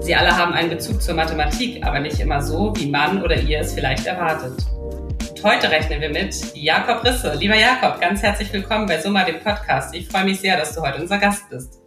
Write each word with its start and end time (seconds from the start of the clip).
Sie 0.00 0.14
alle 0.14 0.34
haben 0.34 0.54
einen 0.54 0.70
Bezug 0.70 1.02
zur 1.02 1.14
Mathematik, 1.14 1.84
aber 1.84 2.00
nicht 2.00 2.20
immer 2.20 2.40
so, 2.40 2.72
wie 2.76 2.90
man 2.90 3.22
oder 3.22 3.38
ihr 3.38 3.60
es 3.60 3.74
vielleicht 3.74 4.06
erwartet. 4.06 4.54
Und 5.30 5.44
heute 5.44 5.70
rechnen 5.70 6.00
wir 6.00 6.08
mit 6.08 6.34
Jakob 6.54 7.04
Risse. 7.04 7.34
Lieber 7.38 7.54
Jakob, 7.54 8.00
ganz 8.00 8.22
herzlich 8.22 8.50
willkommen 8.50 8.86
bei 8.86 8.98
Summa, 8.98 9.24
dem 9.24 9.40
Podcast. 9.40 9.94
Ich 9.94 10.08
freue 10.08 10.24
mich 10.24 10.40
sehr, 10.40 10.56
dass 10.56 10.74
du 10.74 10.80
heute 10.80 11.02
unser 11.02 11.18
Gast 11.18 11.50
bist. 11.50 11.82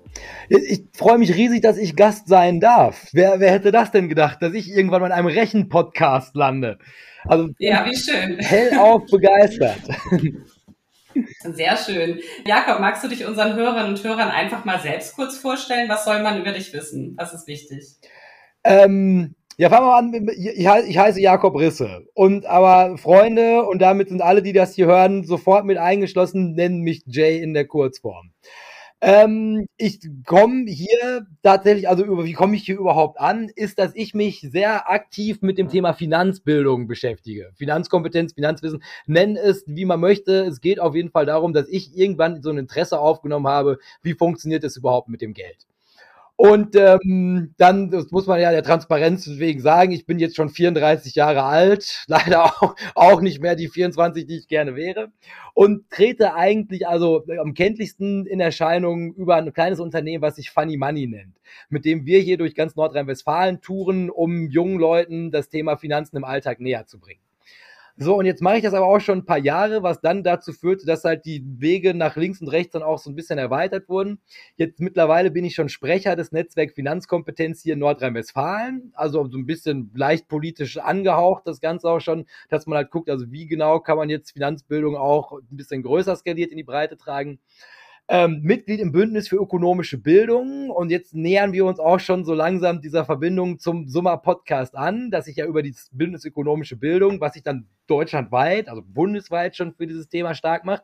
Ich 0.47 0.83
freue 0.93 1.17
mich 1.17 1.33
riesig, 1.33 1.63
dass 1.63 1.77
ich 1.77 1.95
Gast 1.95 2.27
sein 2.27 2.59
darf. 2.59 3.07
Wer, 3.13 3.39
wer 3.39 3.51
hätte 3.51 3.71
das 3.71 3.89
denn 3.89 4.09
gedacht, 4.09 4.43
dass 4.43 4.53
ich 4.53 4.69
irgendwann 4.69 5.01
mal 5.01 5.07
in 5.07 5.13
einem 5.13 5.27
Rechen-Podcast 5.27 6.35
lande? 6.35 6.77
Also, 7.25 7.49
ja, 7.57 7.83
wie 7.85 7.95
schön. 7.95 8.37
Hellauf 8.37 9.05
begeistert. 9.09 9.79
Sehr 11.41 11.77
schön. 11.77 12.19
Jakob, 12.45 12.79
magst 12.79 13.03
du 13.03 13.07
dich 13.07 13.25
unseren 13.25 13.55
Hörerinnen 13.55 13.89
und 13.89 14.03
Hörern 14.03 14.29
einfach 14.29 14.65
mal 14.65 14.79
selbst 14.79 15.15
kurz 15.15 15.37
vorstellen? 15.37 15.89
Was 15.89 16.05
soll 16.05 16.21
man 16.21 16.39
über 16.39 16.51
dich 16.51 16.73
wissen? 16.73 17.15
Was 17.17 17.33
ist 17.33 17.47
wichtig? 17.47 17.83
Ähm, 18.63 19.35
ja, 19.57 19.69
fangen 19.69 19.85
wir 19.85 19.95
an. 19.95 20.29
Ich 20.35 20.97
heiße 20.97 21.21
Jakob 21.21 21.55
Risse. 21.55 22.07
Und 22.15 22.45
aber 22.45 22.97
Freunde, 22.97 23.63
und 23.63 23.79
damit 23.79 24.09
sind 24.09 24.21
alle, 24.21 24.41
die 24.41 24.53
das 24.53 24.73
hier 24.73 24.87
hören, 24.87 25.23
sofort 25.23 25.65
mit 25.65 25.77
eingeschlossen, 25.77 26.53
nennen 26.53 26.81
mich 26.81 27.03
Jay 27.05 27.39
in 27.39 27.53
der 27.53 27.65
Kurzform. 27.65 28.31
Ähm, 29.05 29.67
ich 29.75 29.99
komme 30.25 30.65
hier 30.71 31.27
tatsächlich, 31.41 31.89
also 31.89 32.05
über, 32.05 32.23
wie 32.23 32.31
komme 32.31 32.55
ich 32.55 32.63
hier 32.63 32.79
überhaupt 32.79 33.19
an, 33.19 33.49
ist, 33.53 33.77
dass 33.77 33.93
ich 33.95 34.13
mich 34.13 34.39
sehr 34.39 34.89
aktiv 34.89 35.41
mit 35.41 35.57
dem 35.57 35.67
Thema 35.67 35.91
Finanzbildung 35.93 36.87
beschäftige. 36.87 37.51
Finanzkompetenz, 37.55 38.33
Finanzwissen, 38.33 38.81
nenn 39.05 39.35
es, 39.35 39.65
wie 39.67 39.83
man 39.83 39.99
möchte. 39.99 40.45
Es 40.45 40.61
geht 40.61 40.79
auf 40.79 40.95
jeden 40.95 41.11
Fall 41.11 41.25
darum, 41.25 41.51
dass 41.51 41.67
ich 41.67 41.95
irgendwann 41.97 42.41
so 42.41 42.49
ein 42.49 42.57
Interesse 42.57 42.97
aufgenommen 42.97 43.47
habe, 43.47 43.77
wie 44.03 44.13
funktioniert 44.13 44.63
es 44.63 44.77
überhaupt 44.77 45.09
mit 45.09 45.21
dem 45.21 45.33
Geld. 45.33 45.67
Und 46.35 46.75
ähm, 46.75 47.53
dann, 47.57 47.91
das 47.91 48.09
muss 48.11 48.25
man 48.25 48.41
ja 48.41 48.51
der 48.51 48.63
Transparenz 48.63 49.29
wegen 49.37 49.61
sagen, 49.61 49.91
ich 49.91 50.05
bin 50.05 50.17
jetzt 50.17 50.35
schon 50.35 50.49
34 50.49 51.13
Jahre 51.15 51.43
alt, 51.43 52.03
leider 52.07 52.45
auch, 52.45 52.75
auch 52.95 53.21
nicht 53.21 53.39
mehr 53.41 53.55
die 53.55 53.69
24, 53.69 54.25
die 54.25 54.37
ich 54.37 54.47
gerne 54.47 54.75
wäre. 54.75 55.11
Und 55.53 55.89
trete 55.91 56.33
eigentlich 56.33 56.87
also 56.87 57.23
am 57.39 57.53
kenntlichsten 57.53 58.25
in 58.25 58.39
Erscheinung 58.39 59.13
über 59.13 59.35
ein 59.35 59.53
kleines 59.53 59.79
Unternehmen, 59.79 60.23
was 60.23 60.37
sich 60.37 60.49
Funny 60.49 60.77
Money 60.77 61.07
nennt, 61.07 61.39
mit 61.69 61.85
dem 61.85 62.05
wir 62.07 62.19
hier 62.19 62.37
durch 62.37 62.55
ganz 62.55 62.75
Nordrhein-Westfalen 62.75 63.61
touren, 63.61 64.09
um 64.09 64.49
jungen 64.49 64.79
Leuten 64.79 65.31
das 65.31 65.49
Thema 65.49 65.77
Finanzen 65.77 66.17
im 66.17 66.23
Alltag 66.23 66.59
näher 66.59 66.87
zu 66.87 66.99
bringen. 66.99 67.22
So, 67.97 68.15
und 68.17 68.25
jetzt 68.25 68.41
mache 68.41 68.57
ich 68.57 68.63
das 68.63 68.73
aber 68.73 68.87
auch 68.87 68.99
schon 68.99 69.19
ein 69.19 69.25
paar 69.25 69.37
Jahre, 69.37 69.83
was 69.83 70.01
dann 70.01 70.23
dazu 70.23 70.51
führte, 70.51 70.83
dass 70.87 71.03
halt 71.03 71.25
die 71.25 71.43
Wege 71.59 71.93
nach 71.93 72.15
links 72.15 72.41
und 72.41 72.47
rechts 72.47 72.73
dann 72.73 72.81
auch 72.81 72.97
so 72.97 73.07
ein 73.11 73.15
bisschen 73.15 73.37
erweitert 73.37 73.87
wurden. 73.87 74.19
Jetzt 74.57 74.79
mittlerweile 74.79 75.29
bin 75.29 75.45
ich 75.45 75.53
schon 75.53 75.69
Sprecher 75.69 76.15
des 76.15 76.31
Netzwerk 76.31 76.71
Finanzkompetenz 76.73 77.61
hier 77.61 77.73
in 77.73 77.79
Nordrhein-Westfalen, 77.79 78.93
also 78.95 79.27
so 79.29 79.37
ein 79.37 79.45
bisschen 79.45 79.91
leicht 79.93 80.27
politisch 80.27 80.77
angehaucht, 80.79 81.43
das 81.45 81.61
Ganze 81.61 81.87
auch 81.87 81.99
schon, 81.99 82.25
dass 82.49 82.65
man 82.65 82.77
halt 82.77 82.89
guckt, 82.89 83.11
also 83.11 83.31
wie 83.31 83.45
genau 83.45 83.79
kann 83.79 83.97
man 83.97 84.09
jetzt 84.09 84.31
Finanzbildung 84.31 84.95
auch 84.97 85.33
ein 85.33 85.45
bisschen 85.51 85.83
größer 85.83 86.15
skaliert 86.15 86.49
in 86.49 86.57
die 86.57 86.63
Breite 86.63 86.97
tragen 86.97 87.39
ähm, 88.07 88.41
Mitglied 88.43 88.79
im 88.79 88.91
Bündnis 88.91 89.27
für 89.27 89.37
ökonomische 89.37 89.97
Bildung. 89.97 90.69
Und 90.69 90.89
jetzt 90.89 91.13
nähern 91.13 91.53
wir 91.53 91.65
uns 91.65 91.79
auch 91.79 91.99
schon 91.99 92.25
so 92.25 92.33
langsam 92.33 92.81
dieser 92.81 93.05
Verbindung 93.05 93.59
zum 93.59 93.87
Summer 93.87 94.17
Podcast 94.17 94.75
an, 94.75 95.11
dass 95.11 95.27
ich 95.27 95.37
ja 95.37 95.45
über 95.45 95.63
die 95.63 95.75
Bündnis 95.91 96.25
ökonomische 96.25 96.75
Bildung, 96.75 97.21
was 97.21 97.33
sich 97.33 97.43
dann 97.43 97.67
deutschlandweit, 97.87 98.69
also 98.69 98.81
bundesweit 98.85 99.55
schon 99.55 99.73
für 99.73 99.87
dieses 99.87 100.09
Thema 100.09 100.35
stark 100.35 100.65
macht, 100.65 100.83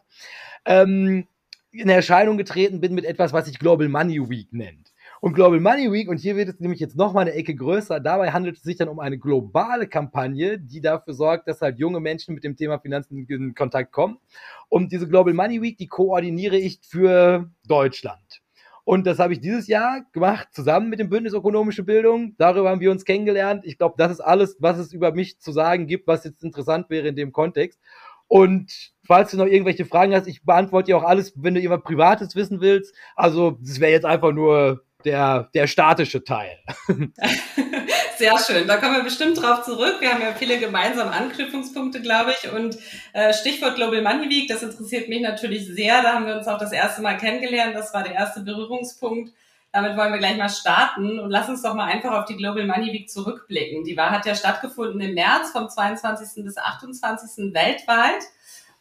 ähm, 0.66 1.28
in 1.72 1.90
Erscheinung 1.90 2.38
getreten 2.38 2.82
bin 2.82 2.96
mit 2.96 3.06
etwas, 3.06 3.32
was 3.32 3.46
sich 3.46 3.60
Global 3.60 3.90
Money 3.90 4.30
Week 4.30 4.52
nennt 4.52 4.92
und 5.22 5.34
Global 5.34 5.60
Money 5.60 5.92
Week. 5.92 6.10
Und 6.10 6.18
hier 6.18 6.36
wird 6.36 6.50
es 6.50 6.60
nämlich 6.60 6.80
jetzt 6.80 6.96
nochmal 6.96 7.24
eine 7.24 7.34
Ecke 7.34 7.56
größer. 7.56 8.00
Dabei 8.00 8.32
handelt 8.32 8.58
es 8.58 8.64
sich 8.64 8.78
dann 8.78 8.88
um 8.88 9.00
eine 9.00 9.18
globale 9.18 9.88
Kampagne, 9.88 10.60
die 10.60 10.82
dafür 10.82 11.14
sorgt, 11.14 11.48
dass 11.48 11.62
halt 11.62 11.80
junge 11.80 12.00
Menschen 12.00 12.36
mit 12.36 12.44
dem 12.44 12.56
Thema 12.56 12.80
Finanzen 12.80 13.26
in 13.28 13.56
Kontakt 13.56 13.92
kommen. 13.92 14.18
Und 14.70 14.92
diese 14.92 15.08
Global 15.08 15.34
Money 15.34 15.62
Week, 15.62 15.78
die 15.78 15.88
koordiniere 15.88 16.58
ich 16.58 16.80
für 16.84 17.50
Deutschland. 17.68 18.42
Und 18.90 19.06
das 19.06 19.20
habe 19.20 19.34
ich 19.34 19.40
dieses 19.40 19.68
Jahr 19.68 20.02
gemacht, 20.14 20.48
zusammen 20.52 20.90
mit 20.90 21.00
dem 21.00 21.10
Bündnis 21.10 21.34
Ökonomische 21.34 21.84
Bildung. 21.84 22.34
Darüber 22.40 22.72
haben 22.72 22.82
wir 22.82 22.90
uns 22.90 23.06
kennengelernt. 23.06 23.64
Ich 23.64 23.78
glaube, 23.78 23.94
das 24.00 24.12
ist 24.12 24.20
alles, 24.20 24.58
was 24.60 24.80
es 24.80 24.94
über 24.94 25.12
mich 25.12 25.40
zu 25.40 25.52
sagen 25.52 25.86
gibt, 25.86 26.08
was 26.08 26.24
jetzt 26.24 26.44
interessant 26.44 26.90
wäre 26.90 27.08
in 27.08 27.16
dem 27.16 27.32
Kontext. 27.32 27.80
Und 28.28 28.92
falls 29.06 29.30
du 29.30 29.38
noch 29.38 29.46
irgendwelche 29.46 29.86
Fragen 29.86 30.16
hast, 30.16 30.28
ich 30.28 30.44
beantworte 30.44 30.88
dir 30.88 30.98
auch 30.98 31.04
alles, 31.04 31.34
wenn 31.36 31.54
du 31.54 31.60
irgendwas 31.60 31.84
Privates 31.84 32.36
wissen 32.36 32.62
willst. 32.62 32.96
Also, 33.16 33.60
das 33.62 33.80
wäre 33.80 33.92
jetzt 33.92 34.06
einfach 34.06 34.32
nur 34.32 34.84
der, 35.06 35.50
der 35.54 35.68
statische 35.68 36.24
Teil. 36.24 36.60
Sehr 38.18 38.38
schön. 38.40 38.68
Da 38.68 38.78
kommen 38.78 38.98
wir 38.98 39.04
bestimmt 39.04 39.42
drauf 39.42 39.64
zurück. 39.64 39.98
Wir 40.00 40.14
haben 40.14 40.22
ja 40.22 40.34
viele 40.34 40.60
gemeinsame 40.60 41.12
Anknüpfungspunkte, 41.12 42.02
glaube 42.02 42.32
ich. 42.32 42.52
Und 42.52 42.78
äh, 43.14 43.34
Stichwort 43.34 43.76
Global 43.76 44.02
Money 44.02 44.30
Week, 44.30 44.50
das 44.50 44.62
interessiert 44.62 45.08
mich 45.08 45.22
natürlich 45.22 45.68
sehr. 45.68 46.02
Da 46.02 46.14
haben 46.14 46.26
wir 46.26 46.36
uns 46.36 46.48
auch 46.48 46.58
das 46.58 46.74
erste 46.74 47.02
Mal 47.02 47.18
kennengelernt. 47.18 47.76
Das 47.76 47.94
war 47.94 48.04
der 48.04 48.14
erste 48.14 48.42
Berührungspunkt. 48.42 49.32
Damit 49.72 49.96
wollen 49.96 50.12
wir 50.12 50.20
gleich 50.20 50.36
mal 50.36 50.50
starten 50.50 51.20
und 51.20 51.30
lass 51.30 51.48
uns 51.48 51.62
doch 51.62 51.76
mal 51.76 51.86
einfach 51.86 52.12
auf 52.12 52.26
die 52.26 52.36
Global 52.36 52.66
Money 52.66 52.92
Week 52.92 53.10
zurückblicken. 53.10 53.84
Die 53.84 53.96
war, 53.96 54.10
hat 54.10 54.26
ja 54.26 54.34
stattgefunden 54.34 55.00
im 55.00 55.14
März 55.14 55.52
vom 55.52 55.70
22. 55.70 56.44
bis 56.44 56.58
28. 56.58 57.54
weltweit. 57.54 58.24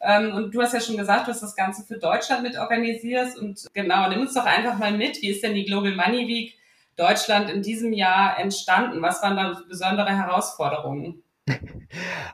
Ähm, 0.01 0.33
und 0.33 0.55
du 0.55 0.61
hast 0.61 0.73
ja 0.73 0.79
schon 0.79 0.97
gesagt, 0.97 1.27
du 1.27 1.31
hast 1.31 1.43
das 1.43 1.55
Ganze 1.55 1.83
für 1.83 1.97
Deutschland 1.97 2.43
mit 2.43 2.57
organisierst. 2.57 3.37
Und 3.37 3.67
genau, 3.73 4.09
nimm 4.09 4.21
uns 4.21 4.33
doch 4.33 4.45
einfach 4.45 4.77
mal 4.77 4.95
mit. 4.95 5.21
Wie 5.21 5.29
ist 5.29 5.43
denn 5.43 5.53
die 5.53 5.65
Global 5.65 5.95
Money 5.95 6.27
Week 6.27 6.55
Deutschland 6.95 7.49
in 7.49 7.61
diesem 7.61 7.93
Jahr 7.93 8.39
entstanden? 8.39 9.01
Was 9.01 9.21
waren 9.21 9.35
da 9.35 9.61
besondere 9.67 10.09
Herausforderungen? 10.09 11.23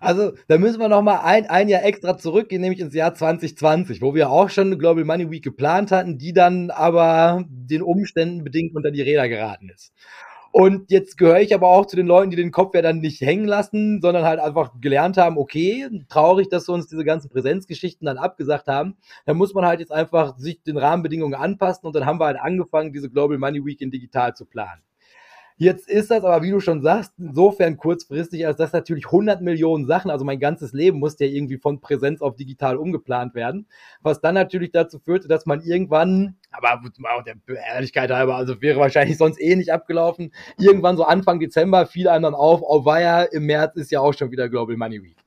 Also, 0.02 0.34
da 0.50 0.58
müssen 0.58 0.80
wir 0.80 0.90
noch 0.90 1.02
mal 1.02 1.22
ein, 1.22 1.48
ein 1.50 1.70
Jahr 1.70 1.84
extra 1.84 2.18
zurückgehen, 2.18 2.62
nämlich 2.62 2.82
ins 2.82 2.94
Jahr 2.94 3.16
2020, 3.16 4.02
wo 4.02 4.14
wir 4.14 4.30
auch 4.30 4.50
schon 4.50 4.68
eine 4.68 4.78
Global 4.78 5.06
Money 5.06 5.32
Week 5.32 5.44
geplant 5.44 5.92
hatten, 5.92 6.18
die 6.18 6.34
dann 6.34 6.70
aber 6.70 7.46
den 7.48 7.82
Umständen 7.82 8.44
bedingt 8.44 8.76
unter 8.76 8.92
die 8.92 9.02
Räder 9.02 9.30
geraten 9.30 9.70
ist. 9.70 9.94
Und 10.58 10.90
jetzt 10.90 11.18
gehöre 11.18 11.42
ich 11.42 11.54
aber 11.54 11.68
auch 11.68 11.86
zu 11.86 11.98
den 11.98 12.08
Leuten, 12.08 12.30
die 12.30 12.38
den 12.38 12.54
Kopf 12.54 12.76
ja 12.76 12.82
dann 12.82 13.00
nicht 13.00 13.20
hängen 13.20 13.44
lassen, 13.44 14.00
sondern 14.02 14.24
halt 14.24 14.40
einfach 14.40 14.72
gelernt 14.80 15.18
haben, 15.18 15.38
okay, 15.38 15.90
traurig, 16.08 16.48
dass 16.48 16.70
wir 16.70 16.74
uns 16.74 16.88
diese 16.88 17.04
ganzen 17.04 17.28
Präsenzgeschichten 17.28 18.06
dann 18.06 18.18
abgesagt 18.18 18.68
haben. 18.68 18.96
Dann 19.26 19.36
muss 19.36 19.54
man 19.54 19.66
halt 19.66 19.82
jetzt 19.82 19.92
einfach 19.92 20.38
sich 20.38 20.64
den 20.64 20.78
Rahmenbedingungen 20.78 21.34
anpassen 21.34 21.86
und 21.86 21.94
dann 21.94 22.06
haben 22.06 22.22
wir 22.22 22.28
halt 22.28 22.40
angefangen, 22.40 22.94
diese 22.94 23.10
Global 23.10 23.38
Money 23.38 23.66
Week 23.66 23.82
in 23.82 23.92
digital 23.92 24.34
zu 24.34 24.46
planen. 24.46 24.82
Jetzt 25.58 25.88
ist 25.88 26.12
das 26.12 26.26
aber, 26.26 26.44
wie 26.44 26.52
du 26.52 26.60
schon 26.60 26.82
sagst, 26.82 27.14
insofern 27.18 27.78
kurzfristig, 27.78 28.46
als 28.46 28.58
dass 28.58 28.74
natürlich 28.74 29.06
100 29.06 29.42
Millionen 29.42 29.86
Sachen, 29.86 30.12
also 30.12 30.26
mein 30.26 30.40
ganzes 30.40 30.74
Leben 30.74 31.00
musste 31.00 31.24
ja 31.24 31.32
irgendwie 31.32 31.58
von 31.58 31.80
Präsenz 31.80 32.22
auf 32.22 32.36
digital 32.36 32.76
umgeplant 32.76 33.36
werden, 33.36 33.66
was 34.02 34.20
dann 34.20 34.36
natürlich 34.36 34.72
dazu 34.72 35.00
führte, 35.00 35.30
dass 35.30 35.46
man 35.46 35.62
irgendwann, 35.62 36.36
aber 36.52 36.82
der 37.24 37.38
Ehrlichkeit 37.74 38.12
halber, 38.12 38.36
also 38.36 38.62
wäre 38.62 38.82
wahrscheinlich 38.82 39.18
sonst 39.18 39.40
eh 39.40 39.56
nicht 39.56 39.72
abgelaufen, 39.72 40.34
irgendwann 40.58 40.98
so 40.98 41.06
Anfang 41.06 41.40
Dezember 41.40 41.86
fiel 41.86 42.10
einem 42.10 42.24
dann 42.24 42.36
auf, 42.36 42.62
oh 42.62 42.84
weia, 42.84 43.24
im 43.24 43.46
März 43.46 43.78
ist 43.78 43.92
ja 43.92 44.02
auch 44.02 44.14
schon 44.14 44.32
wieder 44.32 44.50
Global 44.50 44.76
Money 44.76 45.02
Week. 45.02 45.25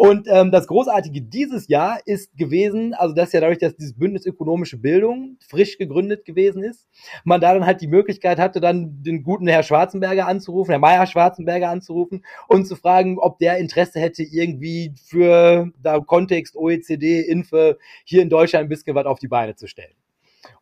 Und 0.00 0.28
ähm, 0.30 0.52
das 0.52 0.68
Großartige 0.68 1.22
dieses 1.22 1.66
Jahr 1.66 1.98
ist 2.06 2.36
gewesen, 2.36 2.94
also 2.94 3.16
dass 3.16 3.32
ja 3.32 3.40
dadurch, 3.40 3.58
dass 3.58 3.74
dieses 3.74 3.98
Bündnis 3.98 4.26
ökonomische 4.26 4.76
Bildung 4.76 5.38
frisch 5.40 5.76
gegründet 5.76 6.24
gewesen 6.24 6.62
ist, 6.62 6.86
man 7.24 7.40
da 7.40 7.52
dann 7.52 7.66
halt 7.66 7.80
die 7.80 7.88
Möglichkeit 7.88 8.38
hatte, 8.38 8.60
dann 8.60 9.02
den 9.02 9.24
guten 9.24 9.48
Herr 9.48 9.64
Schwarzenberger 9.64 10.28
anzurufen, 10.28 10.70
Herr 10.70 10.78
Meier 10.78 11.04
Schwarzenberger 11.04 11.68
anzurufen 11.68 12.24
und 12.46 12.66
zu 12.66 12.76
fragen, 12.76 13.18
ob 13.18 13.40
der 13.40 13.58
Interesse 13.58 13.98
hätte, 13.98 14.22
irgendwie 14.22 14.94
für 15.04 15.72
da 15.82 15.98
Kontext 15.98 16.54
OECD, 16.54 17.20
Infe 17.22 17.76
hier 18.04 18.22
in 18.22 18.30
Deutschland 18.30 18.66
ein 18.66 18.68
bisschen 18.68 18.94
was 18.94 19.04
auf 19.04 19.18
die 19.18 19.26
Beine 19.26 19.56
zu 19.56 19.66
stellen. 19.66 19.97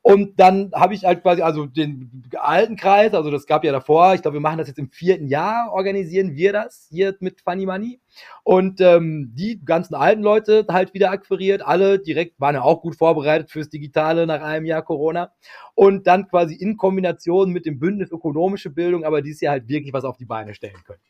Und 0.06 0.38
dann 0.38 0.70
habe 0.73 0.94
ich 0.94 1.05
halt 1.05 1.23
quasi, 1.23 1.43
also 1.43 1.67
den 1.67 2.23
alten 2.38 2.76
Kreis, 2.76 3.12
also 3.12 3.29
das 3.29 3.44
gab 3.44 3.64
ja 3.64 3.73
davor, 3.73 4.14
ich 4.14 4.23
glaube, 4.23 4.37
wir 4.37 4.41
machen 4.41 4.58
das 4.58 4.69
jetzt 4.69 4.79
im 4.79 4.88
vierten 4.88 5.26
Jahr, 5.26 5.73
organisieren 5.73 6.37
wir 6.37 6.53
das 6.53 6.87
hier 6.88 7.17
mit 7.19 7.41
Funny 7.41 7.67
Money. 7.67 7.99
Und 8.44 8.81
ähm, 8.81 9.32
die 9.35 9.64
ganzen 9.64 9.97
alten 9.97 10.23
Leute 10.23 10.64
halt 10.70 10.94
wieder 10.94 11.11
akquiriert, 11.11 11.61
alle 11.61 11.99
direkt 11.99 12.38
waren 12.38 12.55
ja 12.55 12.62
auch 12.62 12.82
gut 12.82 12.94
vorbereitet 12.94 13.50
fürs 13.50 13.69
Digitale 13.69 14.29
nach 14.29 14.43
einem 14.43 14.64
Jahr 14.64 14.82
Corona. 14.82 15.32
Und 15.75 16.06
dann 16.06 16.29
quasi 16.29 16.55
in 16.55 16.76
Kombination 16.76 17.50
mit 17.50 17.67
dem 17.67 17.81
Bündnis 17.81 18.12
ökonomische 18.12 18.70
Bildung, 18.70 19.02
aber 19.02 19.23
dieses 19.23 19.41
Jahr 19.41 19.55
halt 19.55 19.69
wirklich 19.69 19.93
was 19.93 20.05
auf 20.05 20.19
die 20.19 20.25
Beine 20.25 20.55
stellen 20.55 20.85
können. 20.87 21.00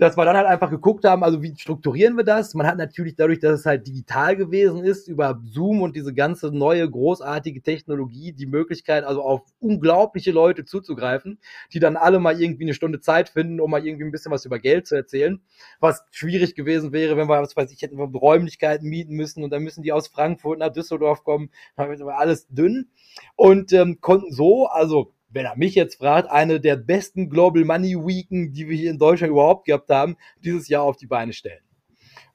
Dass 0.00 0.16
wir 0.16 0.24
dann 0.24 0.36
halt 0.36 0.46
einfach 0.46 0.70
geguckt 0.70 1.04
haben, 1.04 1.22
also 1.22 1.42
wie 1.42 1.54
strukturieren 1.54 2.16
wir 2.16 2.24
das? 2.24 2.54
Man 2.54 2.66
hat 2.66 2.78
natürlich 2.78 3.16
dadurch, 3.16 3.38
dass 3.38 3.60
es 3.60 3.66
halt 3.66 3.86
digital 3.86 4.34
gewesen 4.34 4.82
ist, 4.82 5.08
über 5.08 5.38
Zoom 5.44 5.82
und 5.82 5.94
diese 5.94 6.14
ganze 6.14 6.50
neue 6.50 6.88
großartige 6.88 7.60
Technologie 7.60 8.32
die 8.32 8.46
Möglichkeit, 8.46 9.04
also 9.04 9.22
auf 9.22 9.42
unglaubliche 9.60 10.32
Leute 10.32 10.64
zuzugreifen, 10.64 11.38
die 11.74 11.80
dann 11.80 11.98
alle 11.98 12.18
mal 12.18 12.40
irgendwie 12.40 12.64
eine 12.64 12.72
Stunde 12.72 13.00
Zeit 13.00 13.28
finden, 13.28 13.60
um 13.60 13.70
mal 13.70 13.86
irgendwie 13.86 14.04
ein 14.04 14.10
bisschen 14.10 14.32
was 14.32 14.46
über 14.46 14.58
Geld 14.58 14.86
zu 14.86 14.94
erzählen, 14.94 15.42
was 15.80 16.02
schwierig 16.12 16.54
gewesen 16.54 16.92
wäre, 16.92 17.18
wenn 17.18 17.28
wir, 17.28 17.42
was 17.42 17.54
weiß 17.54 17.70
ich, 17.70 17.82
hätten 17.82 17.98
wir 17.98 18.06
Räumlichkeiten 18.06 18.88
mieten 18.88 19.14
müssen 19.16 19.44
und 19.44 19.50
dann 19.50 19.62
müssen 19.62 19.82
die 19.82 19.92
aus 19.92 20.08
Frankfurt 20.08 20.60
nach 20.60 20.72
Düsseldorf 20.72 21.24
kommen, 21.24 21.50
dann 21.76 21.90
war 22.00 22.18
alles 22.18 22.48
dünn. 22.48 22.88
Und 23.36 23.74
ähm, 23.74 24.00
konnten 24.00 24.32
so, 24.32 24.66
also 24.66 25.12
wenn 25.30 25.46
er 25.46 25.56
mich 25.56 25.74
jetzt 25.74 25.96
fragt, 25.96 26.30
eine 26.30 26.60
der 26.60 26.76
besten 26.76 27.30
Global 27.30 27.64
Money 27.64 27.96
Weeken, 27.96 28.52
die 28.52 28.68
wir 28.68 28.76
hier 28.76 28.90
in 28.90 28.98
Deutschland 28.98 29.30
überhaupt 29.30 29.66
gehabt 29.66 29.88
haben, 29.90 30.16
dieses 30.44 30.68
Jahr 30.68 30.82
auf 30.82 30.96
die 30.96 31.06
Beine 31.06 31.32
stellen. 31.32 31.62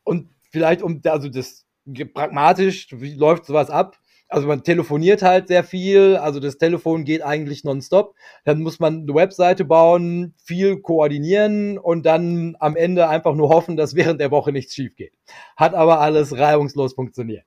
Und 0.03 0.29
vielleicht 0.51 0.81
um, 0.81 1.01
also 1.05 1.29
das 1.29 1.65
pragmatisch, 2.13 2.87
wie 2.91 3.13
läuft 3.13 3.45
sowas 3.45 3.69
ab? 3.69 3.97
Also 4.27 4.47
man 4.47 4.63
telefoniert 4.63 5.21
halt 5.21 5.49
sehr 5.49 5.63
viel, 5.63 6.15
also 6.15 6.39
das 6.39 6.57
Telefon 6.57 7.05
geht 7.05 7.21
eigentlich 7.21 7.63
nonstop. 7.63 8.15
Dann 8.43 8.61
muss 8.61 8.79
man 8.79 9.03
eine 9.03 9.13
Webseite 9.13 9.65
bauen, 9.65 10.33
viel 10.43 10.81
koordinieren 10.81 11.77
und 11.77 12.07
dann 12.07 12.55
am 12.59 12.75
Ende 12.75 13.07
einfach 13.07 13.35
nur 13.35 13.49
hoffen, 13.49 13.77
dass 13.77 13.95
während 13.95 14.19
der 14.19 14.31
Woche 14.31 14.51
nichts 14.51 14.73
schief 14.73 14.95
geht. 14.95 15.13
Hat 15.55 15.75
aber 15.75 15.99
alles 15.99 16.35
reibungslos 16.35 16.93
funktioniert. 16.93 17.45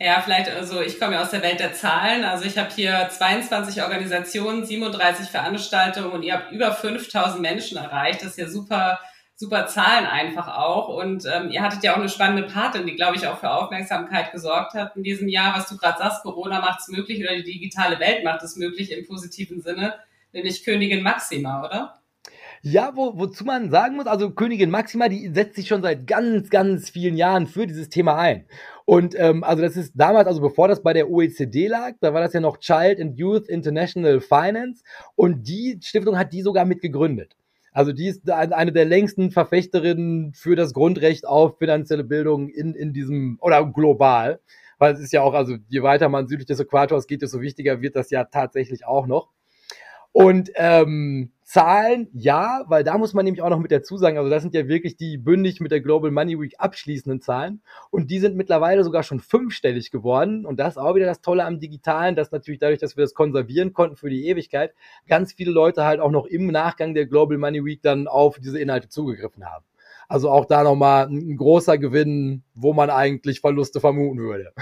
Ja, 0.00 0.20
vielleicht, 0.20 0.48
also 0.48 0.80
ich 0.80 1.00
komme 1.00 1.14
ja 1.14 1.22
aus 1.22 1.30
der 1.30 1.42
Welt 1.42 1.58
der 1.58 1.72
Zahlen. 1.72 2.24
Also 2.24 2.44
ich 2.44 2.56
habe 2.56 2.70
hier 2.72 3.08
22 3.10 3.82
Organisationen, 3.82 4.64
37 4.64 5.28
Veranstaltungen 5.28 6.12
und 6.12 6.22
ihr 6.22 6.34
habt 6.34 6.52
über 6.52 6.72
5000 6.72 7.42
Menschen 7.42 7.78
erreicht. 7.78 8.22
Das 8.22 8.30
ist 8.30 8.38
ja 8.38 8.48
super, 8.48 9.00
super 9.34 9.66
Zahlen 9.66 10.06
einfach 10.06 10.56
auch. 10.56 10.88
Und 10.88 11.24
ähm, 11.26 11.50
ihr 11.50 11.62
hattet 11.62 11.82
ja 11.82 11.94
auch 11.94 11.98
eine 11.98 12.08
spannende 12.08 12.44
Patin, 12.44 12.86
die, 12.86 12.94
glaube 12.94 13.16
ich, 13.16 13.26
auch 13.26 13.38
für 13.38 13.50
Aufmerksamkeit 13.50 14.30
gesorgt 14.30 14.74
hat 14.74 14.94
in 14.94 15.02
diesem 15.02 15.28
Jahr. 15.28 15.56
Was 15.56 15.68
du 15.68 15.76
gerade 15.76 15.98
sagst, 15.98 16.22
Corona 16.22 16.60
macht 16.60 16.78
es 16.80 16.88
möglich 16.88 17.20
oder 17.20 17.34
die 17.34 17.42
digitale 17.42 17.98
Welt 17.98 18.22
macht 18.22 18.44
es 18.44 18.54
möglich 18.54 18.92
im 18.92 19.04
positiven 19.04 19.62
Sinne, 19.62 19.94
nämlich 20.32 20.64
Königin 20.64 21.02
Maxima, 21.02 21.64
oder? 21.64 21.94
Ja, 22.62 22.92
wo, 22.94 23.16
wozu 23.18 23.44
man 23.44 23.70
sagen 23.70 23.96
muss, 23.96 24.06
also 24.06 24.30
Königin 24.30 24.70
Maxima, 24.70 25.08
die 25.08 25.28
setzt 25.32 25.56
sich 25.56 25.68
schon 25.68 25.82
seit 25.82 26.06
ganz, 26.06 26.50
ganz 26.50 26.90
vielen 26.90 27.16
Jahren 27.16 27.46
für 27.46 27.66
dieses 27.66 27.88
Thema 27.88 28.16
ein. 28.16 28.46
Und 28.88 29.14
ähm, 29.18 29.44
also 29.44 29.62
das 29.62 29.76
ist 29.76 29.92
damals, 29.96 30.28
also 30.28 30.40
bevor 30.40 30.66
das 30.66 30.82
bei 30.82 30.94
der 30.94 31.10
OECD 31.10 31.66
lag, 31.66 31.96
da 32.00 32.14
war 32.14 32.22
das 32.22 32.32
ja 32.32 32.40
noch 32.40 32.56
Child 32.56 32.98
and 33.02 33.18
Youth 33.18 33.46
International 33.46 34.18
Finance 34.18 34.82
und 35.14 35.46
die 35.46 35.78
Stiftung 35.82 36.16
hat 36.16 36.32
die 36.32 36.40
sogar 36.40 36.64
mit 36.64 36.80
gegründet. 36.80 37.36
Also 37.70 37.92
die 37.92 38.06
ist 38.06 38.30
eine 38.30 38.72
der 38.72 38.86
längsten 38.86 39.30
Verfechterinnen 39.30 40.32
für 40.32 40.56
das 40.56 40.72
Grundrecht 40.72 41.26
auf 41.26 41.58
finanzielle 41.58 42.02
Bildung 42.02 42.48
in, 42.48 42.74
in 42.74 42.94
diesem, 42.94 43.36
oder 43.42 43.62
global. 43.70 44.40
Weil 44.78 44.94
es 44.94 45.00
ist 45.00 45.12
ja 45.12 45.20
auch, 45.20 45.34
also 45.34 45.56
je 45.68 45.82
weiter 45.82 46.08
man 46.08 46.26
südlich 46.26 46.46
des 46.46 46.60
Äquators 46.60 47.06
geht, 47.06 47.20
desto 47.20 47.42
wichtiger 47.42 47.82
wird 47.82 47.94
das 47.94 48.08
ja 48.08 48.24
tatsächlich 48.24 48.86
auch 48.86 49.06
noch. 49.06 49.28
Und 50.20 50.50
ähm, 50.56 51.30
Zahlen, 51.44 52.08
ja, 52.12 52.64
weil 52.66 52.82
da 52.82 52.98
muss 52.98 53.14
man 53.14 53.24
nämlich 53.24 53.40
auch 53.40 53.50
noch 53.50 53.60
mit 53.60 53.70
dazu 53.70 53.96
sagen, 53.96 54.18
also 54.18 54.28
das 54.28 54.42
sind 54.42 54.52
ja 54.52 54.66
wirklich 54.66 54.96
die 54.96 55.16
bündig 55.16 55.60
mit 55.60 55.70
der 55.70 55.80
Global 55.80 56.10
Money 56.10 56.40
Week 56.40 56.56
abschließenden 56.58 57.20
Zahlen 57.20 57.62
und 57.90 58.10
die 58.10 58.18
sind 58.18 58.34
mittlerweile 58.34 58.82
sogar 58.82 59.04
schon 59.04 59.20
fünfstellig 59.20 59.92
geworden 59.92 60.44
und 60.44 60.58
das 60.58 60.70
ist 60.70 60.78
auch 60.78 60.96
wieder 60.96 61.06
das 61.06 61.20
Tolle 61.20 61.44
am 61.44 61.60
Digitalen, 61.60 62.16
dass 62.16 62.32
natürlich 62.32 62.58
dadurch, 62.58 62.80
dass 62.80 62.96
wir 62.96 63.04
das 63.04 63.14
konservieren 63.14 63.72
konnten 63.72 63.94
für 63.94 64.10
die 64.10 64.26
Ewigkeit, 64.26 64.74
ganz 65.06 65.34
viele 65.34 65.52
Leute 65.52 65.84
halt 65.84 66.00
auch 66.00 66.10
noch 66.10 66.26
im 66.26 66.48
Nachgang 66.48 66.94
der 66.94 67.06
Global 67.06 67.38
Money 67.38 67.64
Week 67.64 67.80
dann 67.80 68.08
auf 68.08 68.40
diese 68.40 68.58
Inhalte 68.58 68.88
zugegriffen 68.88 69.44
haben. 69.46 69.64
Also 70.10 70.30
auch 70.30 70.46
da 70.46 70.62
nochmal 70.62 71.06
ein 71.06 71.36
großer 71.36 71.76
Gewinn, 71.76 72.42
wo 72.54 72.72
man 72.72 72.88
eigentlich 72.88 73.40
Verluste 73.40 73.78
vermuten 73.78 74.18
würde. 74.18 74.54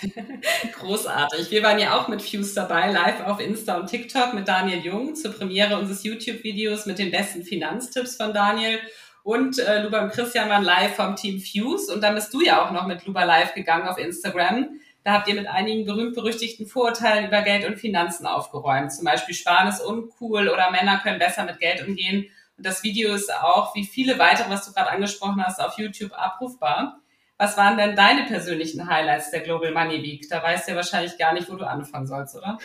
Großartig. 0.80 1.50
Wir 1.50 1.62
waren 1.62 1.78
ja 1.78 1.98
auch 1.98 2.08
mit 2.08 2.22
Fuse 2.22 2.54
dabei, 2.54 2.90
live 2.90 3.26
auf 3.26 3.38
Insta 3.38 3.78
und 3.78 3.88
TikTok 3.88 4.32
mit 4.32 4.48
Daniel 4.48 4.78
Jung 4.78 5.14
zur 5.14 5.32
Premiere 5.32 5.78
unseres 5.78 6.02
YouTube-Videos 6.02 6.86
mit 6.86 6.98
den 6.98 7.10
besten 7.10 7.42
Finanztipps 7.42 8.16
von 8.16 8.32
Daniel. 8.32 8.78
Und 9.22 9.58
äh, 9.58 9.82
Luba 9.82 10.02
und 10.02 10.12
Christian 10.12 10.48
waren 10.48 10.64
live 10.64 10.96
vom 10.96 11.14
Team 11.14 11.40
Fuse. 11.40 11.92
Und 11.92 12.00
dann 12.02 12.14
bist 12.14 12.32
du 12.32 12.40
ja 12.40 12.64
auch 12.64 12.70
noch 12.70 12.86
mit 12.86 13.04
Luba 13.04 13.24
live 13.24 13.52
gegangen 13.52 13.88
auf 13.88 13.98
Instagram. 13.98 14.68
Da 15.04 15.12
habt 15.12 15.28
ihr 15.28 15.34
mit 15.34 15.46
einigen 15.46 15.84
berühmt-berüchtigten 15.84 16.66
Vorurteilen 16.66 17.26
über 17.26 17.42
Geld 17.42 17.66
und 17.66 17.76
Finanzen 17.76 18.26
aufgeräumt. 18.26 18.92
Zum 18.92 19.04
Beispiel 19.04 19.34
Sparen 19.34 19.68
ist 19.68 19.80
uncool 19.80 20.48
oder 20.48 20.70
Männer 20.70 21.00
können 21.02 21.18
besser 21.18 21.44
mit 21.44 21.58
Geld 21.58 21.86
umgehen. 21.86 22.30
Das 22.58 22.82
Video 22.82 23.14
ist 23.14 23.32
auch, 23.34 23.74
wie 23.74 23.84
viele 23.84 24.18
weitere, 24.18 24.50
was 24.50 24.66
du 24.66 24.72
gerade 24.72 24.90
angesprochen 24.90 25.44
hast, 25.44 25.60
auf 25.60 25.78
YouTube 25.78 26.12
abrufbar. 26.12 27.00
Was 27.38 27.58
waren 27.58 27.76
denn 27.76 27.94
deine 27.94 28.24
persönlichen 28.24 28.88
Highlights 28.88 29.30
der 29.30 29.40
Global 29.40 29.70
Money 29.70 30.02
Week? 30.02 30.26
Da 30.30 30.42
weißt 30.42 30.66
du 30.66 30.72
ja 30.72 30.76
wahrscheinlich 30.76 31.18
gar 31.18 31.34
nicht, 31.34 31.50
wo 31.50 31.56
du 31.56 31.68
anfangen 31.68 32.06
sollst, 32.06 32.34
oder? 32.34 32.58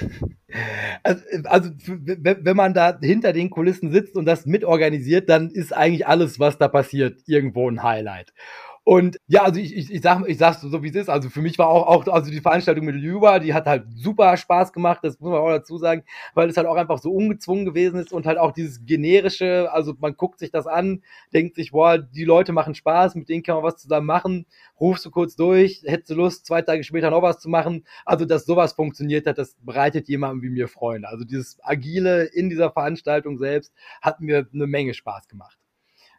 Also, 1.03 1.23
also, 1.45 1.69
wenn 1.79 2.57
man 2.57 2.73
da 2.73 2.99
hinter 3.01 3.31
den 3.31 3.49
Kulissen 3.49 3.91
sitzt 3.91 4.17
und 4.17 4.25
das 4.25 4.45
mitorganisiert, 4.45 5.29
dann 5.29 5.49
ist 5.49 5.73
eigentlich 5.73 6.07
alles, 6.07 6.39
was 6.39 6.57
da 6.57 6.67
passiert, 6.67 7.21
irgendwo 7.25 7.69
ein 7.69 7.83
Highlight. 7.83 8.33
Und 8.83 9.17
ja, 9.27 9.43
also 9.43 9.59
ich, 9.59 9.75
ich, 9.75 9.91
ich 9.91 10.01
sag, 10.01 10.27
ich 10.27 10.39
sag's 10.39 10.61
so, 10.61 10.83
wie 10.83 10.89
es 10.89 10.95
ist. 10.95 11.09
Also 11.09 11.29
für 11.29 11.41
mich 11.41 11.59
war 11.59 11.67
auch, 11.69 11.85
auch 11.85 12.07
also 12.07 12.31
die 12.31 12.41
Veranstaltung 12.41 12.85
mit 12.85 12.95
Lüber, 12.95 13.39
die 13.39 13.53
hat 13.53 13.67
halt 13.67 13.85
super 13.93 14.35
Spaß 14.35 14.73
gemacht, 14.73 15.01
das 15.03 15.19
muss 15.19 15.29
man 15.29 15.39
auch 15.39 15.49
dazu 15.49 15.77
sagen, 15.77 16.03
weil 16.33 16.49
es 16.49 16.57
halt 16.57 16.65
auch 16.65 16.75
einfach 16.75 16.97
so 16.97 17.11
ungezwungen 17.11 17.65
gewesen 17.65 17.99
ist 17.99 18.11
und 18.11 18.25
halt 18.25 18.39
auch 18.39 18.51
dieses 18.51 18.83
generische, 18.83 19.71
also 19.71 19.93
man 19.99 20.17
guckt 20.17 20.39
sich 20.39 20.49
das 20.49 20.65
an, 20.65 21.03
denkt 21.31 21.55
sich, 21.55 21.71
boah, 21.71 21.99
die 21.99 22.25
Leute 22.25 22.53
machen 22.53 22.73
Spaß, 22.73 23.13
mit 23.13 23.29
denen 23.29 23.43
kann 23.43 23.55
man 23.55 23.63
was 23.63 23.77
zusammen 23.77 24.07
machen, 24.07 24.47
rufst 24.79 25.05
du 25.05 25.11
kurz 25.11 25.35
durch, 25.35 25.83
hättest 25.85 26.09
du 26.09 26.15
Lust, 26.15 26.47
zwei 26.47 26.63
Tage 26.63 26.83
später 26.83 27.11
noch 27.11 27.21
was 27.21 27.39
zu 27.39 27.49
machen. 27.49 27.85
Also, 28.05 28.25
dass 28.25 28.45
sowas 28.45 28.73
funktioniert 28.73 29.27
hat, 29.27 29.37
das 29.37 29.55
bereitet 29.61 30.09
jemandem 30.09 30.41
wie 30.41 30.49
mir 30.49 30.67
Freunde. 30.67 31.07
Also 31.07 31.23
dieses 31.23 31.59
Agile 31.61 32.23
in 32.23 32.49
dieser 32.49 32.71
Veranstaltung 32.71 33.37
selbst 33.37 33.71
hat 34.01 34.21
mir 34.21 34.47
eine 34.51 34.65
Menge 34.65 34.95
Spaß 34.95 35.27
gemacht. 35.27 35.60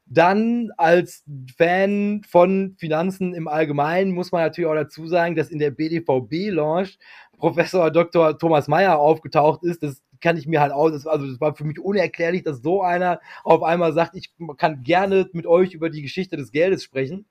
Dann 0.07 0.71
als 0.77 1.25
Fan 1.57 2.23
von 2.29 2.75
Finanzen 2.79 3.35
im 3.35 3.49
Allgemeinen 3.49 4.13
muss 4.13 4.33
man 4.33 4.43
natürlich 4.43 4.69
auch 4.69 4.75
dazu 4.75 5.07
sagen, 5.07 5.37
dass 5.37 5.51
in 5.51 5.59
der 5.59 5.71
BDVB-Launch 5.71 6.99
Professor 7.39 7.91
Dr. 7.91 8.39
Thomas 8.39 8.69
Mayer 8.69 8.99
aufgetaucht 8.99 9.65
ist. 9.65 9.83
Das 9.83 10.03
kann 10.21 10.37
ich 10.37 10.47
mir 10.47 10.61
halt 10.61 10.73
auch, 10.73 10.91
das, 10.91 11.07
also 11.07 11.27
das 11.27 11.41
war 11.41 11.55
für 11.55 11.65
mich 11.65 11.81
unerklärlich, 11.81 12.43
dass 12.45 12.63
so 12.63 12.83
einer 12.83 13.21
auf 13.45 13.63
einmal 13.63 13.93
sagt, 13.93 14.15
ich 14.15 14.33
kann 14.57 14.83
gerne 14.83 15.29
mit 15.33 15.47
euch 15.47 15.75
über 15.75 15.91
die 15.91 16.03
Geschichte 16.03 16.37
des 16.37 16.53
Geldes 16.53 16.85
sprechen. 16.85 17.27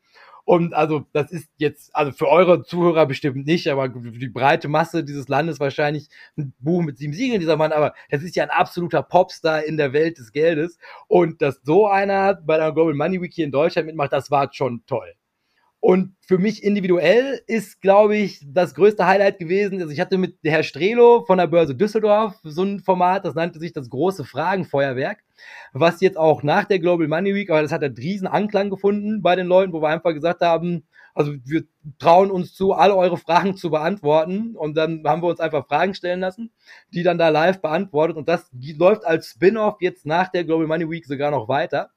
Und 0.45 0.73
also 0.73 1.05
das 1.13 1.31
ist 1.31 1.49
jetzt, 1.57 1.95
also 1.95 2.11
für 2.11 2.27
eure 2.27 2.63
Zuhörer 2.63 3.05
bestimmt 3.05 3.45
nicht, 3.45 3.67
aber 3.67 3.91
für 3.91 4.11
die 4.11 4.29
breite 4.29 4.67
Masse 4.67 5.03
dieses 5.03 5.27
Landes 5.27 5.59
wahrscheinlich 5.59 6.09
ein 6.37 6.53
Buch 6.59 6.81
mit 6.81 6.97
sieben 6.97 7.13
Siegeln, 7.13 7.39
dieser 7.39 7.57
Mann, 7.57 7.71
aber 7.71 7.93
das 8.09 8.23
ist 8.23 8.35
ja 8.35 8.43
ein 8.43 8.49
absoluter 8.49 9.03
Popstar 9.03 9.63
in 9.63 9.77
der 9.77 9.93
Welt 9.93 10.17
des 10.17 10.31
Geldes. 10.31 10.77
Und 11.07 11.41
dass 11.41 11.61
so 11.63 11.87
einer 11.87 12.35
bei 12.35 12.57
der 12.57 12.71
Global 12.71 12.93
Money 12.93 13.29
hier 13.31 13.45
in 13.45 13.51
Deutschland 13.51 13.87
mitmacht, 13.87 14.13
das 14.13 14.31
war 14.31 14.51
schon 14.53 14.83
toll. 14.85 15.13
Und 15.81 16.15
für 16.21 16.37
mich 16.37 16.63
individuell 16.63 17.41
ist, 17.47 17.81
glaube 17.81 18.15
ich, 18.15 18.39
das 18.45 18.75
größte 18.75 19.07
Highlight 19.07 19.39
gewesen. 19.39 19.81
Also 19.81 19.91
ich 19.91 19.99
hatte 19.99 20.19
mit 20.19 20.37
Herr 20.43 20.61
Strelo 20.61 21.25
von 21.25 21.39
der 21.39 21.47
Börse 21.47 21.75
Düsseldorf 21.75 22.35
so 22.43 22.63
ein 22.63 22.81
Format, 22.81 23.25
das 23.25 23.33
nannte 23.33 23.59
sich 23.59 23.73
das 23.73 23.89
große 23.89 24.23
Fragenfeuerwerk, 24.23 25.23
was 25.73 25.99
jetzt 25.99 26.19
auch 26.19 26.43
nach 26.43 26.65
der 26.65 26.77
Global 26.77 27.07
Money 27.07 27.33
Week, 27.33 27.49
aber 27.49 27.63
das 27.63 27.71
hat 27.71 27.83
einen 27.83 27.97
riesen 27.97 28.27
Anklang 28.27 28.69
gefunden 28.69 29.23
bei 29.23 29.35
den 29.35 29.47
Leuten, 29.47 29.73
wo 29.73 29.81
wir 29.81 29.89
einfach 29.89 30.13
gesagt 30.13 30.41
haben, 30.41 30.83
also 31.15 31.33
wir 31.45 31.63
trauen 31.97 32.29
uns 32.29 32.53
zu, 32.53 32.73
alle 32.73 32.95
eure 32.95 33.17
Fragen 33.17 33.57
zu 33.57 33.71
beantworten. 33.71 34.55
Und 34.55 34.77
dann 34.77 35.03
haben 35.05 35.21
wir 35.21 35.29
uns 35.29 35.39
einfach 35.39 35.67
Fragen 35.67 35.93
stellen 35.93 36.21
lassen, 36.21 36.51
die 36.93 37.03
dann 37.03 37.17
da 37.17 37.29
live 37.29 37.59
beantwortet. 37.59 38.15
Und 38.17 38.29
das 38.29 38.49
läuft 38.77 39.03
als 39.05 39.31
Spin-off 39.31 39.81
jetzt 39.81 40.05
nach 40.05 40.29
der 40.29 40.45
Global 40.45 40.67
Money 40.67 40.89
Week 40.89 41.05
sogar 41.05 41.31
noch 41.31 41.49
weiter 41.49 41.89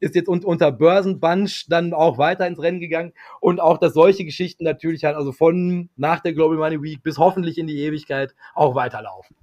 ist 0.00 0.14
jetzt 0.14 0.28
unter 0.28 0.72
Börsenbunch 0.72 1.66
dann 1.68 1.94
auch 1.94 2.18
weiter 2.18 2.46
ins 2.46 2.60
Rennen 2.60 2.80
gegangen 2.80 3.12
und 3.40 3.60
auch, 3.60 3.78
dass 3.78 3.94
solche 3.94 4.24
Geschichten 4.24 4.64
natürlich 4.64 5.04
halt 5.04 5.16
also 5.16 5.32
von 5.32 5.88
nach 5.96 6.20
der 6.20 6.32
Global 6.32 6.56
Money 6.56 6.82
Week 6.82 7.02
bis 7.02 7.18
hoffentlich 7.18 7.58
in 7.58 7.66
die 7.66 7.80
Ewigkeit 7.80 8.34
auch 8.54 8.74
weiterlaufen. 8.74 9.36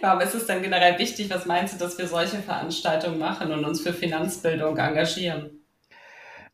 Ja, 0.00 0.12
aber 0.12 0.24
ist 0.24 0.34
es 0.34 0.46
dann 0.46 0.62
generell 0.62 0.98
wichtig, 0.98 1.28
was 1.28 1.44
meinst 1.44 1.74
du, 1.74 1.78
dass 1.78 1.98
wir 1.98 2.06
solche 2.06 2.38
Veranstaltungen 2.38 3.18
machen 3.18 3.52
und 3.52 3.64
uns 3.64 3.82
für 3.82 3.92
Finanzbildung 3.92 4.78
engagieren? 4.78 5.63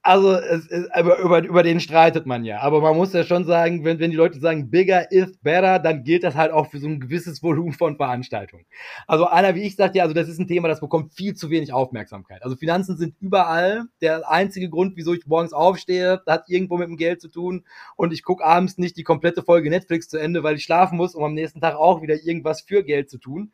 Also 0.03 0.33
es, 0.33 0.67
es, 0.69 0.89
über, 0.99 1.19
über, 1.19 1.45
über 1.45 1.63
den 1.63 1.79
streitet 1.79 2.25
man 2.25 2.43
ja. 2.45 2.61
Aber 2.61 2.81
man 2.81 2.97
muss 2.97 3.13
ja 3.13 3.23
schon 3.23 3.45
sagen, 3.45 3.85
wenn, 3.85 3.99
wenn 3.99 4.11
die 4.11 4.17
Leute 4.17 4.41
sagen, 4.41 4.71
bigger 4.71 5.13
is 5.13 5.37
better, 5.43 5.79
dann 5.79 6.05
gilt 6.05 6.25
das 6.25 6.37
halt 6.37 6.53
auch 6.53 6.71
für 6.71 6.79
so 6.79 6.89
ein 6.89 7.01
gewisses 7.01 7.43
Volumen 7.43 7.75
von 7.75 7.97
Veranstaltungen. 7.97 8.65
Also 9.07 9.27
einer 9.27 9.55
wie 9.55 9.63
ich 9.63 9.77
sagt 9.77 9.95
ja, 9.95 10.05
also 10.05 10.15
das 10.15 10.27
ist 10.29 10.39
ein 10.39 10.49
Thema, 10.49 10.69
das 10.69 10.81
bekommt 10.81 11.13
viel 11.13 11.35
zu 11.35 11.51
wenig 11.51 11.75
Aufmerksamkeit. 11.75 12.43
Also 12.43 12.57
Finanzen 12.57 12.97
sind 12.97 13.15
überall. 13.21 13.85
Der 14.01 14.31
einzige 14.31 14.71
Grund, 14.71 14.97
wieso 14.97 15.13
ich 15.13 15.27
morgens 15.27 15.53
aufstehe, 15.53 16.23
hat 16.27 16.45
irgendwo 16.49 16.79
mit 16.79 16.89
dem 16.89 16.97
Geld 16.97 17.21
zu 17.21 17.29
tun. 17.29 17.67
Und 17.95 18.15
ich 18.15 18.23
gucke 18.23 18.43
abends 18.43 18.79
nicht 18.79 18.97
die 18.97 19.05
komplette 19.05 19.43
Folge 19.43 19.69
Netflix 19.69 20.09
zu 20.09 20.17
Ende, 20.17 20.43
weil 20.43 20.57
ich 20.57 20.65
schlafen 20.65 20.97
muss, 20.97 21.15
um 21.15 21.25
am 21.25 21.35
nächsten 21.35 21.61
Tag 21.61 21.75
auch 21.75 22.01
wieder 22.01 22.15
irgendwas 22.15 22.63
für 22.63 22.83
Geld 22.85 23.11
zu 23.11 23.19
tun. 23.19 23.53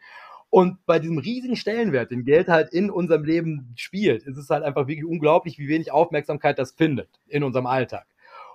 Und 0.51 0.85
bei 0.87 0.99
diesem 0.99 1.19
riesigen 1.19 1.57
Stellenwert, 1.57 2.11
den 2.11 2.25
Geld 2.25 2.49
halt 2.49 2.73
in 2.73 2.91
unserem 2.91 3.25
Leben 3.25 3.73
spielt, 3.77 4.23
ist 4.23 4.37
es 4.37 4.49
halt 4.49 4.63
einfach 4.63 4.87
wirklich 4.87 5.05
unglaublich, 5.05 5.59
wie 5.59 5.69
wenig 5.69 5.93
Aufmerksamkeit 5.93 6.59
das 6.59 6.73
findet 6.73 7.21
in 7.27 7.43
unserem 7.43 7.67
Alltag. 7.67 8.07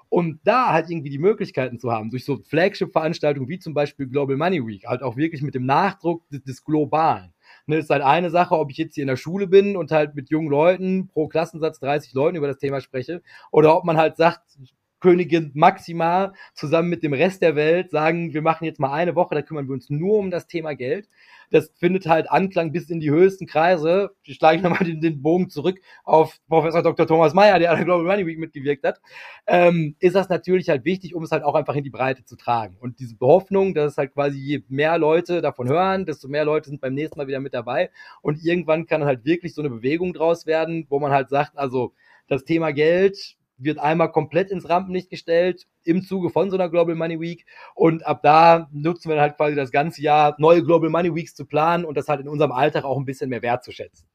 Und 0.10 0.40
da 0.44 0.74
halt 0.74 0.90
irgendwie 0.90 1.10
die 1.10 1.20
Möglichkeiten 1.20 1.80
zu 1.80 1.92
haben, 1.92 2.10
durch 2.10 2.26
so 2.26 2.38
Flagship-Veranstaltungen 2.38 3.48
wie 3.48 3.60
zum 3.60 3.74
Beispiel 3.74 4.08
Global 4.08 4.36
Money 4.36 4.66
Week, 4.66 4.86
halt 4.86 5.04
auch 5.04 5.16
wirklich 5.16 5.42
mit 5.42 5.56
dem 5.56 5.66
Nachdruck 5.66 6.28
des, 6.30 6.44
des 6.44 6.66
Globalen. 6.66 7.34
Ne, 7.66 7.78
ist 7.78 7.90
halt 7.90 8.02
eine 8.02 8.30
Sache, 8.30 8.58
ob 8.58 8.72
ich 8.72 8.78
jetzt 8.78 8.96
hier 8.96 9.04
in 9.04 9.08
der 9.08 9.16
Schule 9.16 9.48
bin 9.48 9.78
und 9.78 9.92
halt 9.92 10.16
mit 10.16 10.30
jungen 10.30 10.50
Leuten 10.50 11.08
pro 11.08 11.28
Klassensatz 11.28 11.80
30 11.80 12.14
Leuten 12.14 12.36
über 12.36 12.48
das 12.48 12.58
Thema 12.58 12.82
spreche, 12.82 13.22
oder 13.52 13.78
ob 13.78 13.86
man 13.86 13.98
halt 13.98 14.18
sagt, 14.18 14.42
Königin 15.02 15.52
Maxima 15.56 16.34
zusammen 16.54 16.90
mit 16.90 17.04
dem 17.04 17.14
Rest 17.14 17.42
der 17.42 17.56
Welt 17.56 17.90
sagen, 17.90 18.34
wir 18.34 18.42
machen 18.42 18.66
jetzt 18.66 18.80
mal 18.80 18.94
eine 18.94 19.16
Woche, 19.16 19.36
da 19.36 19.42
kümmern 19.42 19.68
wir 19.68 19.74
uns 19.74 19.90
nur 19.90 20.18
um 20.18 20.30
das 20.30 20.48
Thema 20.48 20.76
Geld. 20.76 21.10
Das 21.52 21.72
findet 21.78 22.08
halt 22.08 22.32
Anklang 22.32 22.72
bis 22.72 22.90
in 22.90 23.00
die 23.00 23.12
höchsten 23.12 23.46
Kreise. 23.46 24.12
Ich 24.24 24.38
schlage 24.38 24.62
nochmal 24.62 24.86
den, 24.86 25.02
den 25.02 25.22
Bogen 25.22 25.50
zurück 25.50 25.80
auf 26.04 26.40
Professor 26.48 26.82
Dr. 26.82 27.06
Thomas 27.06 27.34
Mayer, 27.34 27.60
der 27.60 27.72
an 27.72 27.78
der 27.78 27.86
Global 27.86 28.06
Money 28.06 28.26
Week 28.26 28.40
mitgewirkt 28.40 28.84
hat. 28.86 29.02
Ähm, 29.46 29.96
ist 30.00 30.16
das 30.16 30.30
natürlich 30.30 30.70
halt 30.70 30.86
wichtig, 30.86 31.14
um 31.14 31.24
es 31.24 31.32
halt 31.32 31.44
auch 31.44 31.56
einfach 31.56 31.76
in 31.76 31.84
die 31.84 31.90
Breite 31.90 32.26
zu 32.26 32.36
tragen. 32.36 32.78
Und 32.80 33.00
diese 33.00 33.16
Hoffnung, 33.20 33.74
dass 33.74 33.92
es 33.92 33.98
halt 33.98 34.14
quasi 34.14 34.40
je 34.40 34.64
mehr 34.70 34.98
Leute 34.98 35.42
davon 35.42 35.68
hören, 35.68 36.06
desto 36.06 36.28
mehr 36.28 36.46
Leute 36.46 36.70
sind 36.70 36.82
beim 36.82 36.94
nächsten 36.94 37.20
Mal 37.20 37.28
wieder 37.28 37.40
mit 37.40 37.54
dabei. 37.54 37.92
Und 38.22 38.44
irgendwann 38.44 38.88
kann 38.88 39.06
halt 39.06 39.26
wirklich 39.26 39.54
so 39.54 39.62
eine 39.62 39.70
Bewegung 39.70 40.14
draus 40.14 40.46
werden, 40.46 40.88
wo 40.90 41.00
man 41.00 41.12
halt 41.12 41.30
sagt, 41.30 41.58
also 41.58 41.94
das 42.28 42.46
Thema 42.46 42.72
Geld 42.72 43.36
wird 43.64 43.80
einmal 43.80 44.12
komplett 44.12 44.52
ins 44.52 44.70
Rampenlicht 44.70 45.10
gestellt 45.10 45.68
im 45.84 46.04
Zuge 46.04 46.30
von 46.30 46.50
so 46.50 46.58
einer 46.58 46.70
Global 46.70 46.96
Money 46.96 47.20
Week. 47.20 47.46
Und 47.76 48.06
ab 48.06 48.22
da 48.24 48.70
nutzen 48.72 49.10
wir 49.10 49.20
halt 49.20 49.38
quasi 49.38 49.56
das 49.56 49.72
ganze 49.72 50.02
Jahr, 50.02 50.36
neue 50.38 50.64
Global 50.64 50.90
Money 50.90 51.14
Weeks 51.14 51.36
zu 51.36 51.46
planen 51.46 51.86
und 51.86 51.96
das 51.96 52.08
halt 52.08 52.22
in 52.22 52.28
unserem 52.28 52.52
Alltag 52.52 52.84
auch 52.84 52.98
ein 52.98 53.06
bisschen 53.06 53.30
mehr 53.30 53.42
wertzuschätzen. 53.42 54.08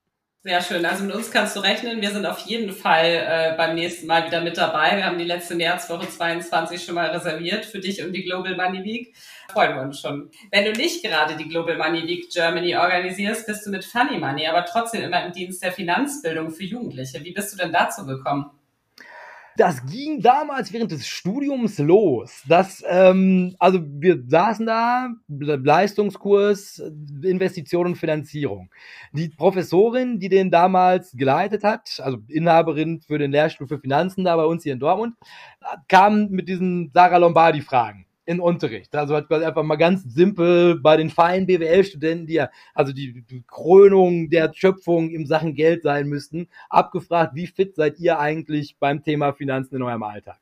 Sehr 0.46 0.62
schön. 0.62 0.86
Also 0.86 1.02
mit 1.02 1.12
uns 1.12 1.32
kannst 1.32 1.56
du 1.56 1.60
rechnen. 1.60 2.00
Wir 2.00 2.12
sind 2.12 2.24
auf 2.24 2.38
jeden 2.46 2.70
Fall 2.70 3.04
äh, 3.04 3.56
beim 3.56 3.74
nächsten 3.74 4.06
Mal 4.06 4.24
wieder 4.26 4.40
mit 4.40 4.56
dabei. 4.56 4.96
Wir 4.96 5.04
haben 5.04 5.18
die 5.18 5.24
letzte 5.24 5.56
Märzwoche 5.56 6.08
22 6.08 6.84
schon 6.84 6.94
mal 6.94 7.10
reserviert 7.10 7.66
für 7.66 7.80
dich 7.80 8.00
und 8.04 8.12
die 8.12 8.22
Global 8.22 8.54
Money 8.54 8.84
Week. 8.84 9.16
Freuen 9.50 9.74
wir 9.74 9.82
uns 9.82 10.00
schon. 10.00 10.30
Wenn 10.52 10.64
du 10.64 10.70
nicht 10.70 11.02
gerade 11.02 11.36
die 11.36 11.48
Global 11.48 11.76
Money 11.76 12.06
Week 12.06 12.30
Germany 12.30 12.76
organisierst, 12.76 13.44
bist 13.44 13.66
du 13.66 13.70
mit 13.70 13.84
Funny 13.84 14.18
Money, 14.20 14.46
aber 14.46 14.64
trotzdem 14.64 15.02
immer 15.02 15.26
im 15.26 15.32
Dienst 15.32 15.64
der 15.64 15.72
Finanzbildung 15.72 16.52
für 16.52 16.62
Jugendliche. 16.62 17.24
Wie 17.24 17.32
bist 17.32 17.52
du 17.52 17.56
denn 17.56 17.72
dazu 17.72 18.06
gekommen? 18.06 18.48
Das 19.56 19.86
ging 19.86 20.20
damals 20.20 20.72
während 20.72 20.90
des 20.90 21.06
Studiums 21.06 21.78
los. 21.78 22.42
Das, 22.46 22.84
ähm, 22.86 23.54
also 23.58 23.80
wir 23.82 24.22
saßen 24.26 24.66
da, 24.66 25.08
Leistungskurs, 25.28 26.82
Investition 27.22 27.86
und 27.86 27.96
Finanzierung. 27.96 28.70
Die 29.12 29.28
Professorin, 29.28 30.18
die 30.18 30.28
den 30.28 30.50
damals 30.50 31.12
geleitet 31.12 31.64
hat, 31.64 32.00
also 32.02 32.18
Inhaberin 32.28 33.00
für 33.00 33.18
den 33.18 33.32
Lehrstuhl 33.32 33.66
für 33.66 33.78
Finanzen 33.78 34.24
da 34.24 34.36
bei 34.36 34.44
uns 34.44 34.62
hier 34.62 34.74
in 34.74 34.80
Dortmund, 34.80 35.14
kam 35.88 36.28
mit 36.28 36.48
diesen 36.48 36.90
Sarah 36.92 37.18
Lombardi-Fragen 37.18 38.05
in 38.26 38.40
Unterricht. 38.40 38.94
Also 38.94 39.14
hat 39.14 39.28
quasi 39.28 39.44
einfach 39.44 39.62
mal 39.62 39.76
ganz 39.76 40.02
simpel 40.02 40.78
bei 40.80 40.96
den 40.96 41.10
feinen 41.10 41.46
BWL-Studenten, 41.46 42.26
die 42.26 42.34
ja 42.34 42.50
also 42.74 42.92
die, 42.92 43.24
Krönung 43.46 44.28
der 44.30 44.52
Schöpfung 44.52 45.10
im 45.10 45.26
Sachen 45.26 45.54
Geld 45.54 45.82
sein 45.82 46.08
müssten, 46.08 46.48
abgefragt, 46.68 47.34
wie 47.34 47.46
fit 47.46 47.76
seid 47.76 47.98
ihr 47.98 48.18
eigentlich 48.18 48.76
beim 48.78 49.02
Thema 49.02 49.32
Finanzen 49.32 49.76
in 49.76 49.82
eurem 49.82 50.02
Alltag? 50.02 50.38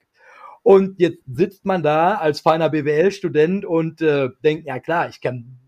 Und 0.63 0.99
jetzt 0.99 1.19
sitzt 1.31 1.67
man 1.67 1.83
da 1.83 2.15
als 2.15 2.41
feiner 2.41 2.71
BWL-Student 2.71 3.67
und 3.67 4.01
äh, 4.01 4.31
denkt, 4.43 4.67
ja 4.67 4.79
klar, 4.81 5.11
ich 5.11 5.21
kann 5.21 5.59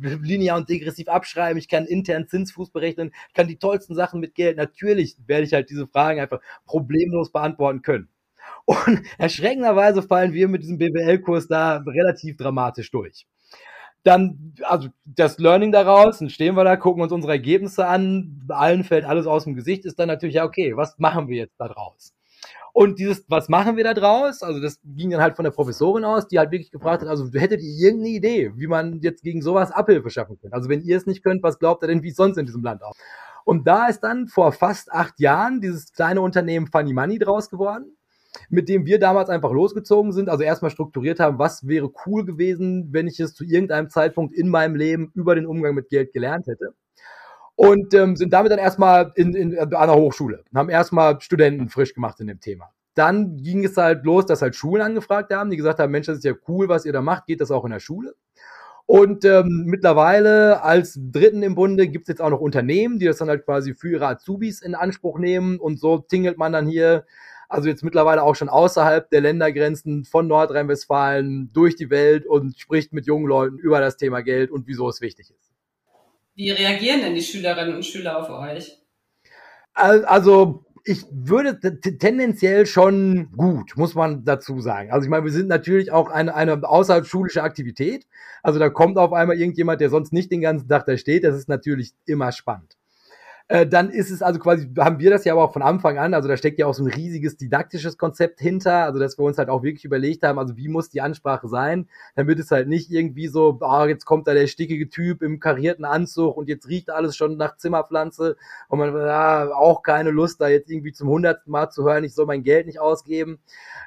linear 0.00 0.56
und 0.56 0.68
degressiv 0.68 1.06
abschreiben, 1.06 1.56
ich 1.56 1.68
kann 1.68 1.86
intern 1.86 2.26
Zinsfuß 2.26 2.70
berechnen, 2.70 3.12
ich 3.28 3.34
kann 3.34 3.46
die 3.46 3.58
tollsten 3.58 3.94
Sachen 3.94 4.18
mit 4.18 4.34
Geld. 4.34 4.56
Natürlich 4.56 5.16
werde 5.28 5.44
ich 5.44 5.52
halt 5.52 5.70
diese 5.70 5.86
Fragen 5.86 6.18
einfach 6.18 6.40
problemlos 6.66 7.30
beantworten 7.30 7.82
können. 7.82 8.08
Und 8.70 9.02
erschreckenderweise 9.18 10.00
fallen 10.00 10.32
wir 10.32 10.46
mit 10.46 10.62
diesem 10.62 10.78
BWL-Kurs 10.78 11.48
da 11.48 11.78
relativ 11.78 12.36
dramatisch 12.36 12.92
durch. 12.92 13.26
Dann, 14.04 14.54
also 14.62 14.90
das 15.04 15.38
Learning 15.38 15.72
daraus, 15.72 16.20
dann 16.20 16.30
stehen 16.30 16.54
wir 16.54 16.62
da, 16.62 16.76
gucken 16.76 17.02
uns 17.02 17.10
unsere 17.10 17.32
Ergebnisse 17.32 17.86
an, 17.88 18.44
allen 18.48 18.84
fällt 18.84 19.04
alles 19.04 19.26
aus 19.26 19.42
dem 19.42 19.56
Gesicht, 19.56 19.84
ist 19.84 19.98
dann 19.98 20.06
natürlich, 20.06 20.36
ja, 20.36 20.44
okay, 20.44 20.76
was 20.76 20.96
machen 21.00 21.26
wir 21.26 21.36
jetzt 21.36 21.58
da 21.58 21.66
draus? 21.66 22.14
Und 22.72 23.00
dieses, 23.00 23.24
was 23.26 23.48
machen 23.48 23.76
wir 23.76 23.82
da 23.82 23.92
draus? 23.92 24.44
Also 24.44 24.60
das 24.60 24.78
ging 24.84 25.10
dann 25.10 25.20
halt 25.20 25.34
von 25.34 25.44
der 25.44 25.50
Professorin 25.50 26.04
aus, 26.04 26.28
die 26.28 26.38
halt 26.38 26.52
wirklich 26.52 26.70
gefragt 26.70 27.02
hat, 27.02 27.08
also 27.08 27.26
hättet 27.32 27.60
ihr 27.62 27.88
irgendeine 27.88 28.14
Idee, 28.14 28.52
wie 28.54 28.68
man 28.68 29.00
jetzt 29.00 29.24
gegen 29.24 29.42
sowas 29.42 29.72
Abhilfe 29.72 30.10
schaffen 30.10 30.38
könnte? 30.40 30.54
Also 30.54 30.68
wenn 30.68 30.82
ihr 30.82 30.96
es 30.96 31.06
nicht 31.06 31.24
könnt, 31.24 31.42
was 31.42 31.58
glaubt 31.58 31.82
ihr 31.82 31.88
denn, 31.88 32.04
wie 32.04 32.10
es 32.10 32.16
sonst 32.16 32.38
in 32.38 32.46
diesem 32.46 32.62
Land 32.62 32.84
aussieht? 32.84 33.02
Und 33.44 33.66
da 33.66 33.88
ist 33.88 34.00
dann 34.00 34.28
vor 34.28 34.52
fast 34.52 34.92
acht 34.92 35.18
Jahren 35.18 35.60
dieses 35.60 35.92
kleine 35.92 36.20
Unternehmen 36.20 36.68
Funny 36.68 36.92
Money 36.92 37.18
draus 37.18 37.50
geworden 37.50 37.96
mit 38.48 38.68
dem 38.68 38.86
wir 38.86 38.98
damals 38.98 39.28
einfach 39.28 39.52
losgezogen 39.52 40.12
sind. 40.12 40.28
Also 40.28 40.44
erstmal 40.44 40.70
strukturiert 40.70 41.20
haben, 41.20 41.38
was 41.38 41.66
wäre 41.66 41.90
cool 42.06 42.24
gewesen, 42.24 42.88
wenn 42.92 43.06
ich 43.06 43.20
es 43.20 43.34
zu 43.34 43.44
irgendeinem 43.44 43.90
Zeitpunkt 43.90 44.34
in 44.34 44.48
meinem 44.48 44.76
Leben 44.76 45.10
über 45.14 45.34
den 45.34 45.46
Umgang 45.46 45.74
mit 45.74 45.88
Geld 45.88 46.12
gelernt 46.12 46.46
hätte. 46.46 46.74
Und 47.56 47.92
ähm, 47.92 48.16
sind 48.16 48.32
damit 48.32 48.52
dann 48.52 48.58
erstmal 48.58 49.12
in, 49.16 49.34
in, 49.34 49.58
an 49.58 49.74
einer 49.74 49.94
Hochschule, 49.94 50.44
haben 50.54 50.70
erstmal 50.70 51.20
Studenten 51.20 51.68
frisch 51.68 51.92
gemacht 51.92 52.18
in 52.20 52.26
dem 52.26 52.40
Thema. 52.40 52.70
Dann 52.94 53.36
ging 53.36 53.64
es 53.64 53.76
halt 53.76 54.04
los, 54.04 54.26
dass 54.26 54.42
halt 54.42 54.56
Schulen 54.56 54.82
angefragt 54.82 55.32
haben, 55.32 55.50
die 55.50 55.58
gesagt 55.58 55.78
haben, 55.78 55.92
Mensch, 55.92 56.06
das 56.06 56.18
ist 56.18 56.24
ja 56.24 56.32
cool, 56.48 56.68
was 56.68 56.86
ihr 56.86 56.92
da 56.92 57.02
macht, 57.02 57.26
geht 57.26 57.40
das 57.40 57.50
auch 57.50 57.64
in 57.64 57.70
der 57.70 57.80
Schule? 57.80 58.14
Und 58.86 59.24
ähm, 59.24 59.66
mittlerweile 59.66 60.64
als 60.64 60.98
Dritten 61.00 61.44
im 61.44 61.54
Bunde 61.54 61.86
gibt 61.86 62.04
es 62.04 62.08
jetzt 62.08 62.20
auch 62.20 62.30
noch 62.30 62.40
Unternehmen, 62.40 62.98
die 62.98 63.06
das 63.06 63.18
dann 63.18 63.28
halt 63.28 63.44
quasi 63.44 63.72
für 63.72 63.88
ihre 63.88 64.08
Azubis 64.08 64.62
in 64.62 64.74
Anspruch 64.74 65.20
nehmen. 65.20 65.60
Und 65.60 65.78
so 65.78 65.98
tingelt 65.98 66.38
man 66.38 66.52
dann 66.52 66.66
hier 66.66 67.04
also 67.50 67.68
jetzt 67.68 67.82
mittlerweile 67.82 68.22
auch 68.22 68.36
schon 68.36 68.48
außerhalb 68.48 69.10
der 69.10 69.20
Ländergrenzen 69.20 70.04
von 70.04 70.28
Nordrhein-Westfalen 70.28 71.52
durch 71.52 71.74
die 71.74 71.90
Welt 71.90 72.24
und 72.24 72.56
spricht 72.58 72.92
mit 72.92 73.06
jungen 73.06 73.26
Leuten 73.26 73.58
über 73.58 73.80
das 73.80 73.96
Thema 73.96 74.20
Geld 74.22 74.52
und 74.52 74.68
wieso 74.68 74.88
es 74.88 75.00
wichtig 75.00 75.30
ist. 75.30 75.52
Wie 76.36 76.50
reagieren 76.50 77.00
denn 77.00 77.14
die 77.14 77.22
Schülerinnen 77.22 77.74
und 77.74 77.84
Schüler 77.84 78.18
auf 78.18 78.30
euch? 78.30 78.78
Also 79.74 80.64
ich 80.84 81.04
würde 81.10 81.58
tendenziell 81.80 82.66
schon 82.66 83.32
gut, 83.32 83.76
muss 83.76 83.96
man 83.96 84.24
dazu 84.24 84.60
sagen. 84.60 84.92
Also 84.92 85.04
ich 85.04 85.10
meine, 85.10 85.24
wir 85.24 85.32
sind 85.32 85.48
natürlich 85.48 85.90
auch 85.90 86.08
eine, 86.08 86.34
eine 86.34 86.62
außerschulische 86.62 87.42
Aktivität. 87.42 88.06
Also 88.44 88.60
da 88.60 88.70
kommt 88.70 88.96
auf 88.96 89.12
einmal 89.12 89.36
irgendjemand, 89.36 89.80
der 89.80 89.90
sonst 89.90 90.12
nicht 90.12 90.30
den 90.30 90.40
ganzen 90.40 90.68
Tag 90.68 90.86
da 90.86 90.96
steht. 90.96 91.24
Das 91.24 91.34
ist 91.34 91.48
natürlich 91.48 91.94
immer 92.06 92.30
spannend. 92.30 92.76
Äh, 93.50 93.66
dann 93.66 93.90
ist 93.90 94.12
es 94.12 94.22
also 94.22 94.38
quasi, 94.38 94.68
haben 94.78 95.00
wir 95.00 95.10
das 95.10 95.24
ja 95.24 95.32
aber 95.32 95.42
auch 95.42 95.52
von 95.52 95.62
Anfang 95.62 95.98
an, 95.98 96.14
also 96.14 96.28
da 96.28 96.36
steckt 96.36 96.60
ja 96.60 96.66
auch 96.66 96.74
so 96.74 96.84
ein 96.84 96.86
riesiges 96.92 97.36
didaktisches 97.36 97.98
Konzept 97.98 98.38
hinter, 98.38 98.84
also 98.84 99.00
dass 99.00 99.18
wir 99.18 99.24
uns 99.24 99.38
halt 99.38 99.48
auch 99.48 99.64
wirklich 99.64 99.84
überlegt 99.84 100.22
haben, 100.22 100.38
also 100.38 100.56
wie 100.56 100.68
muss 100.68 100.88
die 100.88 101.00
Ansprache 101.00 101.48
sein, 101.48 101.88
damit 102.14 102.38
es 102.38 102.52
halt 102.52 102.68
nicht 102.68 102.92
irgendwie 102.92 103.26
so, 103.26 103.58
ah, 103.62 103.88
jetzt 103.88 104.04
kommt 104.04 104.28
da 104.28 104.34
der 104.34 104.46
stickige 104.46 104.88
Typ 104.88 105.20
im 105.20 105.40
karierten 105.40 105.84
Anzug 105.84 106.36
und 106.36 106.48
jetzt 106.48 106.68
riecht 106.68 106.90
alles 106.90 107.16
schon 107.16 107.36
nach 107.38 107.56
Zimmerpflanze 107.56 108.36
und 108.68 108.78
man 108.78 108.92
hat 108.92 109.00
ah, 109.00 109.48
auch 109.48 109.82
keine 109.82 110.10
Lust, 110.10 110.40
da 110.40 110.46
jetzt 110.46 110.70
irgendwie 110.70 110.92
zum 110.92 111.08
hundertsten 111.08 111.50
Mal 111.50 111.70
zu 111.70 111.82
hören, 111.82 112.04
ich 112.04 112.14
soll 112.14 112.26
mein 112.26 112.44
Geld 112.44 112.66
nicht 112.66 112.78
ausgeben, 112.78 113.40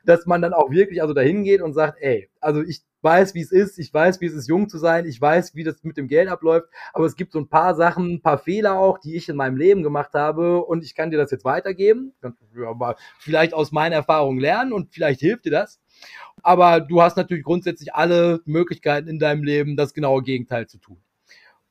dass 0.04 0.26
man 0.26 0.42
dann 0.42 0.52
auch 0.52 0.72
wirklich 0.72 1.02
also 1.02 1.14
dahin 1.14 1.46
geht 1.46 1.62
und 1.62 1.72
sagt, 1.72 2.00
ey, 2.02 2.30
also 2.42 2.62
ich 2.62 2.84
weiß, 3.04 3.34
wie 3.34 3.42
es 3.42 3.52
ist, 3.52 3.78
ich 3.80 3.94
weiß, 3.94 4.22
wie 4.22 4.28
es 4.28 4.34
ist, 4.34 4.48
jung 4.48 4.70
zu 4.70 4.78
sein, 4.78 5.06
ich 5.06 5.20
weiß, 5.20 5.56
wie 5.56 5.64
das 5.64 5.84
mit 5.84 5.98
dem 5.98 6.08
Geld 6.08 6.30
abläuft, 6.30 6.68
aber 6.94 7.06
es 7.06 7.16
gibt 7.16 7.34
so 7.34 7.40
ein 7.40 7.48
paar 7.48 7.76
Sachen, 7.76 8.14
ein 8.14 8.22
paar 8.22 8.38
Fehler 8.38 8.78
auch, 8.78 8.98
die 8.98 9.16
ich 9.16 9.30
in 9.30 9.36
meinem 9.36 9.58
Leben 9.58 9.84
gemacht 9.84 10.14
habe 10.14 10.64
und 10.64 10.84
ich 10.84 10.96
kann 10.96 11.12
dir 11.12 11.18
das 11.18 11.32
jetzt 11.32 11.46
weitergeben, 11.46 12.14
vielleicht 13.20 13.54
aus 13.54 13.72
meiner 13.72 13.96
Erfahrung 13.96 14.40
lernen 14.40 14.74
und 14.74 14.94
vielleicht 14.94 15.20
hilft 15.20 15.46
dir 15.46 15.52
das. 15.52 15.80
Aber 16.42 16.80
du 16.80 17.02
hast 17.02 17.18
natürlich 17.18 17.44
grundsätzlich 17.44 17.94
alle 17.94 18.42
Möglichkeiten 18.46 19.08
in 19.08 19.20
deinem 19.20 19.44
Leben, 19.44 19.78
das 19.78 19.94
genaue 19.94 20.24
Gegenteil 20.24 20.68
zu 20.68 20.78
tun. 20.78 20.98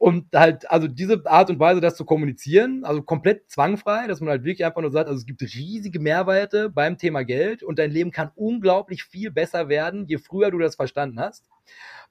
Und 0.02 0.34
halt, 0.34 0.68
also 0.68 0.88
diese 0.88 1.24
Art 1.26 1.48
und 1.48 1.60
Weise, 1.60 1.80
das 1.80 1.94
zu 1.94 2.04
kommunizieren, 2.04 2.84
also 2.84 3.02
komplett 3.02 3.48
zwangfrei, 3.48 4.08
dass 4.08 4.20
man 4.20 4.30
halt 4.30 4.42
wirklich 4.42 4.64
einfach 4.64 4.80
nur 4.80 4.90
sagt, 4.90 5.08
also 5.08 5.20
es 5.20 5.26
gibt 5.26 5.42
riesige 5.42 6.00
Mehrwerte 6.00 6.70
beim 6.70 6.98
Thema 6.98 7.22
Geld 7.22 7.62
und 7.62 7.78
dein 7.78 7.92
Leben 7.92 8.10
kann 8.10 8.32
unglaublich 8.34 9.04
viel 9.04 9.30
besser 9.30 9.68
werden, 9.68 10.08
je 10.08 10.18
früher 10.18 10.50
du 10.50 10.58
das 10.58 10.74
verstanden 10.74 11.20
hast. 11.20 11.48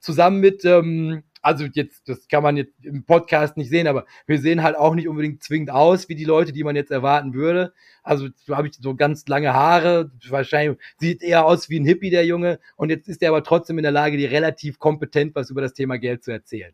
Zusammen 0.00 0.40
mit, 0.40 0.64
ähm, 0.64 1.22
also 1.42 1.66
jetzt, 1.66 2.08
das 2.08 2.28
kann 2.28 2.42
man 2.42 2.56
jetzt 2.56 2.72
im 2.82 3.04
Podcast 3.04 3.58
nicht 3.58 3.68
sehen, 3.68 3.86
aber 3.86 4.06
wir 4.26 4.38
sehen 4.38 4.62
halt 4.62 4.78
auch 4.78 4.94
nicht 4.94 5.06
unbedingt 5.06 5.42
zwingend 5.42 5.70
aus 5.70 6.08
wie 6.08 6.14
die 6.14 6.24
Leute, 6.24 6.54
die 6.54 6.64
man 6.64 6.76
jetzt 6.76 6.90
erwarten 6.90 7.34
würde. 7.34 7.74
Also 8.02 8.28
so 8.36 8.56
habe 8.56 8.68
ich 8.68 8.74
so 8.80 8.94
ganz 8.94 9.28
lange 9.28 9.52
Haare, 9.52 10.10
wahrscheinlich 10.30 10.78
sieht 10.96 11.22
eher 11.22 11.44
aus 11.44 11.68
wie 11.68 11.78
ein 11.78 11.84
Hippie, 11.84 12.08
der 12.08 12.24
Junge, 12.24 12.58
und 12.76 12.88
jetzt 12.88 13.06
ist 13.06 13.20
er 13.20 13.28
aber 13.28 13.44
trotzdem 13.44 13.76
in 13.76 13.82
der 13.82 13.92
Lage, 13.92 14.16
dir 14.16 14.30
relativ 14.30 14.78
kompetent 14.78 15.34
was 15.34 15.50
über 15.50 15.60
das 15.60 15.74
Thema 15.74 15.98
Geld 15.98 16.24
zu 16.24 16.30
erzählen. 16.30 16.72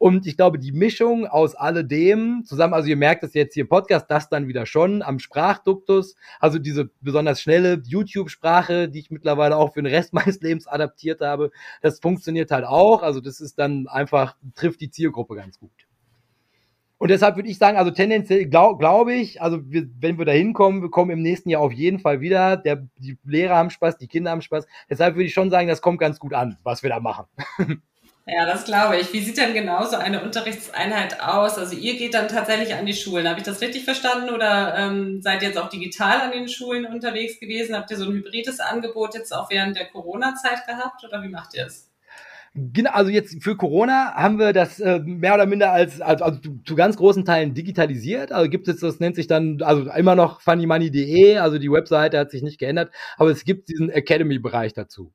Und 0.00 0.26
ich 0.26 0.38
glaube, 0.38 0.58
die 0.58 0.72
Mischung 0.72 1.26
aus 1.26 1.54
alledem 1.54 2.42
zusammen, 2.46 2.72
also 2.72 2.88
ihr 2.88 2.96
merkt 2.96 3.22
es 3.22 3.34
jetzt 3.34 3.52
hier 3.52 3.64
im 3.64 3.68
Podcast, 3.68 4.06
das 4.08 4.30
dann 4.30 4.48
wieder 4.48 4.64
schon 4.64 5.02
am 5.02 5.18
Sprachduktus, 5.18 6.16
also 6.38 6.58
diese 6.58 6.88
besonders 7.02 7.42
schnelle 7.42 7.82
YouTube-Sprache, 7.84 8.88
die 8.88 9.00
ich 9.00 9.10
mittlerweile 9.10 9.58
auch 9.58 9.74
für 9.74 9.82
den 9.82 9.92
Rest 9.92 10.12
meines 10.14 10.40
Lebens 10.40 10.66
adaptiert 10.66 11.20
habe, 11.20 11.50
das 11.82 12.00
funktioniert 12.00 12.50
halt 12.50 12.64
auch. 12.64 13.02
Also 13.02 13.20
das 13.20 13.42
ist 13.42 13.58
dann 13.58 13.88
einfach, 13.88 14.36
trifft 14.54 14.80
die 14.80 14.90
Zielgruppe 14.90 15.34
ganz 15.34 15.58
gut. 15.58 15.70
Und 16.96 17.10
deshalb 17.10 17.36
würde 17.36 17.50
ich 17.50 17.58
sagen, 17.58 17.76
also 17.76 17.90
tendenziell 17.90 18.46
glaube 18.46 18.78
glaub 18.78 19.10
ich, 19.10 19.42
also 19.42 19.60
wir, 19.70 19.86
wenn 20.00 20.16
wir 20.16 20.24
da 20.24 20.32
hinkommen, 20.32 20.80
wir 20.80 20.90
kommen 20.90 21.10
im 21.10 21.20
nächsten 21.20 21.50
Jahr 21.50 21.60
auf 21.60 21.72
jeden 21.72 21.98
Fall 21.98 22.22
wieder. 22.22 22.56
Der, 22.56 22.88
die 22.96 23.18
Lehrer 23.24 23.56
haben 23.56 23.68
Spaß, 23.68 23.98
die 23.98 24.08
Kinder 24.08 24.30
haben 24.30 24.40
Spaß. 24.40 24.66
Deshalb 24.88 25.16
würde 25.16 25.26
ich 25.26 25.34
schon 25.34 25.50
sagen, 25.50 25.68
das 25.68 25.82
kommt 25.82 26.00
ganz 26.00 26.18
gut 26.18 26.32
an, 26.32 26.56
was 26.62 26.82
wir 26.82 26.88
da 26.88 27.00
machen. 27.00 27.26
Ja, 28.26 28.46
das 28.46 28.64
glaube 28.64 28.98
ich. 28.98 29.12
Wie 29.12 29.20
sieht 29.20 29.38
denn 29.38 29.54
genau 29.54 29.84
so 29.84 29.96
eine 29.96 30.22
Unterrichtseinheit 30.22 31.20
aus? 31.20 31.58
Also 31.58 31.74
ihr 31.74 31.96
geht 31.96 32.14
dann 32.14 32.28
tatsächlich 32.28 32.74
an 32.74 32.86
die 32.86 32.92
Schulen. 32.92 33.28
Habe 33.28 33.40
ich 33.40 33.46
das 33.46 33.60
richtig 33.60 33.84
verstanden? 33.84 34.30
Oder 34.30 34.76
ähm, 34.76 35.20
seid 35.22 35.42
ihr 35.42 35.48
jetzt 35.48 35.58
auch 35.58 35.68
digital 35.68 36.20
an 36.20 36.32
den 36.32 36.48
Schulen 36.48 36.86
unterwegs 36.86 37.40
gewesen? 37.40 37.74
Habt 37.74 37.90
ihr 37.90 37.96
so 37.96 38.04
ein 38.04 38.12
hybrides 38.12 38.60
Angebot 38.60 39.14
jetzt 39.14 39.32
auch 39.32 39.50
während 39.50 39.76
der 39.76 39.86
Corona-Zeit 39.86 40.66
gehabt? 40.66 41.02
Oder 41.04 41.22
wie 41.22 41.28
macht 41.28 41.54
ihr 41.54 41.66
es? 41.66 41.90
Genau, 42.54 42.90
also 42.90 43.10
jetzt 43.12 43.42
für 43.42 43.56
Corona 43.56 44.12
haben 44.14 44.40
wir 44.40 44.52
das 44.52 44.80
äh, 44.80 44.98
mehr 44.98 45.34
oder 45.34 45.46
minder 45.46 45.70
als, 45.70 46.00
als 46.00 46.20
also 46.20 46.40
zu, 46.64 46.74
ganz 46.74 46.96
großen 46.96 47.24
Teilen 47.24 47.54
digitalisiert. 47.54 48.32
Also 48.32 48.50
gibt 48.50 48.66
es, 48.66 48.80
das 48.80 48.98
nennt 48.98 49.14
sich 49.14 49.28
dann, 49.28 49.62
also 49.62 49.88
immer 49.90 50.16
noch 50.16 50.40
funnymoney.de, 50.40 51.38
also 51.38 51.58
die 51.58 51.70
Webseite 51.70 52.18
hat 52.18 52.32
sich 52.32 52.42
nicht 52.42 52.58
geändert, 52.58 52.92
aber 53.16 53.30
es 53.30 53.44
gibt 53.44 53.68
diesen 53.68 53.88
Academy-Bereich 53.88 54.72
dazu. 54.72 55.12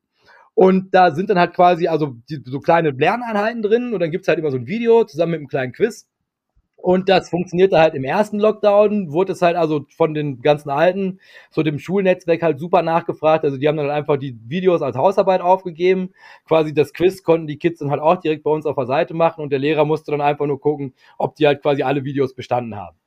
Und 0.55 0.93
da 0.93 1.11
sind 1.11 1.29
dann 1.29 1.37
halt 1.37 1.53
quasi 1.53 1.87
also 1.87 2.15
die, 2.29 2.41
so 2.45 2.59
kleine 2.59 2.91
Lerneinheiten 2.91 3.61
drin 3.61 3.93
und 3.93 3.99
dann 3.99 4.11
gibt's 4.11 4.27
halt 4.27 4.39
immer 4.39 4.51
so 4.51 4.57
ein 4.57 4.67
Video 4.67 5.03
zusammen 5.03 5.31
mit 5.31 5.39
einem 5.39 5.47
kleinen 5.47 5.73
Quiz. 5.73 6.07
Und 6.77 7.09
das 7.09 7.29
funktionierte 7.29 7.79
halt 7.79 7.95
im 7.95 8.03
ersten 8.03 8.39
Lockdown, 8.39 9.11
wurde 9.11 9.33
es 9.33 9.41
halt 9.41 9.55
also 9.55 9.85
von 9.97 10.13
den 10.13 10.41
ganzen 10.41 10.69
Alten, 10.69 11.19
so 11.49 11.63
dem 11.63 11.79
Schulnetzwerk 11.79 12.43
halt 12.43 12.59
super 12.59 12.83
nachgefragt. 12.83 13.43
Also 13.43 13.57
die 13.57 13.67
haben 13.67 13.77
dann 13.77 13.89
einfach 13.89 14.17
die 14.17 14.37
Videos 14.47 14.81
als 14.83 14.95
Hausarbeit 14.95 15.41
aufgegeben. 15.41 16.11
Quasi 16.47 16.73
das 16.73 16.93
Quiz 16.93 17.23
konnten 17.23 17.47
die 17.47 17.57
Kids 17.57 17.79
dann 17.79 17.89
halt 17.89 18.01
auch 18.01 18.17
direkt 18.17 18.43
bei 18.43 18.51
uns 18.51 18.65
auf 18.67 18.75
der 18.75 18.85
Seite 18.85 19.15
machen 19.15 19.41
und 19.41 19.49
der 19.51 19.59
Lehrer 19.59 19.83
musste 19.83 20.11
dann 20.11 20.21
einfach 20.21 20.45
nur 20.45 20.61
gucken, 20.61 20.93
ob 21.17 21.35
die 21.35 21.47
halt 21.47 21.61
quasi 21.63 21.81
alle 21.83 22.03
Videos 22.03 22.35
bestanden 22.35 22.75
haben. 22.75 22.97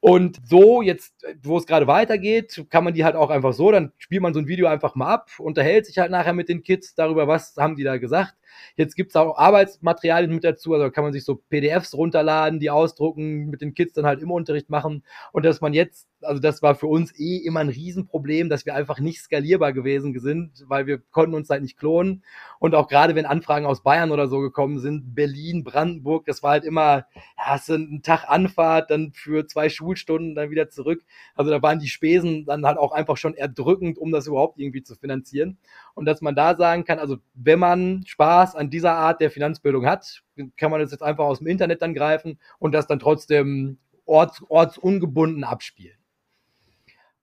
Und 0.00 0.40
so, 0.44 0.80
jetzt, 0.80 1.26
wo 1.42 1.58
es 1.58 1.66
gerade 1.66 1.86
weitergeht, 1.86 2.64
kann 2.70 2.84
man 2.84 2.94
die 2.94 3.04
halt 3.04 3.16
auch 3.16 3.28
einfach 3.28 3.52
so, 3.52 3.70
dann 3.70 3.92
spielt 3.98 4.22
man 4.22 4.32
so 4.32 4.40
ein 4.40 4.46
Video 4.46 4.66
einfach 4.66 4.94
mal 4.94 5.12
ab, 5.12 5.30
unterhält 5.38 5.84
sich 5.84 5.98
halt 5.98 6.10
nachher 6.10 6.32
mit 6.32 6.48
den 6.48 6.62
Kids 6.62 6.94
darüber, 6.94 7.28
was 7.28 7.54
haben 7.58 7.76
die 7.76 7.84
da 7.84 7.98
gesagt. 7.98 8.34
Jetzt 8.76 8.96
gibt's 8.96 9.16
auch 9.16 9.36
Arbeitsmaterialien 9.36 10.32
mit 10.32 10.44
dazu, 10.44 10.74
also 10.74 10.90
kann 10.90 11.04
man 11.04 11.12
sich 11.12 11.24
so 11.24 11.36
PDFs 11.36 11.94
runterladen, 11.94 12.60
die 12.60 12.70
ausdrucken, 12.70 13.46
mit 13.46 13.60
den 13.60 13.74
Kids 13.74 13.94
dann 13.94 14.06
halt 14.06 14.20
im 14.20 14.30
Unterricht 14.30 14.70
machen. 14.70 15.04
Und 15.32 15.44
dass 15.44 15.60
man 15.60 15.72
jetzt 15.72 16.10
also 16.22 16.40
das 16.40 16.62
war 16.62 16.74
für 16.74 16.86
uns 16.86 17.18
eh 17.18 17.38
immer 17.38 17.60
ein 17.60 17.68
Riesenproblem, 17.68 18.48
dass 18.48 18.66
wir 18.66 18.74
einfach 18.74 19.00
nicht 19.00 19.20
skalierbar 19.20 19.72
gewesen 19.72 20.18
sind, 20.18 20.64
weil 20.68 20.86
wir 20.86 20.98
konnten 20.98 21.34
uns 21.34 21.48
halt 21.50 21.62
nicht 21.62 21.78
klonen. 21.78 22.24
Und 22.58 22.74
auch 22.74 22.88
gerade 22.88 23.14
wenn 23.14 23.26
Anfragen 23.26 23.66
aus 23.66 23.82
Bayern 23.82 24.10
oder 24.10 24.28
so 24.28 24.40
gekommen 24.40 24.78
sind, 24.78 25.14
Berlin, 25.14 25.64
Brandenburg, 25.64 26.26
das 26.26 26.42
war 26.42 26.52
halt 26.52 26.64
immer, 26.64 27.06
hast 27.36 27.68
du 27.68 27.74
einen 27.74 28.02
Tag 28.02 28.24
Anfahrt, 28.28 28.90
dann 28.90 29.12
für 29.12 29.46
zwei 29.46 29.68
Schulstunden, 29.68 30.34
dann 30.34 30.50
wieder 30.50 30.68
zurück. 30.68 31.02
Also 31.34 31.50
da 31.50 31.62
waren 31.62 31.78
die 31.78 31.88
Spesen 31.88 32.44
dann 32.44 32.66
halt 32.66 32.78
auch 32.78 32.92
einfach 32.92 33.16
schon 33.16 33.34
erdrückend, 33.34 33.98
um 33.98 34.12
das 34.12 34.26
überhaupt 34.26 34.58
irgendwie 34.58 34.82
zu 34.82 34.94
finanzieren. 34.96 35.58
Und 35.94 36.06
dass 36.06 36.20
man 36.20 36.34
da 36.34 36.56
sagen 36.56 36.84
kann, 36.84 36.98
also 36.98 37.18
wenn 37.34 37.58
man 37.58 38.02
Spaß 38.06 38.54
an 38.56 38.70
dieser 38.70 38.92
Art 38.92 39.20
der 39.20 39.30
Finanzbildung 39.30 39.86
hat, 39.86 40.22
kann 40.56 40.70
man 40.70 40.80
das 40.80 40.90
jetzt 40.90 41.02
einfach 41.02 41.24
aus 41.24 41.38
dem 41.38 41.46
Internet 41.46 41.82
dann 41.82 41.94
greifen 41.94 42.38
und 42.58 42.72
das 42.72 42.86
dann 42.86 42.98
trotzdem 42.98 43.78
orts, 44.06 44.42
ortsungebunden 44.48 45.44
abspielen. 45.44 45.96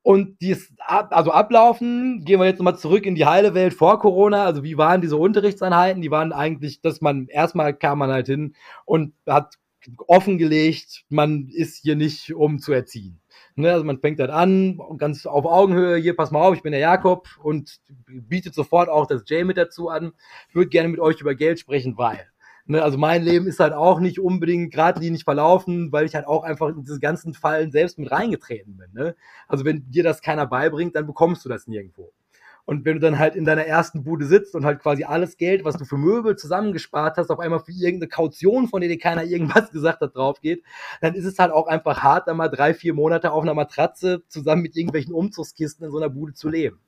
Und 0.07 0.39
dies 0.39 0.73
also 0.85 1.31
ablaufen, 1.31 2.23
gehen 2.23 2.39
wir 2.39 2.45
jetzt 2.45 2.59
nochmal 2.59 2.77
zurück 2.77 3.05
in 3.05 3.15
die 3.15 3.25
heile 3.25 3.53
Welt 3.53 3.73
vor 3.73 3.99
Corona. 3.99 4.45
Also 4.45 4.63
wie 4.63 4.77
waren 4.77 5.01
diese 5.01 5.17
Unterrichtseinheiten? 5.17 6.01
Die 6.01 6.11
waren 6.11 6.31
eigentlich, 6.31 6.79
dass 6.79 7.01
man 7.01 7.27
erstmal 7.27 7.73
kam 7.73 7.99
man 7.99 8.09
halt 8.09 8.27
hin 8.27 8.55
und 8.85 9.13
hat 9.25 9.55
offengelegt, 10.07 11.03
man 11.09 11.49
ist 11.49 11.81
hier 11.81 11.97
nicht, 11.97 12.33
um 12.33 12.59
zu 12.59 12.71
erziehen. 12.71 13.19
Ne, 13.59 13.73
also 13.73 13.83
man 13.83 13.97
fängt 13.97 14.19
halt 14.19 14.29
an, 14.29 14.79
ganz 14.99 15.25
auf 15.25 15.45
Augenhöhe, 15.45 15.97
hier 15.97 16.15
pass 16.15 16.29
mal 16.29 16.41
auf, 16.41 16.53
ich 16.53 16.61
bin 16.61 16.73
der 16.73 16.79
Jakob 16.79 17.27
und 17.41 17.79
bietet 18.05 18.53
sofort 18.53 18.87
auch 18.87 19.07
das 19.07 19.23
Jay 19.25 19.43
mit 19.43 19.57
dazu 19.57 19.89
an. 19.89 20.11
Ich 20.49 20.55
würde 20.55 20.69
gerne 20.69 20.89
mit 20.89 20.99
euch 20.99 21.19
über 21.21 21.33
Geld 21.33 21.59
sprechen, 21.59 21.97
weil. 21.97 22.27
Ne, 22.67 22.83
also 22.83 22.99
mein 22.99 23.23
Leben 23.23 23.47
ist 23.47 23.59
halt 23.59 23.73
auch 23.73 23.99
nicht 23.99 24.19
unbedingt 24.19 24.73
geradlinig 24.73 25.23
verlaufen, 25.23 25.91
weil 25.91 26.05
ich 26.05 26.13
halt 26.13 26.27
auch 26.27 26.43
einfach 26.43 26.69
in 26.69 26.83
diese 26.83 26.99
ganzen 26.99 27.33
Fallen 27.33 27.71
selbst 27.71 27.97
mit 27.97 28.11
reingetreten 28.11 28.77
bin. 28.77 28.93
Ne? 28.93 29.15
Also 29.47 29.65
wenn 29.65 29.89
dir 29.89 30.03
das 30.03 30.21
keiner 30.21 30.45
beibringt, 30.45 30.95
dann 30.95 31.07
bekommst 31.07 31.43
du 31.43 31.49
das 31.49 31.65
nirgendwo. 31.65 32.11
Und 32.67 32.83
wenn 32.83 32.95
du 32.95 32.99
dann 32.99 33.17
halt 33.17 33.37
in 33.37 33.45
deiner 33.45 33.65
ersten 33.65 34.03
Bude 34.03 34.25
sitzt 34.25 34.53
und 34.53 34.65
halt 34.65 34.81
quasi 34.81 35.05
alles 35.05 35.37
Geld, 35.37 35.63
was 35.63 35.77
du 35.77 35.85
für 35.85 35.95
Möbel 35.95 36.35
zusammengespart 36.35 37.15
hast, 37.15 37.29
auf 37.29 37.39
einmal 37.39 37.61
für 37.61 37.71
irgendeine 37.71 38.09
Kaution, 38.09 38.67
von 38.67 38.81
der 38.81 38.89
dir 38.89 38.99
keiner 38.99 39.23
irgendwas 39.23 39.71
gesagt 39.71 40.01
hat, 40.01 40.13
drauf 40.13 40.41
geht, 40.41 40.63
dann 40.99 41.15
ist 41.15 41.23
es 41.23 41.39
halt 41.39 41.53
auch 41.53 41.67
einfach 41.67 42.03
hart, 42.03 42.27
da 42.27 42.33
mal 42.33 42.49
drei, 42.49 42.73
vier 42.73 42.93
Monate 42.93 43.31
auf 43.31 43.41
einer 43.41 43.53
Matratze 43.53 44.21
zusammen 44.27 44.63
mit 44.63 44.75
irgendwelchen 44.75 45.13
Umzugskisten 45.13 45.85
in 45.85 45.93
so 45.93 45.97
einer 45.97 46.09
Bude 46.09 46.33
zu 46.33 46.49
leben. 46.49 46.81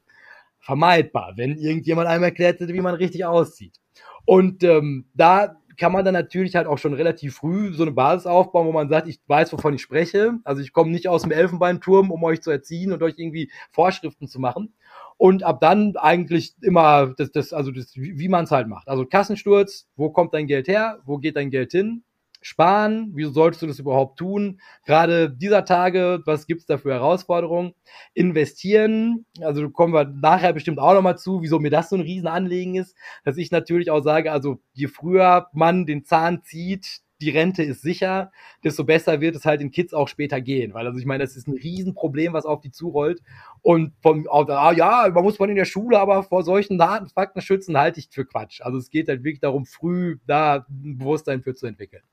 Vermeidbar, 0.59 1.35
wenn 1.37 1.57
irgendjemand 1.57 2.09
einem 2.09 2.25
erklärt 2.25 2.59
hätte, 2.59 2.73
wie 2.73 2.81
man 2.81 2.95
richtig 2.95 3.23
aussieht. 3.23 3.79
Und 4.25 4.65
ähm, 4.65 5.05
da 5.13 5.58
kann 5.79 5.91
man 5.91 6.05
dann 6.05 6.13
natürlich 6.13 6.55
halt 6.55 6.67
auch 6.67 6.77
schon 6.77 6.93
relativ 6.93 7.35
früh 7.37 7.73
so 7.73 7.83
eine 7.83 7.91
Basis 7.91 8.27
aufbauen, 8.27 8.67
wo 8.67 8.71
man 8.71 8.89
sagt, 8.89 9.07
ich 9.07 9.19
weiß, 9.25 9.51
wovon 9.53 9.73
ich 9.73 9.81
spreche. 9.81 10.37
Also 10.43 10.61
ich 10.61 10.73
komme 10.73 10.91
nicht 10.91 11.07
aus 11.07 11.23
dem 11.23 11.31
Elfenbeinturm, 11.31 12.11
um 12.11 12.23
euch 12.23 12.41
zu 12.41 12.51
erziehen 12.51 12.91
und 12.91 13.01
euch 13.01 13.15
irgendwie 13.17 13.51
Vorschriften 13.71 14.27
zu 14.27 14.39
machen. 14.39 14.73
Und 15.17 15.43
ab 15.43 15.59
dann 15.59 15.95
eigentlich 15.97 16.53
immer 16.61 17.13
das, 17.17 17.31
das 17.31 17.53
also 17.53 17.71
das, 17.71 17.93
wie, 17.95 18.29
man 18.29 18.45
es 18.45 18.51
halt 18.51 18.67
macht. 18.67 18.87
Also 18.87 19.05
Kassensturz, 19.05 19.87
wo 19.95 20.11
kommt 20.11 20.33
dein 20.33 20.47
Geld 20.47 20.67
her? 20.67 20.99
Wo 21.05 21.17
geht 21.17 21.35
dein 21.35 21.49
Geld 21.49 21.71
hin? 21.71 22.03
Sparen? 22.41 23.11
Wieso 23.13 23.31
solltest 23.31 23.61
du 23.61 23.67
das 23.67 23.79
überhaupt 23.79 24.17
tun? 24.19 24.59
Gerade 24.85 25.29
dieser 25.29 25.65
Tage, 25.65 26.21
was 26.25 26.47
gibt's 26.47 26.65
da 26.65 26.77
für 26.77 26.91
Herausforderungen? 26.91 27.73
Investieren, 28.13 29.25
also 29.41 29.69
kommen 29.69 29.93
wir 29.93 30.05
nachher 30.05 30.53
bestimmt 30.53 30.79
auch 30.79 30.93
nochmal 30.93 31.17
zu, 31.17 31.41
wieso 31.41 31.59
mir 31.59 31.71
das 31.71 31.89
so 31.89 31.95
ein 31.95 32.01
Riesenanliegen 32.01 32.75
ist, 32.75 32.95
dass 33.23 33.37
ich 33.37 33.51
natürlich 33.51 33.91
auch 33.91 34.01
sage, 34.01 34.31
also 34.31 34.59
je 34.73 34.87
früher 34.87 35.47
man 35.53 35.85
den 35.85 36.05
Zahn 36.05 36.43
zieht, 36.43 37.01
die 37.21 37.29
Rente 37.29 37.63
ist 37.63 37.81
sicher, 37.81 38.31
desto 38.63 38.83
besser 38.83 39.21
wird 39.21 39.35
es 39.35 39.45
halt 39.45 39.61
den 39.61 39.71
Kids 39.71 39.93
auch 39.93 40.07
später 40.07 40.39
gehen. 40.41 40.73
Weil, 40.73 40.87
also 40.87 40.99
ich 40.99 41.05
meine, 41.05 41.23
das 41.23 41.35
ist 41.35 41.47
ein 41.47 41.57
Riesenproblem, 41.57 42.33
was 42.33 42.45
auf 42.45 42.61
die 42.61 42.71
zurollt. 42.71 43.21
Und 43.61 43.93
von, 44.01 44.27
ah, 44.29 44.71
ja, 44.71 45.09
man 45.13 45.23
muss 45.23 45.39
man 45.39 45.49
in 45.49 45.55
der 45.55 45.65
Schule 45.65 45.99
aber 45.99 46.23
vor 46.23 46.43
solchen 46.43 46.77
Daten, 46.77 47.09
Fakten 47.09 47.41
schützen, 47.41 47.77
halte 47.77 47.99
ich 47.99 48.09
für 48.09 48.25
Quatsch. 48.25 48.61
Also 48.61 48.77
es 48.77 48.89
geht 48.89 49.07
halt 49.07 49.23
wirklich 49.23 49.41
darum, 49.41 49.65
früh 49.65 50.17
da 50.27 50.65
ein 50.69 50.97
Bewusstsein 50.97 51.41
für 51.43 51.55
zu 51.55 51.67
entwickeln. 51.67 52.03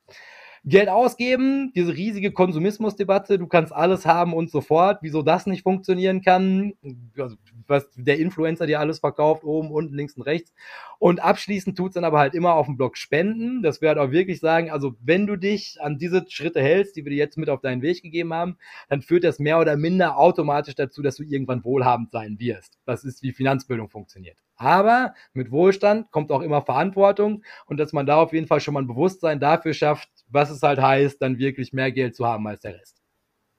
Geld 0.68 0.88
ausgeben, 0.88 1.72
diese 1.76 1.94
riesige 1.94 2.32
Konsumismusdebatte, 2.32 3.38
du 3.38 3.46
kannst 3.46 3.72
alles 3.72 4.04
haben 4.04 4.34
und 4.34 4.50
sofort, 4.50 4.98
wieso 5.00 5.22
das 5.22 5.46
nicht 5.46 5.62
funktionieren 5.62 6.22
kann, 6.22 6.72
also, 7.16 7.36
was 7.68 7.88
der 7.94 8.18
Influencer 8.18 8.66
dir 8.66 8.80
alles 8.80 8.98
verkauft, 8.98 9.44
oben, 9.44 9.70
unten, 9.70 9.94
links 9.94 10.16
und 10.16 10.22
rechts. 10.22 10.52
Und 10.98 11.22
abschließend 11.22 11.78
tut's 11.78 11.94
dann 11.94 12.04
aber 12.04 12.18
halt 12.18 12.34
immer 12.34 12.54
auf 12.54 12.66
dem 12.66 12.76
Blog 12.76 12.96
spenden. 12.96 13.62
Das 13.62 13.80
wäre 13.80 13.96
halt 13.96 14.08
auch 14.08 14.12
wirklich 14.12 14.40
sagen, 14.40 14.72
also 14.72 14.96
wenn 15.00 15.28
du 15.28 15.36
dich 15.36 15.76
an 15.80 15.98
diese 15.98 16.24
Schritte 16.28 16.60
hältst, 16.60 16.96
die 16.96 17.04
wir 17.04 17.10
dir 17.10 17.18
jetzt 17.18 17.38
mit 17.38 17.48
auf 17.48 17.60
deinen 17.60 17.82
Weg 17.82 18.02
gegeben 18.02 18.34
haben, 18.34 18.56
dann 18.88 19.02
führt 19.02 19.22
das 19.22 19.38
mehr 19.38 19.60
oder 19.60 19.76
minder 19.76 20.18
automatisch 20.18 20.74
dazu, 20.74 21.00
dass 21.00 21.14
du 21.14 21.22
irgendwann 21.22 21.62
wohlhabend 21.62 22.10
sein 22.10 22.40
wirst. 22.40 22.76
Das 22.86 23.04
ist, 23.04 23.22
wie 23.22 23.32
Finanzbildung 23.32 23.88
funktioniert. 23.88 24.38
Aber 24.56 25.14
mit 25.32 25.50
Wohlstand 25.50 26.10
kommt 26.10 26.32
auch 26.32 26.40
immer 26.40 26.62
Verantwortung 26.62 27.42
und 27.66 27.76
dass 27.78 27.92
man 27.92 28.06
da 28.06 28.16
auf 28.16 28.32
jeden 28.32 28.46
Fall 28.46 28.60
schon 28.60 28.74
mal 28.74 28.82
ein 28.82 28.86
Bewusstsein 28.86 29.40
dafür 29.40 29.74
schafft, 29.74 30.08
was 30.28 30.50
es 30.50 30.62
halt 30.62 30.80
heißt, 30.80 31.20
dann 31.20 31.38
wirklich 31.38 31.72
mehr 31.72 31.92
Geld 31.92 32.16
zu 32.16 32.26
haben 32.26 32.46
als 32.46 32.60
der 32.60 32.74
Rest. 32.80 32.96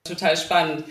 Total 0.04 0.36
spannend. 0.36 0.84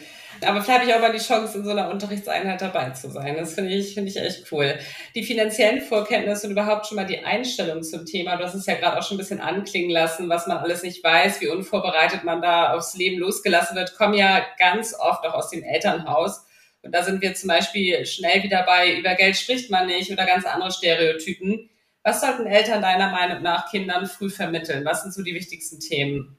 Aber 0.46 0.62
vielleicht 0.62 0.82
habe 0.82 0.90
ich 0.90 0.96
auch 0.96 1.02
mal 1.02 1.12
die 1.12 1.18
Chance, 1.18 1.58
in 1.58 1.64
so 1.64 1.72
einer 1.72 1.90
Unterrichtseinheit 1.90 2.62
dabei 2.62 2.92
zu 2.92 3.10
sein. 3.10 3.36
Das 3.38 3.56
finde 3.56 3.74
ich, 3.74 3.96
finde 3.96 4.12
ich 4.12 4.18
echt 4.18 4.52
cool. 4.52 4.78
Die 5.16 5.24
finanziellen 5.24 5.82
Vorkenntnisse 5.82 6.46
und 6.46 6.52
überhaupt 6.52 6.86
schon 6.86 6.98
mal 6.98 7.06
die 7.06 7.24
Einstellung 7.24 7.82
zum 7.82 8.06
Thema. 8.06 8.36
Du 8.36 8.44
hast 8.44 8.54
es 8.54 8.68
ja 8.68 8.76
gerade 8.76 9.00
auch 9.00 9.04
schon 9.04 9.16
ein 9.16 9.20
bisschen 9.20 9.42
anklingen 9.42 9.90
lassen, 9.90 10.30
was 10.30 10.46
man 10.46 10.58
alles 10.58 10.84
nicht 10.84 11.04
weiß, 11.04 11.42
wie 11.42 11.48
unvorbereitet 11.48 12.24
man 12.24 12.42
da 12.42 12.74
aufs 12.74 12.96
Leben 12.96 13.20
losgelassen 13.20 13.76
wird, 13.76 13.96
kommen 13.96 14.14
ja 14.14 14.46
ganz 14.60 14.94
oft 14.94 15.26
auch 15.26 15.34
aus 15.34 15.50
dem 15.50 15.64
Elternhaus. 15.64 16.46
Und 16.82 16.92
da 16.94 17.04
sind 17.04 17.22
wir 17.22 17.34
zum 17.34 17.50
Beispiel 17.50 18.06
schnell 18.06 18.44
wieder 18.44 18.64
bei, 18.64 18.98
über 18.98 19.16
Geld 19.16 19.36
spricht 19.36 19.70
man 19.70 19.88
nicht 19.88 20.12
oder 20.12 20.26
ganz 20.26 20.46
andere 20.46 20.72
Stereotypen. 20.72 21.70
Was 22.04 22.22
sollten 22.22 22.46
Eltern 22.46 22.82
deiner 22.82 23.12
Meinung 23.12 23.44
nach 23.44 23.70
Kindern 23.70 24.06
früh 24.06 24.30
vermitteln? 24.30 24.86
Was 24.86 25.02
sind 25.02 25.14
so 25.14 25.24
die 25.24 25.36
wichtigsten 25.36 25.80
Themen? 25.80 26.38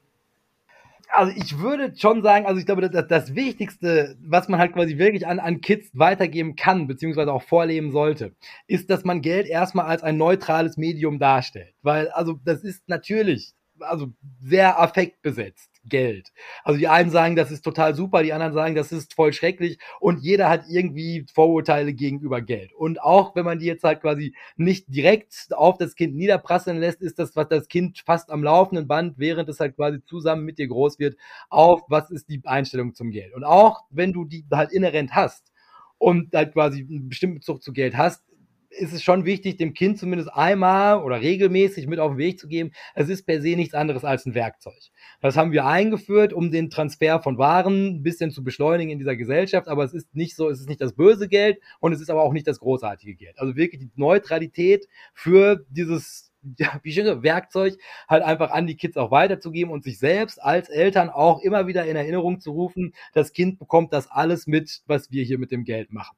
also 1.11 1.33
ich 1.35 1.57
würde 1.57 1.93
schon 1.97 2.21
sagen, 2.21 2.45
also 2.45 2.59
ich 2.59 2.65
glaube, 2.65 2.87
das, 2.89 3.07
das 3.07 3.35
Wichtigste, 3.35 4.15
was 4.21 4.47
man 4.47 4.59
halt 4.59 4.73
quasi 4.73 4.97
wirklich 4.97 5.25
an, 5.27 5.39
an 5.39 5.61
Kids 5.61 5.89
weitergeben 5.93 6.55
kann, 6.55 6.87
beziehungsweise 6.87 7.33
auch 7.33 7.43
vorleben 7.43 7.91
sollte, 7.91 8.35
ist, 8.67 8.89
dass 8.89 9.03
man 9.03 9.21
Geld 9.21 9.47
erstmal 9.47 9.85
als 9.85 10.03
ein 10.03 10.17
neutrales 10.17 10.77
Medium 10.77 11.19
darstellt. 11.19 11.73
Weil, 11.81 12.09
also 12.09 12.39
das 12.43 12.63
ist 12.63 12.87
natürlich, 12.87 13.53
also 13.79 14.11
sehr 14.41 14.79
affektbesetzt. 14.79 15.78
Geld. 15.85 16.31
Also 16.63 16.77
die 16.79 16.87
einen 16.87 17.09
sagen, 17.09 17.35
das 17.35 17.51
ist 17.51 17.61
total 17.61 17.95
super, 17.95 18.23
die 18.23 18.33
anderen 18.33 18.53
sagen, 18.53 18.75
das 18.75 18.91
ist 18.91 19.13
voll 19.13 19.33
schrecklich 19.33 19.79
und 19.99 20.19
jeder 20.19 20.49
hat 20.49 20.65
irgendwie 20.69 21.25
Vorurteile 21.33 21.93
gegenüber 21.93 22.41
Geld. 22.41 22.73
Und 22.73 23.01
auch 23.01 23.35
wenn 23.35 23.45
man 23.45 23.59
die 23.59 23.65
jetzt 23.65 23.83
halt 23.83 24.01
quasi 24.01 24.35
nicht 24.57 24.85
direkt 24.87 25.47
auf 25.51 25.77
das 25.77 25.95
Kind 25.95 26.15
niederprasseln 26.15 26.77
lässt, 26.77 27.01
ist 27.01 27.19
das, 27.19 27.35
was 27.35 27.47
das 27.47 27.67
Kind 27.67 27.99
fast 28.05 28.31
am 28.31 28.43
laufenden 28.43 28.87
Band, 28.87 29.17
während 29.17 29.49
es 29.49 29.59
halt 29.59 29.75
quasi 29.75 30.03
zusammen 30.05 30.45
mit 30.45 30.59
dir 30.59 30.67
groß 30.67 30.99
wird, 30.99 31.17
auf 31.49 31.81
was 31.87 32.11
ist 32.11 32.29
die 32.29 32.41
Einstellung 32.45 32.93
zum 32.93 33.11
Geld. 33.11 33.33
Und 33.33 33.43
auch 33.43 33.85
wenn 33.89 34.13
du 34.13 34.25
die 34.25 34.45
halt 34.51 34.71
inhärent 34.71 35.15
hast 35.15 35.51
und 35.97 36.33
halt 36.33 36.53
quasi 36.53 36.85
einen 36.89 37.09
bestimmten 37.09 37.39
Bezug 37.39 37.61
zu 37.63 37.73
Geld 37.73 37.95
hast, 37.95 38.23
ist 38.69 38.93
es 38.93 39.03
schon 39.03 39.25
wichtig, 39.25 39.57
dem 39.57 39.73
Kind 39.73 39.97
zumindest 39.97 40.31
einmal 40.33 41.01
oder 41.03 41.21
regelmäßig 41.21 41.87
mit 41.87 41.99
auf 41.99 42.11
den 42.11 42.17
Weg 42.17 42.39
zu 42.39 42.47
geben. 42.47 42.71
Es 42.93 43.09
ist 43.09 43.25
per 43.25 43.41
se 43.41 43.55
nichts 43.55 43.73
anderes 43.73 44.03
als 44.03 44.25
ein 44.25 44.35
Werkzeug. 44.35 44.79
Das 45.21 45.35
haben 45.37 45.51
wir 45.51 45.65
eingeführt, 45.65 46.33
um 46.33 46.51
den 46.51 46.69
Transfer 46.69 47.19
von 47.21 47.37
Waren 47.37 47.95
ein 47.95 48.03
bisschen 48.03 48.31
zu 48.31 48.43
beschleunigen 48.43 48.91
in 48.91 48.99
dieser 48.99 49.15
Gesellschaft. 49.15 49.67
Aber 49.67 49.83
es 49.83 49.93
ist 49.93 50.15
nicht 50.15 50.35
so, 50.35 50.49
es 50.49 50.59
ist 50.59 50.69
nicht 50.69 50.81
das 50.81 50.93
böse 50.93 51.27
Geld 51.27 51.59
und 51.79 51.93
es 51.93 52.01
ist 52.01 52.09
aber 52.09 52.23
auch 52.23 52.33
nicht 52.33 52.47
das 52.47 52.59
großartige 52.59 53.15
Geld. 53.15 53.39
Also 53.39 53.55
wirklich 53.55 53.81
die 53.81 53.91
Neutralität 53.95 54.87
für 55.13 55.65
dieses 55.69 56.29
ja, 56.57 56.79
wie 56.83 56.93
schön 56.93 57.21
Werkzeug 57.21 57.77
halt 58.07 58.23
einfach 58.23 58.51
an 58.51 58.65
die 58.65 58.77
Kids 58.77 58.95
auch 58.95 59.11
weiterzugeben 59.11 59.73
und 59.73 59.83
sich 59.83 59.99
selbst 59.99 60.41
als 60.41 60.69
Eltern 60.69 61.09
auch 61.09 61.41
immer 61.41 61.67
wieder 61.67 61.85
in 61.85 61.97
Erinnerung 61.97 62.39
zu 62.39 62.51
rufen, 62.51 62.93
das 63.13 63.33
Kind 63.33 63.59
bekommt 63.59 63.91
das 63.91 64.09
alles 64.09 64.47
mit, 64.47 64.81
was 64.85 65.11
wir 65.11 65.25
hier 65.25 65.37
mit 65.37 65.51
dem 65.51 65.65
Geld 65.65 65.91
machen. 65.91 66.15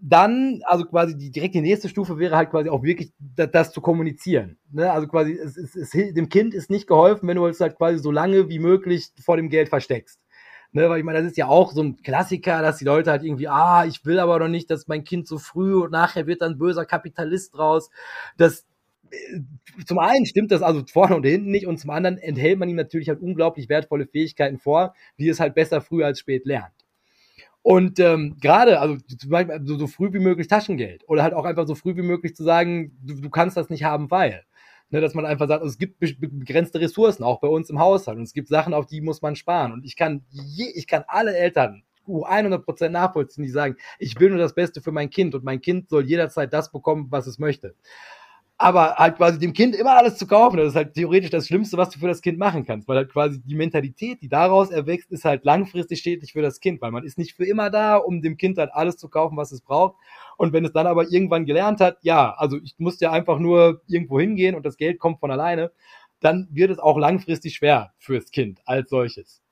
Dann, 0.00 0.60
also 0.64 0.84
quasi 0.84 1.16
die 1.16 1.30
direkt 1.30 1.54
die 1.54 1.60
nächste 1.60 1.88
Stufe 1.88 2.18
wäre 2.18 2.36
halt 2.36 2.50
quasi 2.50 2.68
auch 2.68 2.82
wirklich 2.82 3.12
das, 3.18 3.50
das 3.50 3.72
zu 3.72 3.80
kommunizieren. 3.80 4.58
Ne? 4.70 4.90
Also 4.90 5.08
quasi, 5.08 5.32
es, 5.32 5.56
es, 5.56 5.74
es, 5.74 5.90
dem 5.90 6.28
Kind 6.28 6.54
ist 6.54 6.70
nicht 6.70 6.86
geholfen, 6.86 7.28
wenn 7.28 7.36
du 7.36 7.46
es 7.46 7.60
halt 7.60 7.76
quasi 7.76 7.98
so 7.98 8.10
lange 8.10 8.48
wie 8.48 8.58
möglich 8.58 9.08
vor 9.22 9.36
dem 9.36 9.48
Geld 9.48 9.68
versteckst. 9.68 10.20
Ne, 10.72 10.90
weil 10.90 10.98
ich 10.98 11.04
meine, 11.04 11.20
das 11.20 11.28
ist 11.28 11.38
ja 11.38 11.46
auch 11.46 11.72
so 11.72 11.82
ein 11.82 11.96
Klassiker, 12.02 12.60
dass 12.60 12.76
die 12.76 12.84
Leute 12.84 13.10
halt 13.10 13.22
irgendwie, 13.22 13.48
ah, 13.48 13.86
ich 13.86 14.04
will 14.04 14.18
aber 14.18 14.38
doch 14.38 14.48
nicht, 14.48 14.70
dass 14.70 14.88
mein 14.88 15.04
Kind 15.04 15.26
so 15.26 15.38
früh 15.38 15.74
und 15.74 15.90
nachher 15.92 16.26
wird 16.26 16.42
dann 16.42 16.58
böser 16.58 16.84
Kapitalist 16.84 17.54
draus. 17.54 17.88
Das, 18.36 18.66
äh, 19.10 19.40
zum 19.86 19.98
einen 19.98 20.26
stimmt 20.26 20.50
das 20.50 20.62
also 20.62 20.82
vorne 20.86 21.16
und 21.16 21.24
hinten 21.24 21.50
nicht 21.50 21.66
und 21.66 21.78
zum 21.78 21.90
anderen 21.90 22.18
enthält 22.18 22.58
man 22.58 22.68
ihm 22.68 22.76
natürlich 22.76 23.08
halt 23.08 23.20
unglaublich 23.20 23.68
wertvolle 23.70 24.06
Fähigkeiten 24.06 24.58
vor, 24.58 24.94
wie 25.16 25.28
es 25.28 25.40
halt 25.40 25.54
besser 25.54 25.80
früh 25.80 26.04
als 26.04 26.18
spät 26.18 26.44
lernt. 26.44 26.74
Und 27.66 27.98
ähm, 27.98 28.36
gerade, 28.40 28.78
also 28.78 28.96
zum 29.18 29.28
Beispiel 29.28 29.60
so, 29.64 29.76
so 29.76 29.88
früh 29.88 30.12
wie 30.12 30.20
möglich 30.20 30.46
Taschengeld 30.46 31.02
oder 31.08 31.24
halt 31.24 31.34
auch 31.34 31.44
einfach 31.44 31.66
so 31.66 31.74
früh 31.74 31.96
wie 31.96 32.02
möglich 32.02 32.36
zu 32.36 32.44
sagen, 32.44 32.96
du, 33.02 33.20
du 33.20 33.28
kannst 33.28 33.56
das 33.56 33.70
nicht 33.70 33.82
haben, 33.82 34.08
weil. 34.08 34.44
Ne, 34.90 35.00
dass 35.00 35.14
man 35.14 35.26
einfach 35.26 35.48
sagt, 35.48 35.64
es 35.64 35.76
gibt 35.76 35.98
begrenzte 35.98 36.80
Ressourcen, 36.80 37.24
auch 37.24 37.40
bei 37.40 37.48
uns 37.48 37.68
im 37.68 37.80
Haushalt. 37.80 38.18
Und 38.18 38.22
es 38.22 38.34
gibt 38.34 38.46
Sachen, 38.46 38.72
auf 38.72 38.86
die 38.86 39.00
muss 39.00 39.20
man 39.20 39.34
sparen. 39.34 39.72
Und 39.72 39.84
ich 39.84 39.96
kann, 39.96 40.24
je, 40.30 40.66
ich 40.76 40.86
kann 40.86 41.02
alle 41.08 41.36
Eltern 41.36 41.82
100% 42.06 42.88
nachvollziehen, 42.90 43.42
die 43.42 43.50
sagen, 43.50 43.74
ich 43.98 44.20
will 44.20 44.30
nur 44.30 44.38
das 44.38 44.54
Beste 44.54 44.80
für 44.80 44.92
mein 44.92 45.10
Kind 45.10 45.34
und 45.34 45.42
mein 45.42 45.60
Kind 45.60 45.88
soll 45.88 46.06
jederzeit 46.06 46.52
das 46.52 46.70
bekommen, 46.70 47.08
was 47.10 47.26
es 47.26 47.40
möchte 47.40 47.74
aber 48.58 48.96
halt 48.96 49.16
quasi 49.16 49.38
dem 49.38 49.52
Kind 49.52 49.74
immer 49.76 49.96
alles 49.96 50.16
zu 50.16 50.26
kaufen, 50.26 50.56
das 50.56 50.68
ist 50.68 50.76
halt 50.76 50.94
theoretisch 50.94 51.30
das 51.30 51.46
Schlimmste, 51.46 51.76
was 51.76 51.90
du 51.90 51.98
für 51.98 52.08
das 52.08 52.22
Kind 52.22 52.38
machen 52.38 52.64
kannst, 52.64 52.88
weil 52.88 52.96
halt 52.96 53.12
quasi 53.12 53.40
die 53.42 53.54
Mentalität, 53.54 54.22
die 54.22 54.28
daraus 54.28 54.70
erwächst, 54.70 55.10
ist 55.10 55.26
halt 55.26 55.44
langfristig 55.44 56.00
schädlich 56.00 56.32
für 56.32 56.40
das 56.40 56.60
Kind, 56.60 56.80
weil 56.80 56.90
man 56.90 57.04
ist 57.04 57.18
nicht 57.18 57.34
für 57.34 57.44
immer 57.44 57.68
da, 57.68 57.96
um 57.96 58.22
dem 58.22 58.38
Kind 58.38 58.56
halt 58.56 58.70
alles 58.72 58.96
zu 58.96 59.08
kaufen, 59.10 59.36
was 59.36 59.52
es 59.52 59.60
braucht. 59.60 59.96
Und 60.38 60.52
wenn 60.54 60.64
es 60.64 60.72
dann 60.72 60.86
aber 60.86 61.10
irgendwann 61.10 61.44
gelernt 61.44 61.80
hat, 61.80 61.98
ja, 62.02 62.32
also 62.34 62.58
ich 62.62 62.74
muss 62.78 62.98
ja 63.00 63.12
einfach 63.12 63.38
nur 63.38 63.82
irgendwo 63.88 64.18
hingehen 64.18 64.54
und 64.54 64.64
das 64.64 64.78
Geld 64.78 64.98
kommt 64.98 65.20
von 65.20 65.30
alleine, 65.30 65.70
dann 66.20 66.48
wird 66.50 66.70
es 66.70 66.78
auch 66.78 66.98
langfristig 66.98 67.56
schwer 67.56 67.92
fürs 67.98 68.30
Kind 68.30 68.60
als 68.64 68.88
solches. 68.88 69.42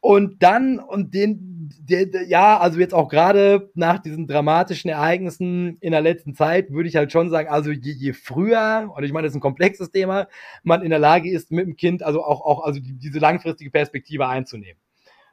Und 0.00 0.42
dann, 0.42 0.78
und 0.78 1.14
den, 1.14 1.56
der, 1.80 2.06
der, 2.06 2.28
ja, 2.28 2.58
also 2.58 2.78
jetzt 2.78 2.94
auch 2.94 3.08
gerade 3.08 3.70
nach 3.74 3.98
diesen 3.98 4.26
dramatischen 4.26 4.90
Ereignissen 4.90 5.78
in 5.80 5.92
der 5.92 6.00
letzten 6.00 6.34
Zeit, 6.34 6.70
würde 6.70 6.88
ich 6.88 6.96
halt 6.96 7.12
schon 7.12 7.30
sagen, 7.30 7.48
also 7.48 7.70
je, 7.70 7.92
je 7.92 8.12
früher, 8.12 8.92
und 8.94 9.02
ich 9.04 9.12
meine, 9.12 9.26
das 9.26 9.32
ist 9.32 9.38
ein 9.38 9.40
komplexes 9.40 9.90
Thema, 9.90 10.28
man 10.62 10.82
in 10.82 10.90
der 10.90 10.98
Lage 10.98 11.30
ist, 11.30 11.50
mit 11.50 11.66
dem 11.66 11.76
Kind 11.76 12.02
also 12.02 12.22
auch, 12.22 12.40
auch 12.42 12.64
also 12.64 12.80
die, 12.80 12.92
diese 12.94 13.18
langfristige 13.18 13.70
Perspektive 13.70 14.28
einzunehmen. 14.28 14.80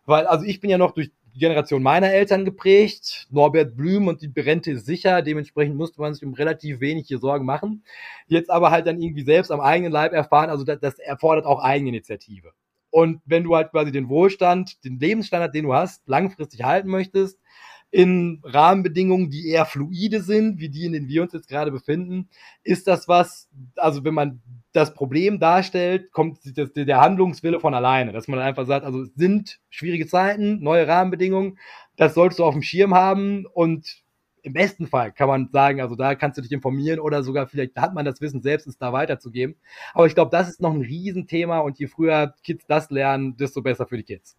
Weil, 0.05 0.25
also 0.25 0.45
ich 0.45 0.59
bin 0.59 0.69
ja 0.69 0.77
noch 0.77 0.91
durch 0.91 1.11
die 1.33 1.39
Generation 1.39 1.81
meiner 1.81 2.11
Eltern 2.11 2.45
geprägt, 2.45 3.27
Norbert 3.31 3.75
Blüm 3.75 4.07
und 4.07 4.21
die 4.21 4.39
Rente 4.39 4.71
ist 4.71 4.85
sicher, 4.85 5.21
dementsprechend 5.21 5.75
musste 5.75 6.01
man 6.01 6.13
sich 6.13 6.23
um 6.23 6.33
relativ 6.33 6.79
wenig 6.79 7.07
hier 7.07 7.19
Sorgen 7.19 7.45
machen. 7.45 7.83
Jetzt 8.27 8.49
aber 8.49 8.71
halt 8.71 8.85
dann 8.85 9.01
irgendwie 9.01 9.23
selbst 9.23 9.51
am 9.51 9.59
eigenen 9.59 9.91
Leib 9.91 10.13
erfahren, 10.13 10.49
also 10.49 10.63
das, 10.63 10.79
das 10.79 10.99
erfordert 10.99 11.45
auch 11.45 11.63
Eigeninitiative. 11.63 12.53
Und 12.93 13.21
wenn 13.25 13.43
du 13.43 13.55
halt 13.55 13.71
quasi 13.71 13.91
den 13.91 14.07
Wohlstand, 14.07 14.85
den 14.85 14.99
Lebensstandard, 14.99 15.55
den 15.55 15.63
du 15.63 15.73
hast, 15.73 16.07
langfristig 16.07 16.63
halten 16.63 16.89
möchtest, 16.89 17.39
in 17.89 18.39
Rahmenbedingungen, 18.43 19.31
die 19.31 19.47
eher 19.47 19.65
fluide 19.65 20.21
sind, 20.21 20.59
wie 20.59 20.69
die, 20.69 20.85
in 20.85 20.93
denen 20.93 21.07
wir 21.07 21.23
uns 21.23 21.33
jetzt 21.33 21.47
gerade 21.47 21.71
befinden, 21.71 22.29
ist 22.63 22.85
das 22.87 23.07
was, 23.07 23.49
also 23.77 24.03
wenn 24.03 24.13
man 24.13 24.43
das 24.73 24.93
Problem 24.93 25.39
darstellt, 25.39 26.11
kommt 26.11 26.37
der 26.55 27.01
Handlungswille 27.01 27.59
von 27.59 27.73
alleine, 27.73 28.11
dass 28.11 28.27
man 28.27 28.37
einfach 28.37 28.67
sagt, 28.67 28.85
also 28.85 29.01
es 29.01 29.15
sind 29.15 29.59
schwierige 29.71 30.05
Zeiten, 30.05 30.61
neue 30.61 30.87
Rahmenbedingungen, 30.87 31.57
das 31.95 32.13
solltest 32.13 32.37
du 32.37 32.45
auf 32.45 32.53
dem 32.53 32.61
Schirm 32.61 32.93
haben 32.93 33.47
und 33.47 34.02
im 34.43 34.53
besten 34.53 34.87
Fall 34.87 35.11
kann 35.11 35.27
man 35.27 35.49
sagen, 35.51 35.81
also 35.81 35.95
da 35.95 36.15
kannst 36.15 36.37
du 36.37 36.41
dich 36.41 36.51
informieren 36.51 36.99
oder 36.99 37.23
sogar 37.23 37.47
vielleicht 37.47 37.75
hat 37.77 37.93
man 37.93 38.05
das 38.05 38.21
Wissen 38.21 38.41
selbst, 38.41 38.67
es 38.67 38.77
da 38.77 38.93
weiterzugeben. 38.93 39.55
Aber 39.93 40.05
ich 40.05 40.13
glaube, 40.13 40.31
das 40.31 40.49
ist 40.49 40.61
noch 40.61 40.73
ein 40.73 40.81
Riesenthema 40.81 41.59
und 41.59 41.79
je 41.79 41.87
früher 41.87 42.33
Kids 42.43 42.65
das 42.67 42.89
lernen, 42.91 43.37
desto 43.37 43.61
besser 43.61 43.87
für 43.87 43.97
die 43.97 44.03
Kids. 44.03 44.37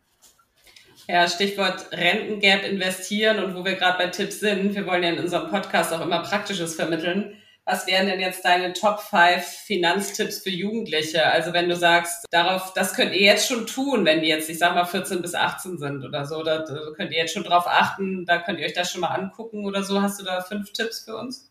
Ja, 1.09 1.29
Stichwort 1.29 1.91
Rentengap 1.93 2.65
investieren 2.65 3.45
und 3.45 3.55
wo 3.55 3.65
wir 3.65 3.75
gerade 3.75 3.99
bei 3.99 4.07
Tipps 4.09 4.41
sind. 4.41 4.75
Wir 4.75 4.87
wollen 4.87 5.03
ja 5.03 5.11
in 5.11 5.19
unserem 5.19 5.51
Podcast 5.51 5.93
auch 5.93 6.01
immer 6.01 6.23
Praktisches 6.23 6.77
vermitteln. 6.77 7.37
Was 7.67 7.87
wären 7.87 8.07
denn 8.07 8.21
jetzt 8.21 8.45
deine 8.45 8.75
Top 8.75 9.01
5 9.01 9.43
Finanztipps 9.43 10.41
für 10.43 10.51
Jugendliche? 10.51 11.25
Also 11.25 11.55
wenn 11.55 11.71
du 11.71 11.77
sagst, 11.77 12.27
darauf, 12.31 12.75
das 12.75 12.93
könnt 12.93 13.15
ihr 13.15 13.23
jetzt 13.23 13.49
schon 13.49 13.67
tun, 13.67 14.05
wenn 14.05 14.21
die 14.21 14.29
jetzt, 14.29 14.51
ich 14.51 14.59
sag 14.59 14.75
mal, 14.75 14.85
14 14.85 15.23
bis 15.23 15.35
18 15.35 15.79
sind 15.79 16.05
oder 16.05 16.27
so, 16.27 16.43
da 16.43 16.63
könnt 16.95 17.13
ihr 17.13 17.19
jetzt 17.19 17.33
schon 17.33 17.45
drauf 17.45 17.65
achten, 17.67 18.27
da 18.27 18.39
könnt 18.39 18.61
ihr 18.61 18.67
euch 18.67 18.75
das 18.75 18.93
schon 18.93 19.01
mal 19.01 19.09
angucken 19.09 19.65
oder 19.65 19.83
so. 19.83 20.03
Hast 20.03 20.21
du 20.21 20.25
da 20.25 20.43
fünf 20.43 20.73
Tipps 20.75 21.01
für 21.01 21.17
uns? 21.17 21.51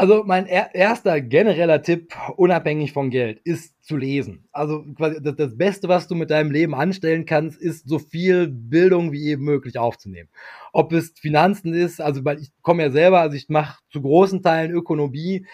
Also 0.00 0.24
mein 0.24 0.46
er 0.46 0.74
erster 0.74 1.20
genereller 1.20 1.82
Tipp, 1.82 2.14
unabhängig 2.38 2.94
von 2.94 3.10
Geld, 3.10 3.38
ist 3.44 3.84
zu 3.84 3.98
lesen. 3.98 4.48
Also 4.50 4.82
quasi 4.96 5.20
das, 5.22 5.36
das, 5.36 5.58
Beste, 5.58 5.88
was 5.88 6.08
du 6.08 6.14
mit 6.14 6.30
deinem 6.30 6.50
Leben 6.50 6.74
anstellen 6.74 7.26
kannst, 7.26 7.60
ist 7.60 7.86
so 7.86 7.98
viel 7.98 8.48
Bildung 8.48 9.12
wie 9.12 9.26
eben 9.26 9.44
möglich 9.44 9.76
aufzunehmen. 9.76 10.30
Ob 10.72 10.94
es 10.94 11.12
Finanzen 11.20 11.74
ist, 11.74 12.00
also 12.00 12.24
weil 12.24 12.40
ich 12.40 12.50
komme 12.62 12.84
ja 12.84 12.90
selber, 12.90 13.20
also 13.20 13.36
ich 13.36 13.50
mache 13.50 13.78
zu 13.90 14.00
großen 14.00 14.42
Teilen 14.42 14.70
Ökonomie, 14.70 15.44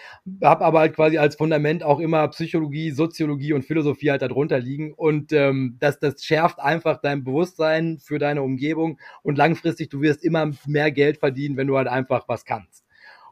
habe 0.41 0.63
aber 0.63 0.79
halt 0.79 0.95
quasi 0.95 1.17
als 1.17 1.35
Fundament 1.35 1.83
auch 1.83 1.99
immer 1.99 2.25
Psychologie, 2.29 2.91
Soziologie 2.91 3.51
und 3.51 3.65
Philosophie 3.65 4.11
halt 4.11 4.21
darunter 4.21 4.59
liegen 4.59 4.93
und 4.93 5.33
ähm, 5.33 5.75
das, 5.81 5.99
das 5.99 6.23
schärft 6.23 6.61
einfach 6.61 7.01
dein 7.01 7.25
Bewusstsein 7.25 7.99
für 7.99 8.17
deine 8.17 8.43
Umgebung 8.43 8.97
und 9.23 9.37
langfristig 9.37 9.89
du 9.89 9.99
wirst 9.99 10.23
immer 10.23 10.51
mehr 10.65 10.89
Geld 10.93 11.17
verdienen, 11.17 11.57
wenn 11.57 11.67
du 11.67 11.75
halt 11.75 11.89
einfach 11.89 12.29
was 12.29 12.45
kannst. 12.45 12.86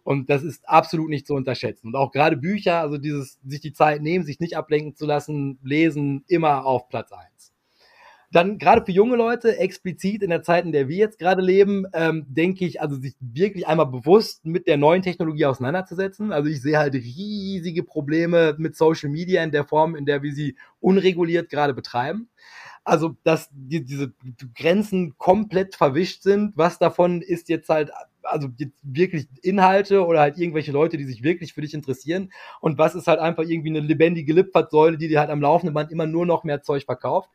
Und 0.05 0.29
das 0.29 0.43
ist 0.43 0.69
absolut 0.69 1.09
nicht 1.09 1.25
zu 1.25 1.33
unterschätzen. 1.33 1.87
Und 1.87 1.95
auch 1.95 2.11
gerade 2.11 2.37
Bücher, 2.37 2.79
also 2.79 2.99
dieses, 2.99 3.39
sich 3.43 3.59
die 3.59 3.73
Zeit 3.73 4.03
nehmen, 4.03 4.23
sich 4.23 4.39
nicht 4.39 4.55
ablenken 4.55 4.95
zu 4.95 5.07
lassen, 5.07 5.57
lesen, 5.63 6.23
immer 6.27 6.63
auf 6.63 6.89
Platz 6.89 7.11
eins. 7.11 7.53
Dann 8.31 8.59
gerade 8.59 8.85
für 8.85 8.91
junge 8.91 9.15
Leute, 9.15 9.57
explizit 9.57 10.21
in 10.21 10.29
der 10.29 10.43
Zeit, 10.43 10.63
in 10.63 10.71
der 10.71 10.87
wir 10.87 10.97
jetzt 10.97 11.17
gerade 11.17 11.41
leben, 11.41 11.87
ähm, 11.93 12.27
denke 12.29 12.65
ich, 12.65 12.81
also 12.81 12.97
sich 12.97 13.15
wirklich 13.19 13.65
einmal 13.65 13.87
bewusst 13.87 14.45
mit 14.45 14.67
der 14.67 14.77
neuen 14.77 15.01
Technologie 15.01 15.47
auseinanderzusetzen. 15.47 16.31
Also 16.31 16.49
ich 16.49 16.61
sehe 16.61 16.77
halt 16.77 16.93
riesige 16.93 17.81
Probleme 17.81 18.53
mit 18.59 18.75
Social 18.75 19.09
Media 19.09 19.43
in 19.43 19.51
der 19.51 19.65
Form, 19.65 19.95
in 19.95 20.05
der 20.05 20.21
wir 20.21 20.33
sie 20.33 20.55
unreguliert 20.79 21.49
gerade 21.49 21.73
betreiben. 21.73 22.29
Also, 22.83 23.15
dass 23.23 23.49
die, 23.51 23.83
diese 23.83 24.13
Grenzen 24.53 25.17
komplett 25.17 25.75
verwischt 25.75 26.21
sind. 26.21 26.53
Was 26.55 26.77
davon 26.77 27.23
ist 27.23 27.49
jetzt 27.49 27.69
halt 27.69 27.89
also 28.25 28.49
wirklich 28.83 29.27
Inhalte 29.41 30.05
oder 30.05 30.19
halt 30.19 30.37
irgendwelche 30.37 30.71
Leute, 30.71 30.97
die 30.97 31.05
sich 31.05 31.23
wirklich 31.23 31.53
für 31.53 31.61
dich 31.61 31.73
interessieren. 31.73 32.31
Und 32.61 32.77
was 32.77 32.95
ist 32.95 33.07
halt 33.07 33.19
einfach 33.19 33.43
irgendwie 33.43 33.69
eine 33.69 33.79
lebendige 33.79 34.33
Lipfert-Säule, 34.33 34.97
die 34.97 35.07
dir 35.07 35.19
halt 35.19 35.29
am 35.29 35.41
laufenden 35.41 35.73
Band 35.73 35.91
immer 35.91 36.05
nur 36.05 36.25
noch 36.25 36.43
mehr 36.43 36.61
Zeug 36.61 36.85
verkauft. 36.85 37.29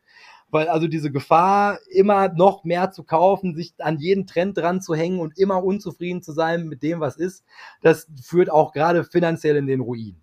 Weil 0.49 0.67
also 0.67 0.87
diese 0.87 1.11
Gefahr, 1.11 1.79
immer 1.89 2.27
noch 2.29 2.65
mehr 2.65 2.91
zu 2.91 3.03
kaufen, 3.03 3.55
sich 3.55 3.73
an 3.79 3.99
jeden 3.99 4.27
Trend 4.27 4.57
dran 4.57 4.81
zu 4.81 4.93
hängen 4.93 5.19
und 5.19 5.37
immer 5.37 5.63
unzufrieden 5.63 6.21
zu 6.21 6.33
sein 6.33 6.67
mit 6.67 6.83
dem, 6.83 6.99
was 6.99 7.15
ist, 7.15 7.45
das 7.81 8.07
führt 8.21 8.51
auch 8.51 8.73
gerade 8.73 9.05
finanziell 9.05 9.55
in 9.55 9.67
den 9.67 9.79
Ruin. 9.79 10.21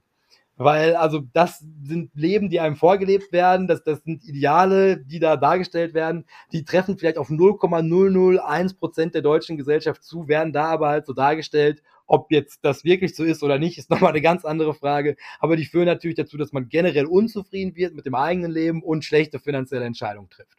Weil, 0.58 0.96
also, 0.96 1.20
das 1.32 1.64
sind 1.84 2.10
Leben, 2.14 2.50
die 2.50 2.58
einem 2.58 2.74
vorgelebt 2.74 3.32
werden, 3.32 3.68
das, 3.68 3.84
das 3.84 4.02
sind 4.02 4.24
Ideale, 4.24 4.98
die 4.98 5.20
da 5.20 5.36
dargestellt 5.36 5.94
werden, 5.94 6.24
die 6.52 6.64
treffen 6.64 6.98
vielleicht 6.98 7.16
auf 7.16 7.30
0,001 7.30 8.74
Prozent 8.74 9.14
der 9.14 9.22
deutschen 9.22 9.56
Gesellschaft 9.56 10.02
zu, 10.02 10.26
werden 10.26 10.52
da 10.52 10.64
aber 10.66 10.88
halt 10.88 11.06
so 11.06 11.12
dargestellt. 11.12 11.82
Ob 12.06 12.32
jetzt 12.32 12.64
das 12.64 12.82
wirklich 12.84 13.14
so 13.14 13.22
ist 13.22 13.44
oder 13.44 13.58
nicht, 13.58 13.78
ist 13.78 13.90
nochmal 13.90 14.10
eine 14.10 14.20
ganz 14.20 14.44
andere 14.44 14.74
Frage. 14.74 15.16
Aber 15.38 15.54
die 15.56 15.64
führen 15.64 15.86
natürlich 15.86 16.16
dazu, 16.16 16.36
dass 16.36 16.52
man 16.52 16.68
generell 16.68 17.06
unzufrieden 17.06 17.76
wird 17.76 17.94
mit 17.94 18.04
dem 18.04 18.16
eigenen 18.16 18.50
Leben 18.50 18.82
und 18.82 19.04
schlechte 19.04 19.38
finanzielle 19.38 19.84
Entscheidungen 19.84 20.28
trifft. 20.28 20.57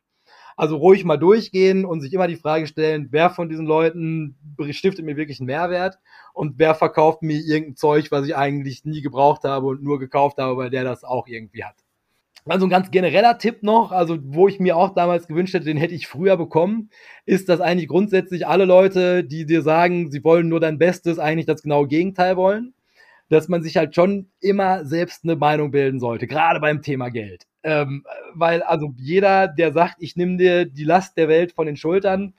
Also 0.60 0.76
ruhig 0.76 1.06
mal 1.06 1.16
durchgehen 1.16 1.86
und 1.86 2.02
sich 2.02 2.12
immer 2.12 2.28
die 2.28 2.36
Frage 2.36 2.68
stellen, 2.68 3.08
wer 3.12 3.30
von 3.30 3.48
diesen 3.48 3.66
Leuten 3.66 4.36
stiftet 4.72 5.06
mir 5.06 5.16
wirklich 5.16 5.40
einen 5.40 5.48
Mehrwert 5.48 6.00
und 6.34 6.56
wer 6.60 6.76
verkauft 6.76 7.22
mir 7.22 7.38
irgendein 7.40 7.78
Zeug, 7.78 8.12
was 8.12 8.28
ich 8.28 8.36
eigentlich 8.36 8.84
nie 8.84 9.02
gebraucht 9.02 9.46
habe 9.46 9.68
und 9.68 9.82
nur 9.82 10.00
gekauft 10.00 10.38
habe, 10.38 10.58
weil 10.58 10.70
der 10.70 10.84
das 10.84 11.06
auch 11.06 11.28
irgendwie 11.28 11.64
hat. 11.64 11.78
Also 12.46 12.66
ein 12.66 12.70
ganz 12.70 12.92
genereller 12.92 13.38
Tipp 13.38 13.64
noch, 13.64 13.94
also 13.94 14.18
wo 14.22 14.50
ich 14.50 14.60
mir 14.60 14.76
auch 14.76 14.94
damals 14.94 15.28
gewünscht 15.28 15.54
hätte, 15.54 15.64
den 15.64 15.78
hätte 15.78 15.96
ich 15.96 16.08
früher 16.08 16.36
bekommen, 16.36 16.90
ist, 17.26 17.48
dass 17.48 17.62
eigentlich 17.62 17.88
grundsätzlich 17.88 18.46
alle 18.46 18.66
Leute, 18.66 19.24
die 19.24 19.46
dir 19.46 19.62
sagen, 19.62 20.12
sie 20.12 20.26
wollen 20.26 20.50
nur 20.50 20.60
dein 20.60 20.78
Bestes, 20.78 21.20
eigentlich 21.20 21.46
das 21.46 21.64
genaue 21.64 21.88
Gegenteil 21.88 22.36
wollen. 22.36 22.74
Dass 23.30 23.48
man 23.48 23.62
sich 23.64 23.78
halt 23.78 23.96
schon 23.96 24.32
immer 24.40 24.86
selbst 24.86 25.24
eine 25.24 25.36
Meinung 25.36 25.72
bilden 25.72 26.00
sollte, 26.00 26.28
gerade 26.28 26.60
beim 26.60 26.82
Thema 26.82 27.10
Geld. 27.10 27.46
Ähm, 27.64 28.06
weil 28.34 28.64
also 28.64 28.94
jeder, 28.98 29.48
der 29.48 29.74
sagt, 29.74 29.98
ich 30.00 30.16
nehme 30.16 30.38
dir 30.38 30.66
die 30.66 30.84
Last 30.84 31.18
der 31.18 31.28
Welt 31.28 31.52
von 31.54 31.66
den 31.66 31.78
Schultern, 31.78 32.34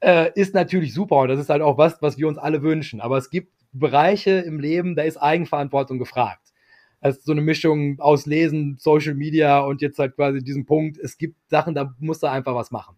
äh, 0.00 0.30
ist 0.34 0.54
natürlich 0.54 0.94
super 0.94 1.16
und 1.16 1.28
das 1.28 1.40
ist 1.40 1.50
halt 1.50 1.62
auch 1.62 1.78
was, 1.78 2.00
was 2.02 2.18
wir 2.18 2.28
uns 2.28 2.38
alle 2.38 2.62
wünschen. 2.62 3.00
Aber 3.00 3.18
es 3.18 3.30
gibt 3.30 3.52
Bereiche 3.72 4.32
im 4.32 4.60
Leben, 4.60 4.96
da 4.96 5.02
ist 5.02 5.16
Eigenverantwortung 5.16 5.98
gefragt. 5.98 6.52
Das 7.00 7.18
ist 7.18 7.26
so 7.26 7.32
eine 7.32 7.42
Mischung 7.42 8.00
aus 8.00 8.26
Lesen, 8.26 8.76
Social 8.78 9.14
Media 9.14 9.60
und 9.60 9.82
jetzt 9.82 9.98
halt 9.98 10.16
quasi 10.16 10.42
diesen 10.42 10.66
Punkt. 10.66 10.98
Es 10.98 11.18
gibt 11.18 11.36
Sachen, 11.48 11.74
da 11.74 11.94
musst 11.98 12.22
du 12.22 12.26
einfach 12.26 12.54
was 12.54 12.70
machen. 12.70 12.96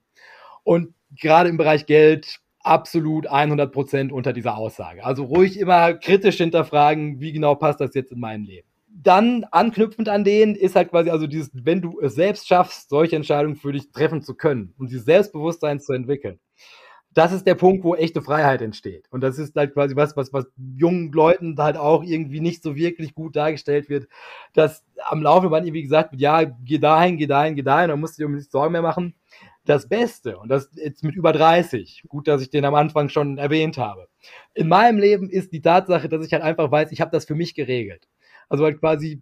Und 0.62 0.94
gerade 1.10 1.48
im 1.48 1.56
Bereich 1.56 1.86
Geld 1.86 2.40
absolut 2.68 3.26
100 3.26 3.72
Prozent 3.72 4.12
unter 4.12 4.33
dieser 4.33 4.57
Aussage. 4.57 5.04
Also 5.04 5.24
ruhig 5.24 5.59
immer 5.59 5.94
kritisch 5.94 6.37
hinterfragen, 6.37 7.20
wie 7.20 7.33
genau 7.33 7.54
passt 7.54 7.81
das 7.81 7.94
jetzt 7.94 8.12
in 8.12 8.20
mein 8.20 8.44
Leben 8.44 8.68
dann 9.02 9.44
anknüpfend 9.50 10.09
an 10.09 10.24
denen 10.24 10.54
ist 10.54 10.74
halt 10.74 10.90
quasi, 10.90 11.11
also 11.11 11.26
dieses, 11.26 11.50
wenn 11.52 11.81
du 11.81 12.00
es 12.00 12.14
selbst 12.14 12.48
schaffst, 12.48 12.88
solche 12.88 13.16
Entscheidungen 13.16 13.57
für 13.57 13.72
dich 13.72 13.90
treffen 13.92 14.22
zu 14.22 14.35
können 14.35 14.74
und 14.78 14.90
dieses 14.90 15.04
Selbstbewusstsein 15.04 15.81
zu 15.81 15.92
entwickeln. 15.92 16.40
Das 17.14 17.33
ist 17.33 17.46
der 17.46 17.54
Punkt, 17.54 17.85
wo 17.85 17.94
echte 17.94 18.22
Freiheit 18.22 18.61
entsteht. 18.61 19.07
Und 19.11 19.22
das 19.22 19.38
ist 19.38 19.57
halt 19.57 19.72
quasi 19.72 19.96
was, 19.96 20.16
was, 20.16 20.33
was 20.33 20.46
jungen 20.76 21.11
Leuten 21.11 21.57
halt 21.59 21.76
auch 21.76 22.04
irgendwie 22.04 22.40
nicht 22.40 22.62
so 22.62 22.76
wirklich 22.76 23.14
gut 23.14 23.35
dargestellt 23.35 23.88
wird, 23.88 24.09
dass 24.52 24.85
am 25.09 25.22
Laufe 25.22 25.48
Band 25.48 25.66
irgendwie 25.66 25.83
gesagt 25.83 26.12
wird, 26.12 26.20
ja, 26.20 26.44
geh 26.44 26.78
dahin, 26.78 27.16
geh 27.16 27.26
dahin, 27.26 27.54
geh 27.54 27.62
dahin, 27.62 27.88
dann 27.88 28.00
musst 28.00 28.18
du 28.18 28.22
dir 28.22 28.26
um 28.26 28.35
nichts 28.35 28.52
Sorgen 28.52 28.72
mehr 28.72 28.83
machen. 28.83 29.14
Das 29.68 29.87
Beste, 29.87 30.38
und 30.38 30.48
das 30.48 30.70
jetzt 30.76 31.04
mit 31.04 31.14
über 31.14 31.31
30, 31.31 32.04
gut, 32.09 32.26
dass 32.26 32.40
ich 32.40 32.48
den 32.48 32.64
am 32.64 32.74
Anfang 32.74 33.11
schon 33.11 33.37
erwähnt 33.37 33.76
habe, 33.76 34.09
in 34.54 34.66
meinem 34.66 34.98
Leben 34.98 35.28
ist 35.28 35.52
die 35.52 35.61
Tatsache, 35.61 36.09
dass 36.09 36.24
ich 36.24 36.33
halt 36.33 36.42
einfach 36.42 36.70
weiß, 36.70 36.90
ich 36.90 37.02
habe 37.02 37.11
das 37.11 37.26
für 37.26 37.35
mich 37.35 37.54
geregelt. 37.54 38.09
Also 38.48 38.64
halt 38.64 38.81
quasi, 38.81 39.20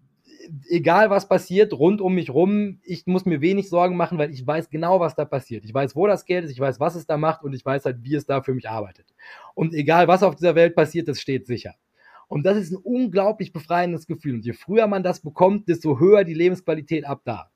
egal 0.69 1.11
was 1.11 1.27
passiert, 1.27 1.73
rund 1.73 2.01
um 2.01 2.15
mich 2.15 2.31
rum, 2.31 2.79
ich 2.85 3.07
muss 3.07 3.25
mir 3.25 3.41
wenig 3.41 3.69
Sorgen 3.69 3.97
machen, 3.97 4.19
weil 4.19 4.31
ich 4.31 4.47
weiß 4.47 4.71
genau, 4.71 5.01
was 5.01 5.17
da 5.17 5.25
passiert. 5.25 5.65
Ich 5.65 5.75
weiß, 5.75 5.97
wo 5.97 6.07
das 6.07 6.25
Geld 6.25 6.45
ist, 6.45 6.53
ich 6.53 6.61
weiß, 6.61 6.79
was 6.79 6.95
es 6.95 7.07
da 7.07 7.17
macht 7.17 7.43
und 7.43 7.53
ich 7.53 7.65
weiß 7.65 7.85
halt, 7.85 8.05
wie 8.05 8.15
es 8.15 8.25
da 8.25 8.41
für 8.41 8.55
mich 8.55 8.69
arbeitet. 8.69 9.07
Und 9.57 9.75
egal, 9.75 10.07
was 10.07 10.23
auf 10.23 10.37
dieser 10.37 10.55
Welt 10.55 10.77
passiert, 10.77 11.09
das 11.09 11.21
steht 11.21 11.49
sicher. 11.49 11.75
Und 12.29 12.47
das 12.47 12.57
ist 12.57 12.71
ein 12.71 12.77
unglaublich 12.77 13.53
befreiendes 13.53 14.07
Gefühl. 14.07 14.35
Und 14.35 14.45
je 14.45 14.53
früher 14.53 14.87
man 14.87 15.03
das 15.03 15.19
bekommt, 15.19 15.69
desto 15.69 15.99
höher 15.99 16.23
die 16.23 16.35
Lebensqualität 16.35 17.05
ab 17.05 17.23
da. 17.25 17.51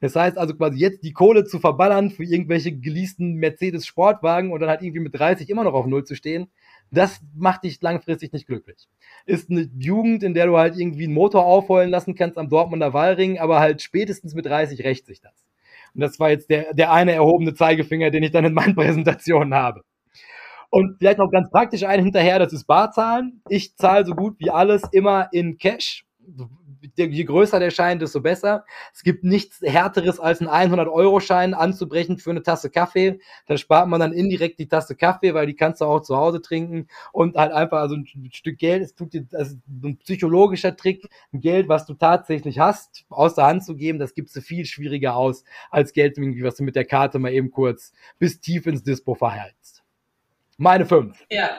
Das 0.00 0.16
heißt 0.16 0.38
also 0.38 0.54
quasi 0.54 0.78
jetzt 0.78 1.02
die 1.04 1.12
Kohle 1.12 1.44
zu 1.44 1.58
verballern 1.58 2.10
für 2.10 2.24
irgendwelche 2.24 2.76
geleasten 2.76 3.34
Mercedes-Sportwagen 3.34 4.52
und 4.52 4.60
dann 4.60 4.68
halt 4.68 4.82
irgendwie 4.82 5.00
mit 5.00 5.18
30 5.18 5.48
immer 5.48 5.64
noch 5.64 5.74
auf 5.74 5.86
Null 5.86 6.04
zu 6.04 6.14
stehen, 6.14 6.50
das 6.90 7.20
macht 7.34 7.64
dich 7.64 7.80
langfristig 7.80 8.32
nicht 8.32 8.46
glücklich. 8.46 8.88
Ist 9.26 9.50
eine 9.50 9.68
Jugend, 9.78 10.22
in 10.22 10.34
der 10.34 10.46
du 10.46 10.56
halt 10.56 10.76
irgendwie 10.76 11.04
einen 11.04 11.14
Motor 11.14 11.44
aufheulen 11.44 11.90
lassen 11.90 12.14
kannst 12.14 12.38
am 12.38 12.48
Dortmunder 12.48 12.92
Wallring, 12.92 13.38
aber 13.38 13.60
halt 13.60 13.82
spätestens 13.82 14.34
mit 14.34 14.46
30 14.46 14.84
rächt 14.84 15.06
sich 15.06 15.20
das. 15.20 15.44
Und 15.94 16.00
das 16.00 16.18
war 16.18 16.30
jetzt 16.30 16.50
der, 16.50 16.74
der 16.74 16.92
eine 16.92 17.12
erhobene 17.12 17.54
Zeigefinger, 17.54 18.10
den 18.10 18.22
ich 18.22 18.32
dann 18.32 18.44
in 18.44 18.54
meinen 18.54 18.74
Präsentationen 18.74 19.54
habe. 19.54 19.82
Und 20.70 20.96
vielleicht 20.98 21.18
noch 21.18 21.30
ganz 21.30 21.50
praktisch 21.50 21.84
einen 21.84 22.02
hinterher, 22.02 22.40
das 22.40 22.52
ist 22.52 22.64
Barzahlen. 22.64 23.42
Ich 23.48 23.76
zahle 23.76 24.04
so 24.04 24.14
gut 24.14 24.40
wie 24.40 24.50
alles 24.50 24.82
immer 24.90 25.28
in 25.30 25.56
Cash 25.56 26.04
je 26.96 27.24
größer 27.24 27.58
der 27.58 27.70
Schein, 27.70 27.98
desto 27.98 28.20
besser. 28.20 28.64
Es 28.92 29.02
gibt 29.02 29.24
nichts 29.24 29.60
härteres 29.62 30.20
als 30.20 30.40
einen 30.40 30.74
100-Euro-Schein 30.74 31.54
anzubrechen 31.54 32.18
für 32.18 32.30
eine 32.30 32.42
Tasse 32.42 32.70
Kaffee. 32.70 33.18
Da 33.46 33.56
spart 33.56 33.88
man 33.88 34.00
dann 34.00 34.12
indirekt 34.12 34.58
die 34.58 34.68
Tasse 34.68 34.96
Kaffee, 34.96 35.34
weil 35.34 35.46
die 35.46 35.54
kannst 35.54 35.80
du 35.80 35.86
auch 35.86 36.00
zu 36.00 36.16
Hause 36.16 36.40
trinken 36.40 36.88
und 37.12 37.36
halt 37.36 37.52
einfach 37.52 37.78
also 37.78 37.96
ein 37.96 38.06
Stück 38.32 38.58
Geld, 38.58 38.82
es 38.82 38.94
tut 38.94 39.12
dir, 39.12 39.26
ist 39.32 39.58
ein 39.68 39.98
psychologischer 39.98 40.76
Trick, 40.76 41.08
Geld, 41.32 41.68
was 41.68 41.86
du 41.86 41.94
tatsächlich 41.94 42.58
hast, 42.58 43.04
aus 43.08 43.34
der 43.34 43.46
Hand 43.46 43.64
zu 43.64 43.74
geben, 43.74 43.98
das 43.98 44.14
gibst 44.14 44.36
du 44.36 44.40
viel 44.40 44.64
schwieriger 44.64 45.16
aus 45.16 45.44
als 45.70 45.92
Geld, 45.92 46.16
was 46.16 46.56
du 46.56 46.64
mit 46.64 46.76
der 46.76 46.84
Karte 46.84 47.18
mal 47.18 47.32
eben 47.32 47.50
kurz 47.50 47.92
bis 48.18 48.40
tief 48.40 48.66
ins 48.66 48.82
Dispo 48.82 49.14
verhältst. 49.14 49.82
Meine 50.56 50.86
fünf. 50.86 51.24
Ja, 51.30 51.50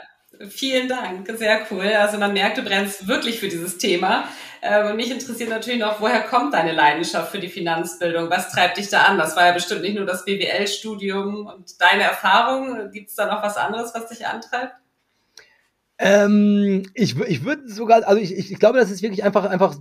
Vielen 0.50 0.88
Dank, 0.88 1.28
sehr 1.38 1.66
cool. 1.72 1.88
Also 1.88 2.18
man 2.18 2.34
merkt, 2.34 2.58
du 2.58 2.64
brennst 2.64 3.08
wirklich 3.08 3.40
für 3.40 3.48
dieses 3.48 3.78
Thema. 3.78 4.28
Ähm, 4.62 4.88
und 4.88 4.96
mich 4.96 5.12
interessiert 5.12 5.50
natürlich 5.50 5.80
noch, 5.80 6.02
woher 6.02 6.22
kommt 6.22 6.54
deine 6.54 6.72
Leidenschaft 6.72 7.32
für 7.32 7.40
die 7.40 7.50
Finanzbildung? 7.50 8.30
Was 8.30 8.52
treibt 8.52 8.78
dich 8.78 8.90
da 8.90 9.04
an? 9.04 9.18
Das 9.18 9.36
war 9.36 9.46
ja 9.46 9.52
bestimmt 9.52 9.82
nicht 9.82 9.96
nur 9.96 10.06
das 10.06 10.26
BWL-Studium 10.26 11.46
und 11.46 11.80
deine 11.80 12.04
Erfahrung. 12.04 12.92
Gibt 12.92 13.10
es 13.10 13.16
da 13.16 13.28
noch 13.28 13.44
was 13.44 13.58
anderes, 13.58 13.94
was 13.94 14.08
dich 14.10 14.26
antreibt? 14.26 14.74
Ähm, 15.98 16.90
ich 16.94 17.18
ich 17.20 17.46
würde 17.46 17.70
sogar, 17.70 18.06
also 18.08 18.20
ich, 18.20 18.36
ich 18.38 18.60
glaube, 18.60 18.80
das 18.80 18.92
ist 18.92 19.02
wirklich 19.02 19.24
einfach, 19.24 19.46
einfach 19.46 19.76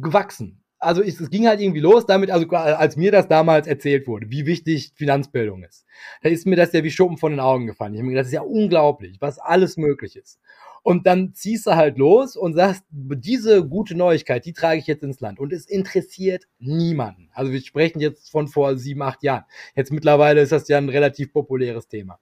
gewachsen 0.00 0.63
also 0.84 1.02
es, 1.02 1.20
es 1.20 1.30
ging 1.30 1.46
halt 1.46 1.60
irgendwie 1.60 1.80
los 1.80 2.06
damit, 2.06 2.30
also 2.30 2.48
als 2.48 2.96
mir 2.96 3.12
das 3.12 3.28
damals 3.28 3.66
erzählt 3.66 4.06
wurde, 4.06 4.30
wie 4.30 4.46
wichtig 4.46 4.92
Finanzbildung 4.94 5.62
ist, 5.62 5.84
da 6.22 6.28
ist 6.28 6.46
mir 6.46 6.56
das 6.56 6.72
ja 6.72 6.84
wie 6.84 6.90
Schuppen 6.90 7.16
von 7.16 7.32
den 7.32 7.40
Augen 7.40 7.66
gefallen. 7.66 7.94
Ich 7.94 7.98
habe 7.98 8.06
mir 8.06 8.12
gedacht, 8.12 8.24
das 8.24 8.28
ist 8.28 8.34
ja 8.34 8.42
unglaublich, 8.42 9.20
was 9.20 9.38
alles 9.38 9.76
möglich 9.76 10.16
ist. 10.16 10.38
Und 10.82 11.06
dann 11.06 11.32
ziehst 11.32 11.66
du 11.66 11.76
halt 11.76 11.96
los 11.96 12.36
und 12.36 12.52
sagst, 12.52 12.84
diese 12.90 13.66
gute 13.66 13.94
Neuigkeit, 13.94 14.44
die 14.44 14.52
trage 14.52 14.78
ich 14.78 14.86
jetzt 14.86 15.02
ins 15.02 15.18
Land. 15.20 15.40
Und 15.40 15.50
es 15.50 15.64
interessiert 15.64 16.44
niemanden. 16.58 17.30
Also 17.32 17.52
wir 17.52 17.62
sprechen 17.62 18.00
jetzt 18.00 18.30
von 18.30 18.48
vor 18.48 18.76
sieben, 18.76 19.00
acht 19.00 19.22
Jahren. 19.22 19.44
Jetzt 19.74 19.92
mittlerweile 19.92 20.42
ist 20.42 20.52
das 20.52 20.68
ja 20.68 20.76
ein 20.76 20.90
relativ 20.90 21.32
populäres 21.32 21.88
Thema. 21.88 22.18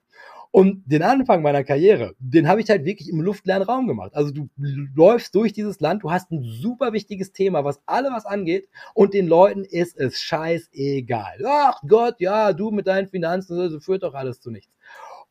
Und 0.55 0.83
den 0.85 1.01
Anfang 1.01 1.41
meiner 1.41 1.63
Karriere, 1.63 2.13
den 2.19 2.47
habe 2.47 2.61
ich 2.61 2.69
halt 2.69 2.85
wirklich 2.85 3.09
im 3.09 3.21
luftleeren 3.21 3.63
Raum 3.63 3.87
gemacht. 3.87 4.11
Also 4.13 4.31
du 4.31 4.49
läufst 4.95 5.33
durch 5.33 5.51
dieses 5.51 5.79
Land, 5.79 6.03
du 6.03 6.11
hast 6.11 6.29
ein 6.31 6.43
super 6.43 6.93
wichtiges 6.93 7.31
Thema, 7.31 7.65
was 7.65 7.81
alle 7.87 8.11
was 8.11 8.27
angeht, 8.27 8.69
und 8.93 9.15
den 9.15 9.25
Leuten 9.25 9.63
ist 9.63 9.97
es 9.97 10.21
scheißegal. 10.21 11.39
Ach 11.43 11.81
Gott, 11.87 12.19
ja, 12.19 12.53
du 12.53 12.69
mit 12.69 12.85
deinen 12.85 13.07
Finanzen, 13.07 13.57
das 13.57 13.83
führt 13.83 14.03
doch 14.03 14.13
alles 14.13 14.41
zu 14.41 14.51
nichts. 14.51 14.71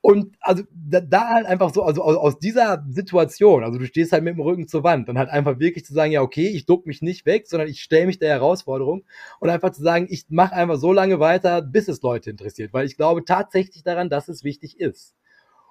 Und 0.03 0.35
also 0.41 0.65
da, 0.75 1.01
da 1.01 1.29
halt 1.29 1.47
einfach 1.47 1.73
so, 1.73 1.85
also 1.85 2.03
aus, 2.03 2.17
aus 2.17 2.39
dieser 2.41 2.85
Situation, 2.91 3.63
also 3.63 3.79
du 3.79 3.87
stehst 3.87 4.11
halt 4.11 4.25
mit 4.25 4.35
dem 4.35 4.41
Rücken 4.41 4.67
zur 4.67 4.83
Wand, 4.83 5.09
dann 5.09 5.17
halt 5.17 5.31
einfach 5.31 5.61
wirklich 5.61 5.85
zu 5.85 5.95
sagen, 5.95 6.11
ja, 6.11 6.23
okay, 6.23 6.49
ich 6.49 6.67
duck 6.67 6.87
mich 6.87 7.03
nicht 7.03 7.25
weg, 7.25 7.47
sondern 7.47 7.69
ich 7.69 7.81
stelle 7.83 8.07
mich 8.07 8.19
der 8.19 8.31
Herausforderung 8.31 9.05
und 9.39 9.49
einfach 9.49 9.71
zu 9.71 9.81
sagen, 9.81 10.09
ich 10.11 10.25
mache 10.29 10.57
einfach 10.57 10.77
so 10.77 10.93
lange 10.93 11.21
weiter, 11.21 11.63
bis 11.63 11.87
es 11.87 12.03
Leute 12.03 12.31
interessiert, 12.31 12.73
weil 12.73 12.85
ich 12.85 12.97
glaube 12.97 13.25
tatsächlich 13.25 13.85
daran, 13.85 14.11
dass 14.11 14.27
es 14.29 14.43
wichtig 14.43 14.81
ist. 14.81 15.15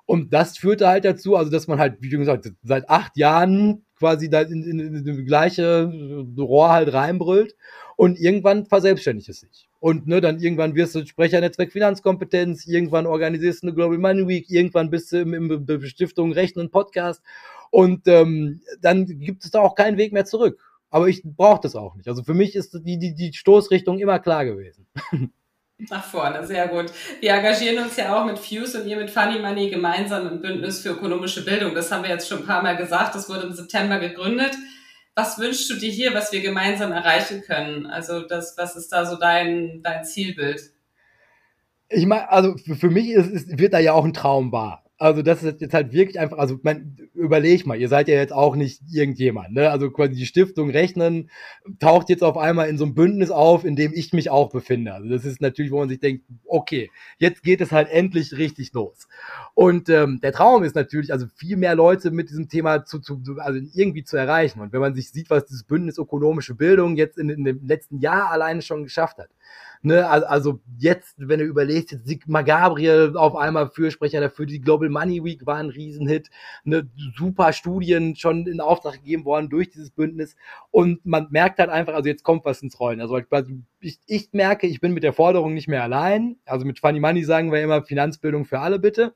Und 0.05 0.33
das 0.33 0.57
führte 0.57 0.87
halt 0.87 1.03
dazu, 1.03 1.35
also 1.35 1.51
dass 1.51 1.67
man 1.67 1.77
halt, 1.77 1.97
wie 1.99 2.09
gesagt, 2.09 2.49
seit 2.63 2.89
acht 2.89 3.17
Jahren 3.17 3.85
quasi 3.99 4.29
da 4.29 4.41
in, 4.41 4.63
in, 4.63 4.79
in, 4.79 4.95
in 4.95 5.17
die 5.17 5.25
gleiche 5.25 5.91
Rohr 6.37 6.69
halt 6.69 6.93
reinbrüllt 6.93 7.55
und 8.01 8.19
irgendwann 8.19 8.65
verselbstständigt 8.65 9.29
es 9.29 9.41
sich. 9.41 9.69
Und 9.79 10.07
ne, 10.07 10.21
dann 10.21 10.39
irgendwann 10.39 10.73
wirst 10.73 10.95
du 10.95 11.05
Sprecher 11.05 11.39
Netzwerk 11.39 11.71
Finanzkompetenz, 11.71 12.65
irgendwann 12.65 13.05
organisierst 13.05 13.61
du 13.61 13.67
eine 13.67 13.75
Global 13.75 13.99
Money 13.99 14.27
Week, 14.27 14.49
irgendwann 14.49 14.89
bist 14.89 15.11
du 15.11 15.19
im, 15.19 15.35
im 15.35 15.65
Bestiftung 15.67 16.31
Rechnen 16.31 16.71
Podcast 16.71 17.21
und 17.69 18.07
ähm, 18.07 18.61
dann 18.81 19.05
gibt 19.05 19.45
es 19.45 19.51
da 19.51 19.59
auch 19.59 19.75
keinen 19.75 19.99
Weg 19.99 20.13
mehr 20.13 20.25
zurück. 20.25 20.59
Aber 20.89 21.09
ich 21.09 21.21
brauche 21.23 21.61
das 21.61 21.75
auch 21.75 21.93
nicht. 21.93 22.07
Also 22.07 22.23
für 22.23 22.33
mich 22.33 22.55
ist 22.55 22.73
die, 22.73 22.97
die, 22.97 23.13
die 23.13 23.33
Stoßrichtung 23.33 23.99
immer 23.99 24.17
klar 24.17 24.45
gewesen. 24.45 24.87
Nach 25.91 26.03
vorne, 26.03 26.43
sehr 26.47 26.69
gut. 26.69 26.91
Wir 27.19 27.33
engagieren 27.33 27.83
uns 27.83 27.97
ja 27.97 28.19
auch 28.19 28.25
mit 28.25 28.39
Fuse 28.39 28.81
und 28.81 28.87
ihr 28.87 28.97
mit 28.97 29.11
Funny 29.11 29.37
Money 29.37 29.69
gemeinsam 29.69 30.27
im 30.27 30.41
Bündnis 30.41 30.81
für 30.81 30.89
ökonomische 30.89 31.45
Bildung. 31.45 31.75
Das 31.75 31.91
haben 31.91 32.01
wir 32.01 32.09
jetzt 32.09 32.27
schon 32.27 32.39
ein 32.39 32.47
paar 32.47 32.63
Mal 32.63 32.77
gesagt. 32.77 33.13
Das 33.13 33.29
wurde 33.29 33.45
im 33.45 33.53
September 33.53 33.99
gegründet 33.99 34.55
was 35.15 35.37
wünschst 35.37 35.69
du 35.69 35.75
dir 35.75 35.91
hier, 35.91 36.13
was 36.13 36.31
wir 36.31 36.41
gemeinsam 36.41 36.91
erreichen 36.91 37.41
können? 37.41 37.85
Also 37.85 38.21
das, 38.21 38.57
was 38.57 38.75
ist 38.75 38.91
da 38.91 39.05
so 39.05 39.17
dein, 39.17 39.81
dein 39.83 40.05
Zielbild? 40.05 40.61
Ich 41.89 42.05
meine, 42.05 42.29
also 42.31 42.55
für, 42.57 42.89
mich 42.89 43.09
ist, 43.09 43.29
ist, 43.29 43.59
wird 43.59 43.73
da 43.73 43.79
ja 43.79 43.93
auch 43.93 44.05
ein 44.05 44.13
Traum 44.13 44.51
wahr. 44.51 44.85
Also 45.01 45.23
das 45.23 45.41
ist 45.41 45.61
jetzt 45.61 45.73
halt 45.73 45.93
wirklich 45.93 46.19
einfach, 46.19 46.37
also 46.37 46.59
man, 46.61 46.95
überleg 47.15 47.65
mal, 47.65 47.75
ihr 47.75 47.89
seid 47.89 48.07
ja 48.07 48.13
jetzt 48.13 48.33
auch 48.33 48.55
nicht 48.55 48.83
irgendjemand, 48.93 49.51
ne? 49.51 49.71
Also 49.71 49.89
quasi 49.89 50.13
die 50.13 50.27
Stiftung 50.27 50.69
Rechnen 50.69 51.31
taucht 51.79 52.09
jetzt 52.09 52.23
auf 52.23 52.37
einmal 52.37 52.69
in 52.69 52.77
so 52.77 52.85
einem 52.85 52.93
Bündnis 52.93 53.31
auf, 53.31 53.65
in 53.65 53.75
dem 53.75 53.93
ich 53.95 54.13
mich 54.13 54.29
auch 54.29 54.51
befinde. 54.51 54.93
Also 54.93 55.09
das 55.09 55.25
ist 55.25 55.41
natürlich, 55.41 55.71
wo 55.71 55.79
man 55.79 55.89
sich 55.89 55.99
denkt, 55.99 56.25
okay, 56.45 56.91
jetzt 57.17 57.41
geht 57.41 57.61
es 57.61 57.71
halt 57.71 57.89
endlich 57.89 58.37
richtig 58.37 58.73
los. 58.73 59.07
Und 59.55 59.89
ähm, 59.89 60.19
der 60.21 60.33
Traum 60.33 60.61
ist 60.61 60.75
natürlich, 60.75 61.11
also 61.11 61.25
viel 61.35 61.57
mehr 61.57 61.73
Leute 61.73 62.11
mit 62.11 62.29
diesem 62.29 62.47
Thema 62.47 62.85
zu, 62.85 62.99
zu 62.99 63.23
also 63.39 63.59
irgendwie 63.73 64.03
zu 64.03 64.17
erreichen. 64.17 64.61
Und 64.61 64.71
wenn 64.71 64.81
man 64.81 64.93
sich 64.93 65.09
sieht, 65.09 65.31
was 65.31 65.47
dieses 65.47 65.63
Bündnis 65.63 65.97
ökonomische 65.97 66.53
Bildung 66.53 66.95
jetzt 66.95 67.17
in, 67.17 67.29
in 67.31 67.43
dem 67.43 67.65
letzten 67.65 67.97
Jahr 67.97 68.29
alleine 68.29 68.61
schon 68.61 68.83
geschafft 68.83 69.17
hat, 69.17 69.29
Ne, 69.83 70.07
also 70.07 70.59
jetzt, 70.77 71.15
wenn 71.17 71.39
du 71.39 71.45
überlegst, 71.45 71.91
jetzt 71.91 72.07
Sigmar 72.07 72.43
Gabriel 72.43 73.13
auf 73.15 73.35
einmal 73.35 73.67
Fürsprecher 73.67 74.21
dafür, 74.21 74.45
die 74.45 74.61
Global 74.61 74.89
Money 74.89 75.23
Week 75.23 75.43
war 75.47 75.55
ein 75.55 75.69
Riesenhit, 75.69 76.29
ne, 76.63 76.87
super 77.15 77.51
Studien 77.51 78.15
schon 78.15 78.45
in 78.45 78.61
Auftrag 78.61 78.93
gegeben 78.93 79.25
worden 79.25 79.49
durch 79.49 79.71
dieses 79.71 79.89
Bündnis 79.89 80.35
und 80.69 81.03
man 81.03 81.29
merkt 81.31 81.57
halt 81.57 81.71
einfach, 81.71 81.95
also 81.95 82.07
jetzt 82.07 82.23
kommt 82.23 82.45
was 82.45 82.61
ins 82.61 82.79
Rollen. 82.79 83.01
Also 83.01 83.19
ich, 83.79 83.99
ich 84.05 84.29
merke, 84.33 84.67
ich 84.67 84.81
bin 84.81 84.93
mit 84.93 85.01
der 85.01 85.13
Forderung 85.13 85.55
nicht 85.55 85.67
mehr 85.67 85.81
allein. 85.81 86.37
Also 86.45 86.63
mit 86.63 86.79
Funny 86.79 86.99
Money 86.99 87.23
sagen 87.23 87.51
wir 87.51 87.63
immer 87.63 87.81
Finanzbildung 87.81 88.45
für 88.45 88.59
alle 88.59 88.77
bitte. 88.77 89.15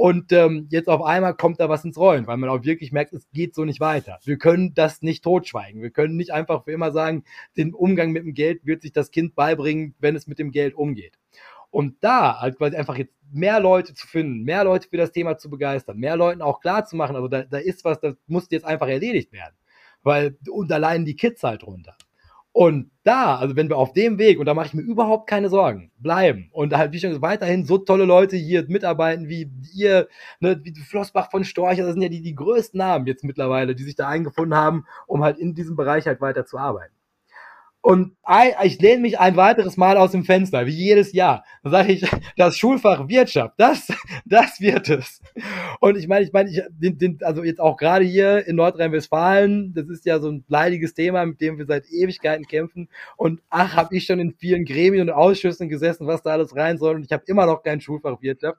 Und 0.00 0.32
ähm, 0.32 0.66
jetzt 0.70 0.88
auf 0.88 1.02
einmal 1.02 1.34
kommt 1.34 1.60
da 1.60 1.68
was 1.68 1.84
ins 1.84 1.98
Rollen, 1.98 2.26
weil 2.26 2.38
man 2.38 2.48
auch 2.48 2.64
wirklich 2.64 2.90
merkt, 2.90 3.12
es 3.12 3.28
geht 3.32 3.54
so 3.54 3.66
nicht 3.66 3.80
weiter. 3.80 4.18
Wir 4.24 4.38
können 4.38 4.72
das 4.72 5.02
nicht 5.02 5.22
totschweigen. 5.22 5.82
Wir 5.82 5.90
können 5.90 6.16
nicht 6.16 6.32
einfach 6.32 6.64
für 6.64 6.72
immer 6.72 6.90
sagen, 6.90 7.22
den 7.58 7.74
Umgang 7.74 8.10
mit 8.10 8.24
dem 8.24 8.32
Geld 8.32 8.64
wird 8.64 8.80
sich 8.80 8.94
das 8.94 9.10
Kind 9.10 9.34
beibringen, 9.34 9.94
wenn 9.98 10.16
es 10.16 10.26
mit 10.26 10.38
dem 10.38 10.52
Geld 10.52 10.74
umgeht. 10.74 11.18
Und 11.68 11.96
da 12.00 12.40
halt 12.40 12.56
quasi 12.56 12.78
einfach 12.78 12.96
jetzt 12.96 13.12
mehr 13.30 13.60
Leute 13.60 13.92
zu 13.92 14.06
finden, 14.06 14.42
mehr 14.42 14.64
Leute 14.64 14.88
für 14.88 14.96
das 14.96 15.12
Thema 15.12 15.36
zu 15.36 15.50
begeistern, 15.50 15.98
mehr 15.98 16.16
Leuten 16.16 16.40
auch 16.40 16.62
klar 16.62 16.86
zu 16.86 16.96
machen, 16.96 17.14
also 17.14 17.28
da, 17.28 17.42
da 17.42 17.58
ist 17.58 17.84
was, 17.84 18.00
das 18.00 18.16
muss 18.26 18.48
jetzt 18.48 18.64
einfach 18.64 18.88
erledigt 18.88 19.32
werden. 19.32 19.54
Weil, 20.02 20.38
und 20.50 20.72
allein 20.72 21.04
die 21.04 21.14
Kids 21.14 21.42
halt 21.42 21.62
runter. 21.62 21.94
Und 22.60 22.90
da, 23.04 23.36
also 23.36 23.56
wenn 23.56 23.70
wir 23.70 23.78
auf 23.78 23.94
dem 23.94 24.18
Weg, 24.18 24.38
und 24.38 24.44
da 24.44 24.52
mache 24.52 24.66
ich 24.66 24.74
mir 24.74 24.82
überhaupt 24.82 25.26
keine 25.26 25.48
Sorgen, 25.48 25.90
bleiben 25.96 26.50
und 26.52 26.76
halt, 26.76 26.92
wie 26.92 27.00
schon 27.00 27.08
gesagt, 27.08 27.22
weiterhin 27.22 27.64
so 27.64 27.78
tolle 27.78 28.04
Leute 28.04 28.36
hier 28.36 28.66
mitarbeiten, 28.68 29.30
wie 29.30 29.50
ihr, 29.72 30.08
ne, 30.40 30.60
wie 30.62 30.74
Flossbach 30.74 31.30
von 31.30 31.44
Storch, 31.44 31.78
das 31.78 31.94
sind 31.94 32.02
ja 32.02 32.10
die, 32.10 32.20
die 32.20 32.34
größten 32.34 32.76
Namen 32.76 33.06
jetzt 33.06 33.24
mittlerweile, 33.24 33.74
die 33.74 33.84
sich 33.84 33.94
da 33.94 34.08
eingefunden 34.08 34.54
haben, 34.54 34.84
um 35.06 35.24
halt 35.24 35.38
in 35.38 35.54
diesem 35.54 35.74
Bereich 35.74 36.06
halt 36.06 36.20
weiter 36.20 36.44
zu 36.44 36.58
arbeiten. 36.58 36.92
Und 37.82 38.14
ich 38.62 38.78
lehne 38.78 39.00
mich 39.00 39.18
ein 39.18 39.36
weiteres 39.36 39.78
Mal 39.78 39.96
aus 39.96 40.12
dem 40.12 40.24
Fenster, 40.24 40.66
wie 40.66 40.70
jedes 40.70 41.12
Jahr. 41.14 41.44
Da 41.62 41.70
sage 41.70 41.92
ich, 41.92 42.06
das 42.36 42.58
Schulfach 42.58 43.08
Wirtschaft, 43.08 43.54
das, 43.56 43.88
das 44.26 44.60
wird 44.60 44.90
es. 44.90 45.22
Und 45.80 45.96
ich 45.96 46.06
meine, 46.06 46.24
ich 46.24 46.32
meine, 46.32 46.50
ich, 46.50 46.62
den, 46.68 46.98
den, 46.98 47.18
also 47.22 47.42
jetzt 47.42 47.60
auch 47.60 47.78
gerade 47.78 48.04
hier 48.04 48.46
in 48.46 48.56
Nordrhein-Westfalen, 48.56 49.72
das 49.72 49.88
ist 49.88 50.04
ja 50.04 50.20
so 50.20 50.30
ein 50.30 50.44
leidiges 50.48 50.92
Thema, 50.92 51.24
mit 51.24 51.40
dem 51.40 51.56
wir 51.56 51.64
seit 51.64 51.86
Ewigkeiten 51.90 52.46
kämpfen. 52.46 52.88
Und 53.16 53.40
ach, 53.48 53.76
habe 53.76 53.96
ich 53.96 54.04
schon 54.04 54.20
in 54.20 54.34
vielen 54.34 54.66
Gremien 54.66 55.08
und 55.08 55.14
Ausschüssen 55.14 55.70
gesessen, 55.70 56.06
was 56.06 56.22
da 56.22 56.32
alles 56.32 56.54
rein 56.54 56.76
soll. 56.76 56.96
Und 56.96 57.04
ich 57.04 57.12
habe 57.12 57.24
immer 57.26 57.46
noch 57.46 57.62
kein 57.62 57.80
Schulfach 57.80 58.20
Wirtschaft. 58.20 58.58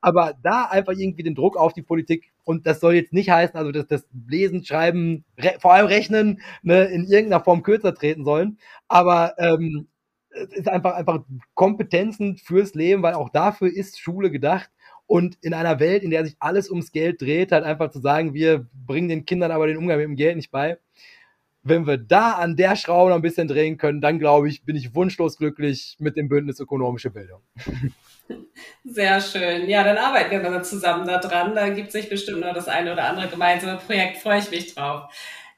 Aber 0.00 0.34
da 0.42 0.64
einfach 0.64 0.94
irgendwie 0.94 1.22
den 1.22 1.34
Druck 1.34 1.56
auf 1.56 1.74
die 1.74 1.82
Politik 1.82 2.32
und 2.44 2.66
das 2.66 2.80
soll 2.80 2.94
jetzt 2.94 3.12
nicht 3.12 3.30
heißen, 3.30 3.56
also 3.56 3.70
dass 3.70 3.86
das 3.86 4.06
Lesen, 4.26 4.64
Schreiben, 4.64 5.24
vor 5.60 5.72
allem 5.72 5.86
Rechnen 5.86 6.40
ne, 6.62 6.84
in 6.86 7.04
irgendeiner 7.04 7.44
Form 7.44 7.62
kürzer 7.62 7.94
treten 7.94 8.24
sollen. 8.24 8.58
Aber 8.88 9.34
ähm, 9.38 9.88
es 10.30 10.52
ist 10.52 10.68
einfach, 10.68 10.94
einfach 10.94 11.20
Kompetenzen 11.54 12.36
fürs 12.36 12.74
Leben, 12.74 13.02
weil 13.02 13.14
auch 13.14 13.28
dafür 13.28 13.72
ist 13.72 13.98
Schule 13.98 14.30
gedacht. 14.30 14.70
Und 15.06 15.36
in 15.42 15.52
einer 15.52 15.78
Welt, 15.78 16.02
in 16.02 16.10
der 16.10 16.24
sich 16.24 16.36
alles 16.38 16.70
ums 16.70 16.92
Geld 16.92 17.20
dreht, 17.20 17.52
halt 17.52 17.64
einfach 17.64 17.90
zu 17.90 18.00
sagen, 18.00 18.34
wir 18.34 18.66
bringen 18.86 19.08
den 19.08 19.26
Kindern 19.26 19.50
aber 19.50 19.66
den 19.66 19.76
Umgang 19.76 19.98
mit 19.98 20.06
dem 20.06 20.16
Geld 20.16 20.36
nicht 20.36 20.50
bei. 20.50 20.78
Wenn 21.64 21.86
wir 21.86 21.96
da 21.96 22.32
an 22.32 22.56
der 22.56 22.76
Schraube 22.76 23.10
noch 23.10 23.16
ein 23.16 23.22
bisschen 23.22 23.46
drehen 23.46 23.76
können, 23.76 24.00
dann 24.00 24.18
glaube 24.18 24.48
ich, 24.48 24.64
bin 24.64 24.74
ich 24.74 24.94
wunschlos 24.94 25.36
glücklich 25.36 25.96
mit 26.00 26.16
dem 26.16 26.28
Bündnis 26.28 26.58
ökonomische 26.60 27.10
Bildung. 27.10 27.40
Sehr 28.84 29.20
schön. 29.20 29.68
Ja, 29.68 29.84
dann 29.84 29.98
arbeiten 29.98 30.42
wir 30.42 30.50
mal 30.50 30.64
zusammen 30.64 31.06
da 31.06 31.18
dran. 31.18 31.54
Da 31.54 31.68
gibt 31.68 31.92
sich 31.92 32.08
bestimmt 32.08 32.40
noch 32.40 32.54
das 32.54 32.68
eine 32.68 32.92
oder 32.92 33.04
andere 33.04 33.28
gemeinsame 33.28 33.78
Projekt. 33.78 34.18
Freue 34.18 34.38
ich 34.38 34.50
mich 34.50 34.74
drauf. 34.74 35.12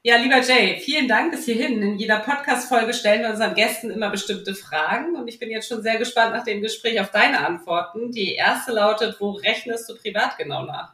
Ja, 0.07 0.17
lieber 0.17 0.39
Jay, 0.39 0.79
vielen 0.79 1.07
Dank 1.07 1.31
bis 1.31 1.45
hierhin. 1.45 1.81
In 1.81 1.97
jeder 1.97 2.19
Podcast-Folge 2.19 2.93
stellen 2.93 3.23
wir 3.23 3.31
unseren 3.31 3.55
Gästen 3.55 3.89
immer 3.89 4.11
bestimmte 4.11 4.53
Fragen 4.53 5.15
und 5.15 5.27
ich 5.27 5.39
bin 5.39 5.49
jetzt 5.49 5.67
schon 5.67 5.81
sehr 5.81 5.97
gespannt 5.97 6.35
nach 6.35 6.43
dem 6.43 6.61
Gespräch 6.61 7.01
auf 7.01 7.09
deine 7.09 7.43
Antworten. 7.43 8.11
Die 8.11 8.35
erste 8.35 8.71
lautet, 8.71 9.19
wo 9.19 9.31
rechnest 9.31 9.89
du 9.89 9.95
privat 9.95 10.37
genau 10.37 10.63
nach? 10.63 10.93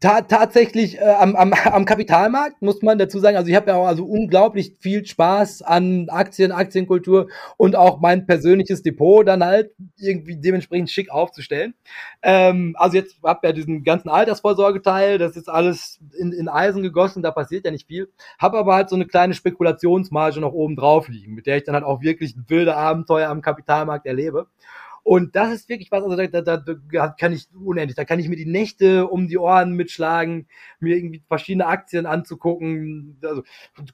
Ta 0.00 0.20
tatsächlich 0.22 0.98
äh, 0.98 1.04
am, 1.04 1.34
am, 1.34 1.52
am 1.64 1.84
Kapitalmarkt 1.84 2.62
muss 2.62 2.82
man 2.82 2.98
dazu 2.98 3.18
sagen, 3.18 3.36
also 3.36 3.48
ich 3.48 3.56
habe 3.56 3.70
ja 3.70 3.76
auch 3.76 3.86
also 3.86 4.04
unglaublich 4.04 4.76
viel 4.78 5.04
Spaß 5.04 5.62
an 5.62 6.08
Aktien, 6.08 6.52
Aktienkultur 6.52 7.28
und 7.56 7.74
auch 7.74 7.98
mein 7.98 8.26
persönliches 8.26 8.82
Depot 8.82 9.26
dann 9.26 9.44
halt 9.44 9.72
irgendwie 9.96 10.36
dementsprechend 10.36 10.90
schick 10.90 11.10
aufzustellen. 11.10 11.74
Ähm, 12.22 12.76
also 12.78 12.96
jetzt 12.96 13.16
habe 13.24 13.46
ja 13.48 13.52
diesen 13.52 13.82
ganzen 13.82 14.08
Altersvorsorgeteil, 14.08 15.18
das 15.18 15.36
ist 15.36 15.48
alles 15.48 15.98
in, 16.16 16.32
in 16.32 16.48
Eisen 16.48 16.82
gegossen, 16.82 17.22
da 17.22 17.32
passiert 17.32 17.64
ja 17.64 17.72
nicht 17.72 17.88
viel. 17.88 18.08
Habe 18.38 18.58
aber 18.58 18.74
halt 18.74 18.90
so 18.90 18.94
eine 18.94 19.06
kleine 19.06 19.34
Spekulationsmarge 19.34 20.40
noch 20.40 20.52
oben 20.52 20.76
drauf 20.76 21.08
liegen, 21.08 21.34
mit 21.34 21.46
der 21.46 21.56
ich 21.56 21.64
dann 21.64 21.74
halt 21.74 21.84
auch 21.84 22.02
wirklich 22.02 22.36
wilde 22.46 22.76
Abenteuer 22.76 23.30
am 23.30 23.42
Kapitalmarkt 23.42 24.06
erlebe. 24.06 24.46
Und 25.08 25.36
das 25.36 25.54
ist 25.54 25.70
wirklich 25.70 25.90
was, 25.90 26.04
also 26.04 26.16
da, 26.16 26.42
da, 26.42 26.58
da 26.58 27.08
kann 27.18 27.32
ich 27.32 27.48
unendlich, 27.54 27.96
da 27.96 28.04
kann 28.04 28.18
ich 28.18 28.28
mir 28.28 28.36
die 28.36 28.44
Nächte 28.44 29.06
um 29.06 29.26
die 29.26 29.38
Ohren 29.38 29.72
mitschlagen, 29.72 30.48
mir 30.80 30.98
irgendwie 30.98 31.22
verschiedene 31.26 31.64
Aktien 31.64 32.04
anzugucken, 32.04 33.16
also 33.24 33.42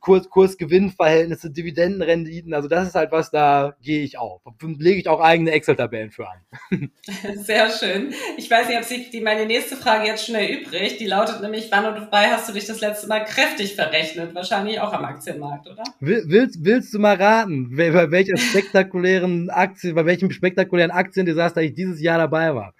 Kurs, 0.00 0.28
Kurs-Gewinn-Verhältnisse, 0.28 1.52
Dividendenrenditen, 1.52 2.52
also 2.52 2.66
das 2.66 2.88
ist 2.88 2.96
halt 2.96 3.12
was, 3.12 3.30
da 3.30 3.76
gehe 3.80 4.02
ich 4.02 4.18
auf. 4.18 4.42
Lege 4.60 4.98
ich 4.98 5.08
auch 5.08 5.20
eigene 5.20 5.52
Excel-Tabellen 5.52 6.10
für 6.10 6.26
an. 6.28 6.40
Sehr 7.36 7.70
schön. 7.70 8.12
Ich 8.36 8.50
weiß 8.50 8.66
nicht, 8.66 8.78
ob 8.78 8.82
sich 8.82 9.10
die 9.10 9.20
meine 9.20 9.46
nächste 9.46 9.76
Frage 9.76 10.08
jetzt 10.08 10.26
schnell 10.26 10.50
übrig. 10.50 10.96
Die 10.96 11.06
lautet 11.06 11.40
nämlich, 11.40 11.68
wann 11.70 11.94
und 11.94 12.10
bei 12.10 12.26
hast 12.26 12.48
du 12.48 12.52
dich 12.52 12.66
das 12.66 12.80
letzte 12.80 13.06
Mal 13.06 13.24
kräftig 13.24 13.76
verrechnet? 13.76 14.34
Wahrscheinlich 14.34 14.80
auch 14.80 14.92
am 14.92 15.04
Aktienmarkt, 15.04 15.68
oder? 15.68 15.84
Willst, 16.00 16.64
willst 16.64 16.92
du 16.92 16.98
mal 16.98 17.14
raten, 17.14 17.76
bei 17.76 18.10
welcher 18.10 18.36
spektakulären 18.64 19.48
Aktie, 19.50 19.94
bei 19.94 20.04
welchem 20.04 20.32
spektakulären 20.32 20.90
Aktiendesaster 21.04 21.62
ich 21.62 21.74
dieses 21.74 22.00
Jahr 22.00 22.18
dabei 22.18 22.54
war. 22.54 22.74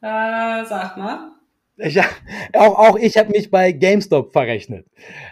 Äh, 0.00 0.64
sag 0.64 0.96
mal. 0.96 1.32
Ich, 1.76 1.98
auch, 2.54 2.78
auch 2.78 2.96
ich 2.96 3.16
habe 3.16 3.30
mich 3.30 3.50
bei 3.50 3.72
GameStop 3.72 4.32
verrechnet. 4.32 4.86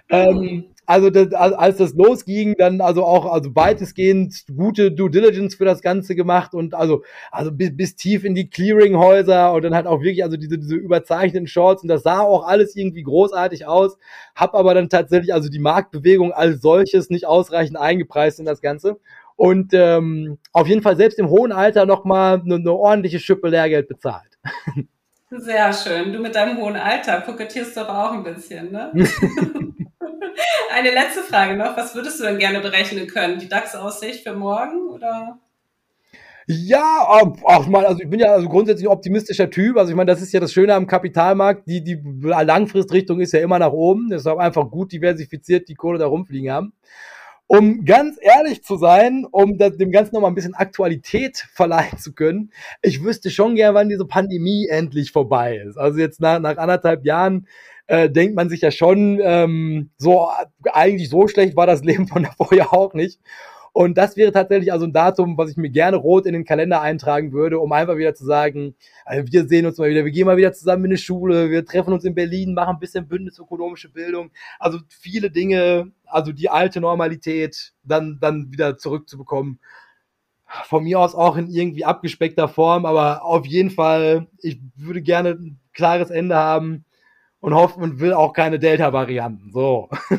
Mhm. 0.08 0.16
Ähm, 0.16 0.64
also 0.90 1.08
das, 1.08 1.32
als 1.32 1.76
das 1.76 1.94
losging, 1.94 2.56
dann 2.58 2.80
also 2.80 3.04
auch 3.04 3.26
also 3.32 3.54
weitestgehend 3.54 4.44
gute 4.56 4.90
Due 4.90 5.08
Diligence 5.08 5.54
für 5.54 5.64
das 5.64 5.82
Ganze 5.82 6.16
gemacht 6.16 6.52
und 6.52 6.74
also 6.74 7.04
also 7.30 7.52
bis, 7.52 7.76
bis 7.76 7.94
tief 7.94 8.24
in 8.24 8.34
die 8.34 8.50
Clearinghäuser 8.50 9.52
und 9.52 9.62
dann 9.62 9.72
halt 9.72 9.86
auch 9.86 10.00
wirklich 10.00 10.24
also 10.24 10.36
diese 10.36 10.58
diese 10.58 10.74
überzeichneten 10.74 11.46
Shorts 11.46 11.82
und 11.82 11.88
das 11.88 12.02
sah 12.02 12.22
auch 12.22 12.44
alles 12.44 12.74
irgendwie 12.74 13.04
großartig 13.04 13.68
aus, 13.68 13.98
hab 14.34 14.56
aber 14.56 14.74
dann 14.74 14.88
tatsächlich 14.88 15.32
also 15.32 15.48
die 15.48 15.60
Marktbewegung 15.60 16.32
als 16.32 16.60
solches 16.60 17.08
nicht 17.08 17.24
ausreichend 17.24 17.76
eingepreist 17.76 18.40
in 18.40 18.46
das 18.46 18.60
Ganze 18.60 18.98
und 19.40 19.72
ähm, 19.72 20.36
auf 20.52 20.66
jeden 20.66 20.82
Fall 20.82 20.98
selbst 20.98 21.18
im 21.18 21.30
hohen 21.30 21.50
Alter 21.50 21.86
nochmal 21.86 22.42
eine, 22.44 22.56
eine 22.56 22.72
ordentliche 22.72 23.18
Schippe 23.18 23.48
Lehrgeld 23.48 23.88
bezahlt. 23.88 24.38
Sehr 25.30 25.72
schön. 25.72 26.12
Du 26.12 26.18
mit 26.18 26.34
deinem 26.34 26.58
hohen 26.58 26.76
Alter 26.76 27.22
kokettierst 27.22 27.74
doch 27.74 27.88
auch 27.88 28.12
ein 28.12 28.22
bisschen, 28.22 28.70
ne? 28.70 28.92
Eine 30.74 30.90
letzte 30.90 31.22
Frage 31.22 31.56
noch. 31.56 31.74
Was 31.74 31.94
würdest 31.94 32.20
du 32.20 32.24
denn 32.24 32.38
gerne 32.38 32.60
berechnen 32.60 33.06
können? 33.06 33.38
Die 33.38 33.48
DAX-Aussicht 33.48 34.24
für 34.24 34.34
morgen 34.34 34.90
oder? 34.90 35.38
Ja, 36.46 37.06
auch 37.08 37.66
mal, 37.66 37.86
also 37.86 38.02
ich 38.02 38.10
bin 38.10 38.20
ja 38.20 38.32
also 38.32 38.46
grundsätzlich 38.46 38.88
ein 38.88 38.92
optimistischer 38.92 39.48
Typ. 39.48 39.78
Also 39.78 39.90
ich 39.90 39.96
meine, 39.96 40.10
das 40.10 40.20
ist 40.20 40.34
ja 40.34 40.40
das 40.40 40.52
Schöne 40.52 40.74
am 40.74 40.86
Kapitalmarkt. 40.86 41.66
Die, 41.66 41.82
die 41.82 41.98
Langfristrichtung 42.20 43.20
ist 43.20 43.32
ja 43.32 43.40
immer 43.40 43.58
nach 43.58 43.72
oben. 43.72 44.10
Deshalb 44.10 44.38
einfach 44.38 44.70
gut 44.70 44.92
diversifiziert 44.92 45.66
die 45.68 45.76
Kohle 45.76 45.98
da 45.98 46.06
rumfliegen 46.06 46.50
haben 46.50 46.74
um 47.52 47.84
ganz 47.84 48.16
ehrlich 48.20 48.62
zu 48.62 48.76
sein, 48.76 49.26
um 49.28 49.58
dem 49.58 49.90
Ganzen 49.90 50.14
nochmal 50.14 50.30
ein 50.30 50.36
bisschen 50.36 50.54
Aktualität 50.54 51.48
verleihen 51.52 51.98
zu 51.98 52.12
können, 52.14 52.52
ich 52.80 53.02
wüsste 53.02 53.28
schon 53.28 53.56
gern, 53.56 53.74
wann 53.74 53.88
diese 53.88 54.06
Pandemie 54.06 54.68
endlich 54.68 55.10
vorbei 55.10 55.56
ist. 55.56 55.76
Also 55.76 55.98
jetzt 55.98 56.20
nach, 56.20 56.38
nach 56.38 56.58
anderthalb 56.58 57.04
Jahren 57.04 57.48
äh, 57.88 58.08
denkt 58.08 58.36
man 58.36 58.48
sich 58.48 58.60
ja 58.60 58.70
schon, 58.70 59.18
ähm, 59.20 59.90
so 59.96 60.28
eigentlich 60.72 61.10
so 61.10 61.26
schlecht 61.26 61.56
war 61.56 61.66
das 61.66 61.82
Leben 61.82 62.06
von 62.06 62.22
davor 62.22 62.54
ja 62.54 62.68
auch 62.70 62.94
nicht. 62.94 63.18
Und 63.72 63.96
das 63.98 64.16
wäre 64.16 64.32
tatsächlich 64.32 64.72
also 64.72 64.86
ein 64.86 64.92
Datum, 64.92 65.38
was 65.38 65.50
ich 65.50 65.56
mir 65.56 65.70
gerne 65.70 65.96
rot 65.96 66.26
in 66.26 66.32
den 66.32 66.44
Kalender 66.44 66.80
eintragen 66.80 67.32
würde, 67.32 67.60
um 67.60 67.72
einfach 67.72 67.96
wieder 67.96 68.14
zu 68.14 68.24
sagen, 68.24 68.74
also 69.04 69.30
wir 69.32 69.46
sehen 69.46 69.66
uns 69.66 69.78
mal 69.78 69.90
wieder, 69.90 70.04
wir 70.04 70.10
gehen 70.12 70.26
mal 70.26 70.36
wieder 70.36 70.52
zusammen 70.52 70.86
in 70.86 70.90
eine 70.90 70.98
Schule, 70.98 71.50
wir 71.50 71.64
treffen 71.64 71.92
uns 71.92 72.04
in 72.04 72.14
Berlin, 72.14 72.54
machen 72.54 72.76
ein 72.76 72.80
bisschen 72.80 73.06
bündnisökonomische 73.06 73.88
Bildung. 73.90 74.30
Also 74.58 74.78
viele 74.88 75.30
Dinge, 75.30 75.92
also 76.06 76.32
die 76.32 76.48
alte 76.50 76.80
Normalität 76.80 77.72
dann, 77.84 78.18
dann 78.20 78.52
wieder 78.52 78.76
zurückzubekommen. 78.76 79.60
von 80.64 80.84
mir 80.84 80.98
aus 80.98 81.14
auch 81.14 81.36
in 81.36 81.48
irgendwie 81.48 81.84
abgespeckter 81.84 82.48
Form, 82.48 82.84
aber 82.84 83.24
auf 83.24 83.46
jeden 83.46 83.70
Fall, 83.70 84.26
ich 84.38 84.60
würde 84.76 85.02
gerne 85.02 85.30
ein 85.30 85.60
klares 85.72 86.10
Ende 86.10 86.36
haben 86.36 86.84
und 87.40 87.54
hoffen 87.54 87.82
und 87.82 88.00
will 88.00 88.12
auch 88.12 88.32
keine 88.32 88.58
Delta-Varianten. 88.58 89.50
So. 89.52 89.88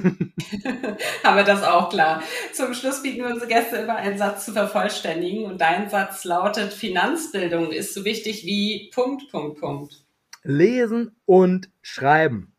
Haben 1.24 1.38
wir 1.38 1.44
das 1.44 1.64
auch 1.64 1.90
klar. 1.90 2.22
Zum 2.54 2.74
Schluss 2.74 3.04
bieten 3.04 3.24
wir 3.24 3.28
unsere 3.28 3.48
Gäste 3.48 3.78
immer 3.78 3.96
einen 3.96 4.18
Satz 4.18 4.46
zu 4.46 4.54
vervollständigen 4.54 5.46
und 5.46 5.62
dein 5.62 5.90
Satz 5.90 6.26
lautet, 6.26 6.74
Finanzbildung 6.74 7.72
ist 7.72 7.94
so 7.94 8.06
wichtig 8.06 8.46
wie 8.46 8.90
Punkt, 8.94 9.30
Punkt, 9.32 9.60
Punkt. 9.60 10.06
Lesen 10.44 11.16
und 11.26 11.70
schreiben. 11.82 12.56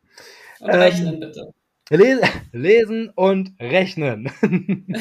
Und 0.60 0.70
rechnen 0.70 1.14
ähm, 1.14 1.20
bitte. 1.20 1.52
Lesen, 1.90 2.28
lesen 2.52 3.12
und 3.16 3.52
rechnen. 3.60 4.30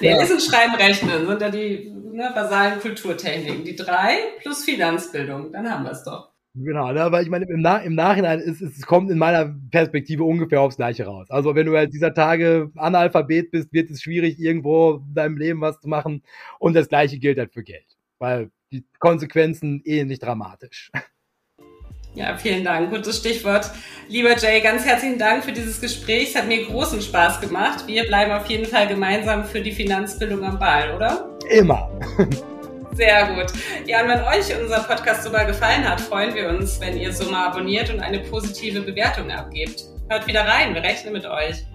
ja. 0.00 0.18
Lesen, 0.18 0.40
schreiben, 0.40 0.74
rechnen 0.74 1.26
sind 1.26 1.40
ja 1.42 1.50
die 1.50 1.92
ne, 2.12 2.32
basalen 2.34 2.80
Kulturtechniken. 2.80 3.64
Die 3.64 3.76
drei 3.76 4.16
plus 4.40 4.64
Finanzbildung, 4.64 5.52
dann 5.52 5.70
haben 5.70 5.84
wir 5.84 5.92
es 5.92 6.02
doch. 6.02 6.35
Genau, 6.58 6.90
ne, 6.90 7.12
weil 7.12 7.22
ich 7.22 7.28
meine, 7.28 7.44
im, 7.44 7.60
Nach 7.60 7.84
im 7.84 7.94
Nachhinein 7.94 8.40
ist 8.40 8.62
es 8.62 8.86
kommt 8.86 9.10
in 9.10 9.18
meiner 9.18 9.54
Perspektive 9.70 10.24
ungefähr 10.24 10.62
aufs 10.62 10.76
Gleiche 10.76 11.04
raus. 11.04 11.26
Also 11.28 11.54
wenn 11.54 11.66
du 11.66 11.76
halt 11.76 11.92
dieser 11.92 12.14
Tage 12.14 12.70
Analphabet 12.76 13.50
bist, 13.50 13.72
wird 13.74 13.90
es 13.90 14.00
schwierig, 14.00 14.38
irgendwo 14.38 15.02
in 15.06 15.14
deinem 15.14 15.36
Leben 15.36 15.60
was 15.60 15.78
zu 15.80 15.88
machen. 15.88 16.22
Und 16.58 16.74
das 16.74 16.88
Gleiche 16.88 17.18
gilt 17.18 17.38
halt 17.38 17.52
für 17.52 17.62
Geld, 17.62 17.84
weil 18.18 18.50
die 18.72 18.84
Konsequenzen 18.98 19.82
ähnlich 19.84 20.18
dramatisch. 20.18 20.90
Ja, 22.14 22.34
vielen 22.38 22.64
Dank. 22.64 22.90
Gutes 22.90 23.18
Stichwort. 23.18 23.70
Lieber 24.08 24.34
Jay, 24.38 24.62
ganz 24.62 24.86
herzlichen 24.86 25.18
Dank 25.18 25.44
für 25.44 25.52
dieses 25.52 25.78
Gespräch. 25.78 26.30
Es 26.30 26.36
hat 26.36 26.48
mir 26.48 26.64
großen 26.64 27.02
Spaß 27.02 27.42
gemacht. 27.42 27.86
Wir 27.86 28.04
bleiben 28.04 28.32
auf 28.32 28.46
jeden 28.46 28.64
Fall 28.64 28.88
gemeinsam 28.88 29.44
für 29.44 29.60
die 29.60 29.72
Finanzbildung 29.72 30.42
am 30.42 30.58
Ball, 30.58 30.94
oder? 30.94 31.38
Immer. 31.50 31.90
Sehr 32.96 33.26
gut. 33.26 33.52
Ja, 33.86 34.02
und 34.02 34.08
wenn 34.08 34.22
euch 34.22 34.58
unser 34.58 34.80
Podcast 34.80 35.22
super 35.22 35.44
gefallen 35.44 35.86
hat, 35.86 36.00
freuen 36.00 36.34
wir 36.34 36.48
uns, 36.48 36.80
wenn 36.80 36.96
ihr 36.96 37.12
so 37.12 37.30
mal 37.30 37.48
abonniert 37.48 37.90
und 37.90 38.00
eine 38.00 38.20
positive 38.20 38.80
Bewertung 38.80 39.30
abgebt. 39.30 39.84
Hört 40.08 40.26
wieder 40.26 40.46
rein, 40.46 40.74
wir 40.74 40.82
rechnen 40.82 41.12
mit 41.12 41.26
euch. 41.26 41.66